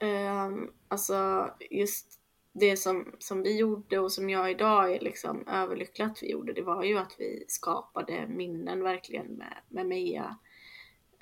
Um, 0.00 0.70
alltså 0.88 1.50
just 1.70 2.06
det 2.52 2.76
som, 2.76 3.12
som 3.18 3.42
vi 3.42 3.58
gjorde 3.58 3.98
och 3.98 4.12
som 4.12 4.30
jag 4.30 4.50
idag 4.50 4.94
är 4.94 5.00
liksom 5.00 5.48
överlycklig 5.48 6.04
att 6.04 6.22
vi 6.22 6.30
gjorde, 6.30 6.52
det 6.52 6.62
var 6.62 6.84
ju 6.84 6.98
att 6.98 7.14
vi 7.18 7.44
skapade 7.48 8.26
minnen 8.28 8.82
verkligen 8.82 9.26
med, 9.26 9.56
med 9.68 9.86
Meja. 9.86 10.36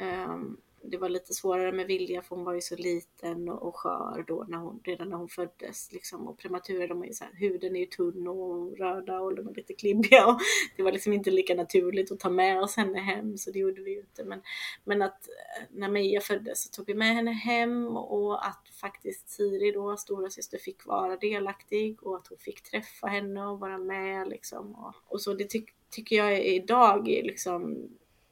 Um, 0.01 0.09
ehm, 0.09 0.57
det 0.83 0.97
var 0.97 1.09
lite 1.09 1.35
svårare 1.35 1.73
med 1.73 1.87
Vilja 1.87 2.23
för 2.23 2.37
hon 2.37 2.45
var 2.45 2.55
ju 2.55 2.61
så 2.61 2.77
liten 2.77 3.49
och, 3.49 3.63
och 3.63 3.77
skör 3.77 4.25
då 4.27 4.45
när 4.49 4.59
hon, 4.59 4.81
redan 4.85 5.09
när 5.09 5.17
hon 5.17 5.29
föddes. 5.29 5.93
Liksom. 5.93 6.29
Och 6.29 6.39
prematurer, 6.39 6.89
de 6.89 7.03
är 7.03 7.07
ju 7.07 7.13
så 7.13 7.25
här, 7.25 7.33
huden 7.35 7.77
är 7.77 7.81
ju 7.81 7.87
tunn 7.87 8.29
och 8.29 8.79
röda 8.79 9.21
och 9.21 9.35
de 9.35 9.49
är 9.49 9.55
lite 9.55 9.75
klibbiga. 9.75 10.27
Och 10.27 10.39
det 10.77 10.83
var 10.83 10.93
liksom 10.93 11.13
inte 11.13 11.31
lika 11.31 11.55
naturligt 11.55 12.13
att 12.13 12.21
ta 12.21 12.31
med 12.31 12.63
oss 12.63 12.77
henne 12.77 13.01
hem 13.01 13.39
så 13.39 13.51
det 13.51 13.59
gjorde 13.59 13.83
vi 13.83 13.91
ju 13.91 14.01
inte. 14.01 14.25
Men, 14.25 14.43
men 14.85 15.03
att 15.03 15.29
eh, 15.29 15.65
när 15.71 15.89
Meja 15.89 16.21
föddes 16.21 16.63
så 16.63 16.71
tog 16.71 16.87
vi 16.87 16.95
med 16.95 17.15
henne 17.15 17.33
hem 17.33 17.97
och 17.97 18.47
att 18.47 18.69
faktiskt 18.81 19.29
Siri 19.29 19.73
då, 19.73 19.97
stora 19.97 20.31
syster 20.31 20.59
fick 20.59 20.87
vara 20.87 21.17
delaktig 21.17 22.03
och 22.03 22.17
att 22.17 22.27
hon 22.27 22.39
fick 22.39 22.63
träffa 22.63 23.07
henne 23.07 23.47
och 23.47 23.61
vara 23.61 23.79
med 23.79 24.29
liksom. 24.29 24.75
Och, 24.75 24.95
och 25.07 25.21
så 25.21 25.35
det 25.35 25.51
ty 25.51 25.63
tycker 25.91 26.17
jag 26.17 26.45
idag 26.45 27.09
är 27.09 27.23
liksom 27.23 27.89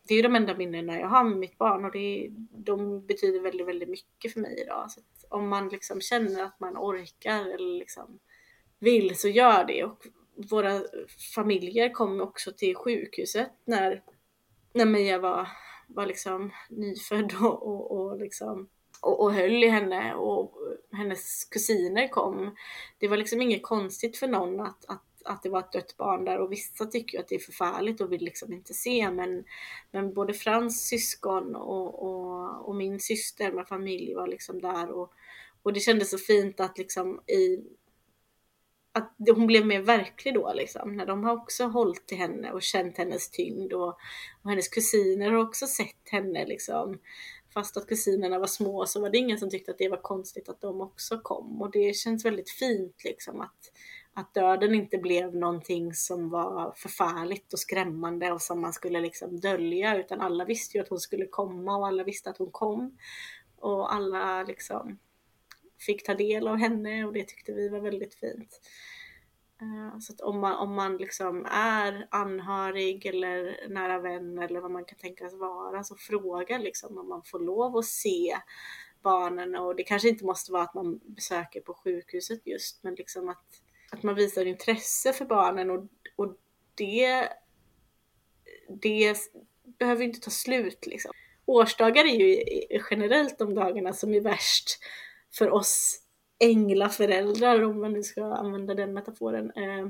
det 0.09 0.15
är 0.15 0.17
ju 0.17 0.23
de 0.23 0.37
enda 0.37 0.55
minnena 0.55 1.01
jag 1.01 1.09
har 1.09 1.25
med 1.25 1.39
mitt 1.39 1.59
barn 1.59 1.85
och 1.85 1.93
det, 1.93 2.29
de 2.51 3.07
betyder 3.07 3.41
väldigt, 3.41 3.67
väldigt 3.67 3.89
mycket 3.89 4.33
för 4.33 4.41
mig 4.41 4.61
idag. 4.61 4.91
Så 4.91 5.01
om 5.29 5.49
man 5.49 5.69
liksom 5.69 6.01
känner 6.01 6.43
att 6.43 6.61
man 6.61 6.77
orkar 6.77 7.41
eller 7.41 7.79
liksom 7.79 8.19
vill 8.79 9.17
så 9.17 9.29
gör 9.29 9.65
det. 9.65 9.85
Och 9.85 10.07
våra 10.51 10.81
familjer 11.35 11.93
kom 11.93 12.21
också 12.21 12.53
till 12.53 12.75
sjukhuset 12.75 13.51
när, 13.65 14.03
när 14.73 14.87
Mia 14.87 15.19
var, 15.19 15.49
var 15.89 16.07
liksom 16.07 16.51
nyfödd 16.71 17.35
och, 17.41 17.67
och, 17.69 17.91
och 17.91 18.21
liksom 18.21 18.69
och, 19.01 19.21
och 19.21 19.33
höll 19.33 19.65
i 19.65 19.69
henne 19.69 20.15
och 20.15 20.53
hennes 20.93 21.45
kusiner 21.45 22.09
kom. 22.09 22.57
Det 22.99 23.09
var 23.09 23.17
liksom 23.17 23.43
inget 23.43 23.63
konstigt 23.63 24.17
för 24.17 24.29
någon 24.29 24.61
att, 24.61 24.85
att 24.89 25.16
att 25.27 25.43
det 25.43 25.49
var 25.49 25.61
ett 25.61 25.73
dött 25.73 25.97
barn 25.97 26.25
där 26.25 26.39
och 26.39 26.53
vissa 26.53 26.87
tycker 26.87 27.21
att 27.21 27.29
det 27.29 27.35
är 27.35 27.39
förfärligt 27.39 28.01
och 28.01 28.13
vill 28.13 28.25
liksom 28.25 28.53
inte 28.53 28.75
se 28.75 29.11
men, 29.11 29.45
men 29.91 30.15
både 30.15 30.35
Frans 30.35 30.89
syskon 30.89 31.57
och, 31.57 32.03
och, 32.03 32.69
och 32.69 32.77
min 32.77 33.01
syster 33.01 33.53
med 33.53 33.69
familj 33.69 34.15
var 34.15 34.27
liksom 34.27 34.61
där 34.61 34.91
och, 34.91 35.13
och 35.63 35.73
det 35.73 35.81
kändes 35.81 36.11
så 36.11 36.19
fint 36.19 36.61
att 36.61 36.79
liksom 36.79 37.21
i 37.27 37.65
att 38.97 39.15
hon 39.37 39.47
blev 39.47 39.67
mer 39.67 39.81
verklig 39.81 40.35
då 40.35 40.53
liksom, 40.53 40.97
när 40.97 41.07
de 41.07 41.25
har 41.25 41.33
också 41.33 41.65
hållit 41.65 42.07
till 42.07 42.19
henne 42.19 42.53
och 42.53 42.63
känt 42.63 42.99
hennes 42.99 43.31
tyngd 43.31 43.73
och, 43.73 43.99
och 44.43 44.51
hennes 44.51 44.69
kusiner 44.69 45.31
har 45.31 45.39
också 45.39 45.67
sett 45.67 46.09
henne 46.11 46.47
liksom. 46.47 46.99
Fast 47.55 47.77
att 47.77 47.87
kusinerna 47.87 48.39
var 48.39 48.47
små 48.47 48.87
så 48.87 49.01
var 49.01 49.11
det 49.11 49.19
ingen 49.19 49.39
som 49.39 49.51
tyckte 49.51 49.71
att 49.71 49.79
det 49.79 49.89
var 49.89 50.03
konstigt 50.03 50.49
att 50.49 50.61
de 50.61 50.81
också 50.81 51.19
kom 51.19 51.63
och 51.63 51.71
det 51.71 51.97
känns 51.97 52.25
väldigt 52.25 52.51
fint 52.51 53.05
liksom 53.05 53.41
att, 53.41 53.73
att 54.19 54.35
döden 54.35 54.75
inte 54.75 54.99
blev 54.99 55.35
någonting 55.35 55.95
som 55.95 56.31
var 56.31 56.73
förfärligt 56.77 57.53
och 57.53 57.59
skrämmande 57.59 58.33
och 58.33 58.43
som 58.43 58.61
man 58.61 58.73
skulle 58.73 59.01
liksom 59.01 59.41
dölja 59.41 59.97
utan 59.97 60.21
alla 60.21 60.45
visste 60.45 60.77
ju 60.77 60.83
att 60.83 60.89
hon 60.89 61.01
skulle 61.01 61.27
komma 61.27 61.77
och 61.77 61.87
alla 61.87 62.05
visste 62.05 62.31
att 62.31 62.39
hon 62.39 62.51
kom. 62.51 62.99
Och 63.57 63.95
alla 63.95 64.43
liksom 64.43 64.99
fick 65.79 66.07
ta 66.07 66.15
del 66.15 66.49
av 66.49 66.57
henne 66.57 67.05
och 67.05 67.13
det 67.13 67.29
tyckte 67.29 67.53
vi 67.53 67.69
var 67.69 67.81
väldigt 67.81 68.15
fint. 68.15 68.61
Eh, 69.61 69.99
så 69.99 70.13
att 70.13 70.21
om 70.21 70.41
man, 70.41 70.57
om 70.57 70.75
man 70.75 70.97
liksom 70.97 71.47
är 71.51 72.09
anhörig 72.11 73.07
eller 73.07 73.69
nära 73.69 73.99
vän 73.99 74.39
eller 74.39 74.61
vad 74.61 74.71
man 74.71 74.85
kan 74.85 74.99
tänkas 74.99 75.35
vara 75.35 75.85
så 75.85 75.97
fråga 75.97 76.59
liksom 76.59 76.99
om 76.99 77.09
man 77.09 77.23
får 77.25 77.41
lov 77.41 77.77
att 77.77 77.85
se 77.85 78.37
barnen 79.03 79.57
och 79.57 79.77
det 79.77 79.83
kanske 79.83 80.09
inte 80.09 80.25
måste 80.25 80.53
vara 80.53 80.63
att 80.63 80.75
man 80.75 81.01
besöker 81.05 81.61
på 81.61 81.75
sjukhuset 81.75 82.47
just 82.47 82.83
men 82.83 82.95
liksom 82.95 83.29
att 83.29 83.63
att 83.97 84.03
man 84.03 84.15
visar 84.15 84.47
intresse 84.47 85.13
för 85.13 85.25
barnen 85.25 85.71
och, 85.71 85.85
och 86.17 86.37
det, 86.75 87.29
det 88.69 89.17
behöver 89.79 90.05
inte 90.05 90.21
ta 90.21 90.31
slut 90.31 90.87
liksom. 90.87 91.13
Årsdagar 91.47 92.05
är 92.05 92.15
ju 92.15 92.45
generellt 92.91 93.39
de 93.39 93.55
dagarna 93.55 93.93
som 93.93 94.15
är 94.15 94.21
värst 94.21 94.79
för 95.35 95.51
oss 95.51 96.01
änglaföräldrar 96.39 97.63
om 97.63 97.81
man 97.81 97.93
nu 97.93 98.03
ska 98.03 98.25
använda 98.25 98.75
den 98.75 98.95
metaforen 98.95 99.53
eh, 99.57 99.81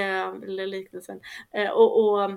eh, 0.00 0.28
eller 0.28 0.66
liknelsen. 0.66 1.20
Eh, 1.52 1.70
och, 1.70 2.04
och, 2.04 2.30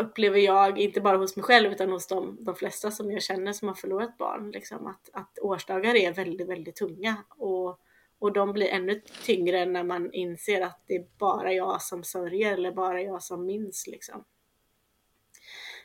upplever 0.00 0.38
jag, 0.38 0.78
inte 0.78 1.00
bara 1.00 1.16
hos 1.16 1.36
mig 1.36 1.42
själv 1.42 1.72
utan 1.72 1.90
hos 1.90 2.06
de, 2.06 2.36
de 2.40 2.54
flesta 2.54 2.90
som 2.90 3.12
jag 3.12 3.22
känner 3.22 3.52
som 3.52 3.68
har 3.68 3.74
förlorat 3.74 4.18
barn, 4.18 4.50
liksom, 4.50 4.86
att, 4.86 5.10
att 5.12 5.38
årsdagar 5.42 5.94
är 5.94 6.12
väldigt, 6.12 6.48
väldigt 6.48 6.76
tunga. 6.76 7.16
Och 7.28 7.80
och 8.18 8.32
de 8.32 8.52
blir 8.52 8.66
ännu 8.66 9.02
tyngre 9.24 9.66
när 9.66 9.84
man 9.84 10.12
inser 10.12 10.60
att 10.60 10.80
det 10.86 10.94
är 10.94 11.06
bara 11.18 11.52
jag 11.52 11.82
som 11.82 12.04
sörjer 12.04 12.52
eller 12.52 12.72
bara 12.72 13.02
jag 13.02 13.22
som 13.22 13.46
minns 13.46 13.86
liksom. 13.86 14.24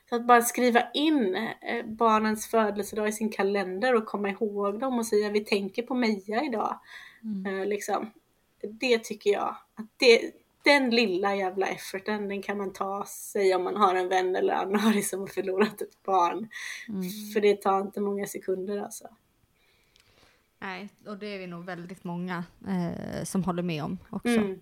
Så 0.10 0.16
att 0.16 0.28
bara 0.28 0.42
skriva 0.42 0.92
in 0.94 1.36
eh, 1.36 1.86
barnens 1.86 2.48
födelsedag 2.48 3.08
i 3.08 3.12
sin 3.12 3.30
kalender 3.30 3.96
och 3.96 4.06
komma 4.06 4.30
ihåg 4.30 4.80
dem 4.80 5.00
och 5.00 5.06
säga 5.06 5.30
vi 5.30 5.46
tänker 5.46 5.84
på 5.84 5.96
Meja 5.96 6.44
idag. 6.44 6.80
Mm. 7.24 7.46
Eh, 7.46 7.66
liksom. 7.66 8.12
Det 8.62 9.04
tycker 9.04 9.30
jag, 9.30 9.58
att 9.76 9.88
det, 9.98 10.32
den 10.64 10.90
lilla 10.90 11.36
jävla 11.36 11.68
efforten 11.68 12.28
den 12.28 12.42
kan 12.42 12.58
man 12.58 12.74
ta 12.74 13.06
sig 13.06 13.56
om 13.56 13.64
man 13.64 13.76
har 13.76 13.96
en 13.96 14.10
vän 14.10 14.36
eller 14.36 14.54
anhörig 14.54 15.06
som 15.06 15.20
har 15.20 15.28
förlorat 15.28 15.82
ett 15.82 16.04
barn. 16.04 16.50
Mm. 16.90 17.04
För 17.34 17.42
det 17.42 17.62
tar 17.62 17.82
inte 17.82 18.02
många 18.02 18.26
sekunder 18.26 18.78
alltså. 18.78 19.08
Nej, 20.62 20.90
och 21.06 21.18
det 21.18 21.28
är 21.28 21.40
vi 21.40 21.48
nog 21.48 21.66
väldigt 21.66 22.04
många 22.04 22.44
eh, 22.68 23.24
som 23.24 23.44
håller 23.44 23.64
med 23.64 23.84
om 23.84 23.98
också. 24.10 24.30
Mm. 24.30 24.60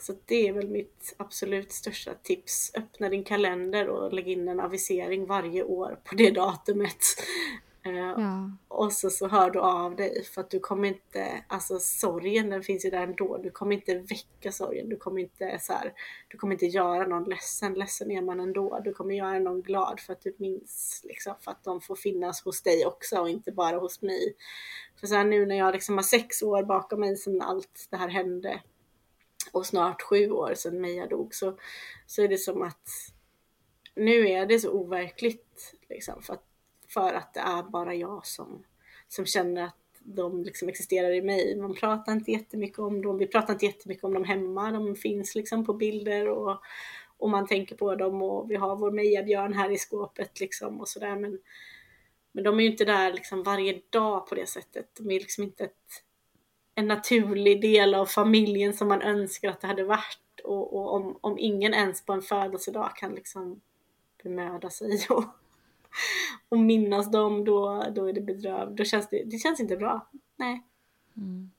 Så 0.00 0.14
det 0.24 0.48
är 0.48 0.52
väl 0.52 0.68
mitt 0.68 1.14
absolut 1.16 1.72
största 1.72 2.14
tips. 2.14 2.72
Öppna 2.74 3.08
din 3.08 3.24
kalender 3.24 3.88
och 3.88 4.12
lägg 4.12 4.28
in 4.28 4.48
en 4.48 4.60
avisering 4.60 5.26
varje 5.26 5.62
år 5.62 5.98
på 6.04 6.14
det 6.14 6.30
datumet. 6.30 7.04
Eh, 7.86 7.94
ja. 7.96 8.50
Och 8.68 8.92
så, 8.92 9.10
så 9.10 9.28
hör 9.28 9.50
du 9.50 9.58
av 9.58 9.96
dig 9.96 10.24
för 10.24 10.40
att 10.40 10.50
du 10.50 10.60
kommer 10.60 10.88
inte, 10.88 11.44
alltså 11.48 11.78
sorgen 11.78 12.50
den 12.50 12.62
finns 12.62 12.84
ju 12.84 12.90
där 12.90 13.02
ändå. 13.02 13.38
Du 13.38 13.50
kommer 13.50 13.74
inte 13.74 13.94
väcka 13.94 14.52
sorgen. 14.52 14.88
Du 14.88 14.96
kommer 14.96 15.20
inte 15.20 15.58
så 15.60 15.72
här, 15.72 15.92
du 16.28 16.38
kommer 16.38 16.52
inte 16.54 16.66
göra 16.66 17.06
någon 17.06 17.24
ledsen. 17.24 17.74
Ledsen 17.74 18.10
är 18.10 18.22
man 18.22 18.40
ändå. 18.40 18.80
Du 18.84 18.92
kommer 18.92 19.14
göra 19.14 19.38
någon 19.38 19.62
glad 19.62 20.00
för 20.00 20.12
att 20.12 20.22
du 20.22 20.34
minns 20.38 21.00
liksom 21.04 21.34
för 21.40 21.50
att 21.50 21.64
de 21.64 21.80
får 21.80 21.96
finnas 21.96 22.44
hos 22.44 22.62
dig 22.62 22.86
också 22.86 23.18
och 23.18 23.28
inte 23.28 23.52
bara 23.52 23.76
hos 23.76 24.02
mig. 24.02 24.34
För 25.00 25.06
så 25.06 25.14
här, 25.14 25.24
nu 25.24 25.46
när 25.46 25.56
jag 25.56 25.72
liksom 25.72 25.94
har 25.94 26.02
sex 26.02 26.42
år 26.42 26.62
bakom 26.62 27.00
mig 27.00 27.16
sedan 27.16 27.42
allt 27.42 27.88
det 27.90 27.96
här 27.96 28.08
hände 28.08 28.62
och 29.52 29.66
snart 29.66 30.02
sju 30.02 30.30
år 30.30 30.54
sedan 30.54 30.80
Meja 30.80 31.06
dog 31.06 31.34
så, 31.34 31.58
så 32.06 32.22
är 32.22 32.28
det 32.28 32.38
som 32.38 32.62
att 32.62 32.88
nu 33.94 34.28
är 34.28 34.46
det 34.46 34.58
så 34.58 34.70
overkligt 34.70 35.74
liksom 35.88 36.22
för 36.22 36.34
att 36.34 36.53
för 36.94 37.14
att 37.14 37.34
det 37.34 37.40
är 37.40 37.62
bara 37.62 37.94
jag 37.94 38.26
som, 38.26 38.64
som 39.08 39.26
känner 39.26 39.62
att 39.62 39.76
de 40.04 40.42
liksom 40.44 40.68
existerar 40.68 41.10
i 41.10 41.22
mig. 41.22 41.56
Man 41.56 41.74
pratar 41.74 42.12
inte 42.12 42.30
jättemycket 42.30 42.78
om 42.78 43.02
dem. 43.02 43.18
Vi 43.18 43.26
pratar 43.26 43.52
inte 43.52 43.66
jättemycket 43.66 44.04
om 44.04 44.14
dem 44.14 44.24
hemma. 44.24 44.70
De 44.70 44.96
finns 44.96 45.34
liksom 45.34 45.64
på 45.66 45.74
bilder 45.74 46.28
och, 46.28 46.58
och 47.18 47.30
man 47.30 47.46
tänker 47.46 47.76
på 47.76 47.94
dem 47.94 48.22
och 48.22 48.50
vi 48.50 48.56
har 48.56 48.76
vår 48.76 48.90
Meja-björn 48.90 49.52
här 49.52 49.70
i 49.70 49.78
skåpet 49.78 50.40
liksom 50.40 50.80
och 50.80 50.88
sådär. 50.88 51.16
Men, 51.16 51.38
men 52.32 52.44
de 52.44 52.58
är 52.58 52.62
ju 52.62 52.70
inte 52.70 52.84
där 52.84 53.12
liksom 53.12 53.42
varje 53.42 53.80
dag 53.90 54.26
på 54.26 54.34
det 54.34 54.46
sättet. 54.46 54.90
De 54.98 55.10
är 55.10 55.20
liksom 55.20 55.44
inte 55.44 55.64
ett, 55.64 56.02
en 56.74 56.88
naturlig 56.88 57.60
del 57.60 57.94
av 57.94 58.06
familjen 58.06 58.74
som 58.74 58.88
man 58.88 59.02
önskar 59.02 59.50
att 59.50 59.60
det 59.60 59.66
hade 59.66 59.84
varit. 59.84 60.40
Och, 60.44 60.76
och 60.76 60.94
om, 60.94 61.18
om 61.20 61.38
ingen 61.38 61.74
ens 61.74 62.06
på 62.06 62.12
en 62.12 62.22
födelsedag 62.22 62.96
kan 62.96 63.14
liksom 63.14 63.60
bemöda 64.22 64.70
sig 64.70 65.06
och 65.10 65.24
och 66.48 66.58
minnas 66.58 67.10
dem, 67.10 67.44
då, 67.44 67.84
då 67.94 68.06
är 68.06 68.12
det 68.12 68.20
bedrövligt. 68.20 68.78
Då 68.78 68.84
känns 68.84 69.08
det, 69.08 69.22
det 69.24 69.38
känns 69.38 69.60
inte 69.60 69.76
bra. 69.76 70.10
Nej. 70.36 70.62
Mm. 71.16 71.50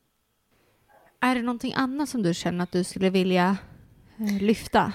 Är 1.20 1.36
det 1.36 1.42
någonting 1.42 1.74
annat 1.74 2.10
som 2.10 2.24
du 2.24 2.34
känner 2.34 2.64
att 2.64 2.72
du 2.72 2.84
skulle 2.84 3.10
vilja 3.10 3.58
eh, 4.20 4.42
lyfta? 4.42 4.94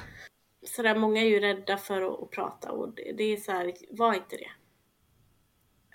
Så 0.62 0.82
där, 0.82 0.98
många 0.98 1.22
är 1.22 1.26
ju 1.26 1.40
rädda 1.40 1.76
för 1.76 2.02
att, 2.02 2.22
att 2.22 2.30
prata 2.30 2.72
och 2.72 2.94
det, 2.94 3.12
det, 3.12 3.24
är 3.24 3.36
så 3.36 3.52
här, 3.52 3.74
var 3.90 4.14
inte 4.14 4.36
det. 4.36 4.50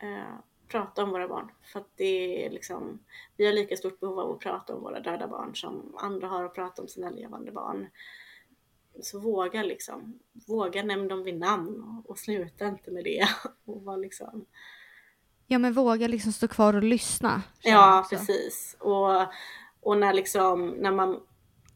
Eh, 0.07 0.35
prata 0.67 1.03
om 1.03 1.09
våra 1.09 1.27
barn. 1.27 1.51
För 1.63 1.79
att 1.79 1.89
det 1.95 2.45
är 2.45 2.49
liksom, 2.49 2.99
vi 3.37 3.45
har 3.45 3.53
lika 3.53 3.75
stort 3.75 3.99
behov 3.99 4.19
av 4.19 4.31
att 4.31 4.39
prata 4.39 4.75
om 4.75 4.81
våra 4.81 4.99
döda 4.99 5.27
barn 5.27 5.55
som 5.55 5.95
andra 5.97 6.27
har 6.27 6.43
att 6.43 6.55
prata 6.55 6.81
om 6.81 6.87
sina 6.87 7.09
levande 7.09 7.51
barn. 7.51 7.87
Så 9.01 9.19
våga 9.19 9.63
liksom, 9.63 10.19
våga 10.47 10.83
nämna 10.83 11.07
dem 11.07 11.23
vid 11.23 11.39
namn 11.39 11.83
och, 11.83 12.09
och 12.09 12.17
sluta 12.17 12.67
inte 12.67 12.91
med 12.91 13.03
det. 13.03 13.27
Och 13.65 13.81
var 13.81 13.97
liksom... 13.97 14.45
Ja 15.47 15.59
men 15.59 15.73
våga 15.73 16.07
liksom 16.07 16.31
stå 16.31 16.47
kvar 16.47 16.73
och 16.73 16.83
lyssna. 16.83 17.43
Ja 17.61 18.07
precis. 18.09 18.75
Och, 18.79 19.21
och 19.81 19.97
när 19.97 20.13
liksom, 20.13 20.69
när 20.69 20.91
man 20.91 21.19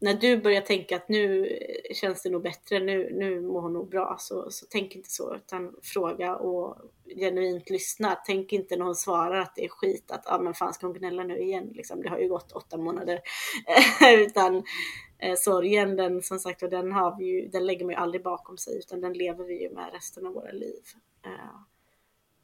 när 0.02 0.14
du 0.14 0.38
börjar 0.38 0.62
tänka 0.62 0.96
att 0.96 1.10
nu 1.10 1.58
känns 1.94 2.24
det 2.24 2.30
nog 2.30 2.44
bättre, 2.44 2.80
nu, 2.80 3.14
nu 3.14 3.42
mår 3.42 3.62
hon 3.62 3.74
nog 3.74 3.90
bra, 3.90 4.16
så, 4.20 4.52
så 4.52 4.66
tänk 4.70 4.96
inte 4.96 5.10
så, 5.10 5.36
utan 5.36 5.76
fråga 5.84 6.36
och 6.36 6.78
genuint 7.16 7.70
lyssna. 7.70 8.18
Tänk 8.26 8.54
inte 8.54 8.76
när 8.76 8.86
hon 8.86 8.96
svarar 8.96 9.40
att 9.40 9.56
det 9.56 9.66
är 9.66 9.70
skit, 9.70 10.12
att 10.12 10.32
ah, 10.32 10.40
men 10.40 10.54
fan 10.54 10.74
ska 10.74 10.88
hon 10.88 10.96
gnälla 10.96 11.24
nu 11.24 11.38
igen, 11.40 11.70
liksom. 11.74 12.02
det 12.02 12.10
har 12.10 12.20
ju 12.20 12.30
gått 12.30 12.52
åtta 12.52 12.78
månader. 12.78 13.20
utan 14.18 14.64
eh, 15.20 15.36
sorgen, 15.36 15.96
den 15.96 16.22
som 16.22 16.40
sagt 16.40 16.64
och 16.64 16.70
den, 16.70 16.92
har 16.92 17.18
vi 17.18 17.26
ju, 17.26 17.48
den 17.48 17.66
lägger 17.66 17.86
man 17.86 17.94
ju 17.94 18.00
aldrig 18.00 18.24
bakom 18.24 18.58
sig, 18.58 18.78
utan 18.78 19.02
den 19.02 19.14
lever 19.14 19.46
vi 19.46 19.62
ju 19.62 19.70
med 19.70 19.94
resten 19.94 20.26
av 20.26 20.34
våra 20.34 20.52
liv. 20.52 20.84
Eh, 21.26 21.60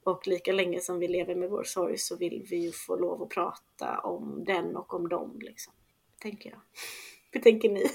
och 0.03 0.28
lika 0.28 0.51
länge 0.51 0.80
som 0.80 0.99
vi 0.99 1.07
lever 1.07 1.36
med 1.36 1.49
vår 1.49 1.63
sorg 1.63 1.97
så 1.97 2.15
vill 2.15 2.45
vi 2.49 2.55
ju 2.55 2.71
få 2.71 2.95
lov 2.95 3.23
att 3.23 3.30
prata 3.30 3.99
om 3.99 4.43
den 4.43 4.76
och 4.76 4.93
om 4.93 5.09
dem, 5.09 5.39
liksom, 5.41 5.73
tänker 6.19 6.49
jag. 6.49 6.59
Hur 7.32 7.41
tänker 7.41 7.69
ni? 7.69 7.86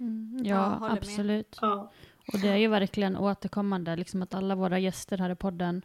Mm, 0.00 0.44
ja, 0.44 0.78
ja 0.80 0.90
absolut. 0.90 1.58
Ja. 1.60 1.92
Och 2.32 2.38
det 2.40 2.48
är 2.48 2.56
ju 2.56 2.68
verkligen 2.68 3.16
återkommande, 3.16 3.96
liksom 3.96 4.22
att 4.22 4.34
alla 4.34 4.54
våra 4.54 4.78
gäster 4.78 5.18
här 5.18 5.30
i 5.30 5.34
podden 5.34 5.84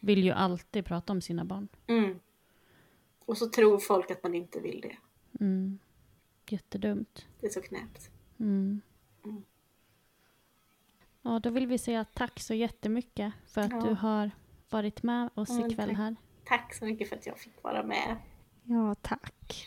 vill 0.00 0.24
ju 0.24 0.30
alltid 0.30 0.84
prata 0.84 1.12
om 1.12 1.20
sina 1.20 1.44
barn. 1.44 1.68
Mm. 1.86 2.18
Och 3.24 3.38
så 3.38 3.48
tror 3.48 3.78
folk 3.78 4.10
att 4.10 4.22
man 4.22 4.34
inte 4.34 4.60
vill 4.60 4.80
det. 4.80 4.96
Mm. 5.44 5.78
Jättedumt. 6.52 7.26
Det 7.40 7.46
är 7.46 7.50
så 7.50 7.60
knäppt. 7.62 8.10
Mm. 8.38 8.80
Mm. 9.24 9.42
Ja, 11.22 11.38
då 11.38 11.50
vill 11.50 11.66
vi 11.66 11.78
säga 11.78 12.04
tack 12.04 12.40
så 12.40 12.54
jättemycket 12.54 13.32
för 13.46 13.60
att 13.60 13.70
ja. 13.70 13.80
du 13.80 13.94
har 13.94 14.30
varit 14.70 15.02
med 15.02 15.30
oss 15.34 15.48
ja, 15.50 15.66
ikväll 15.66 15.88
tack. 15.88 15.98
här. 15.98 16.16
Tack 16.44 16.74
så 16.74 16.84
mycket 16.84 17.08
för 17.08 17.16
att 17.16 17.26
jag 17.26 17.38
fick 17.38 17.62
vara 17.62 17.82
med. 17.82 18.16
Ja, 18.64 18.94
tack. 18.94 19.66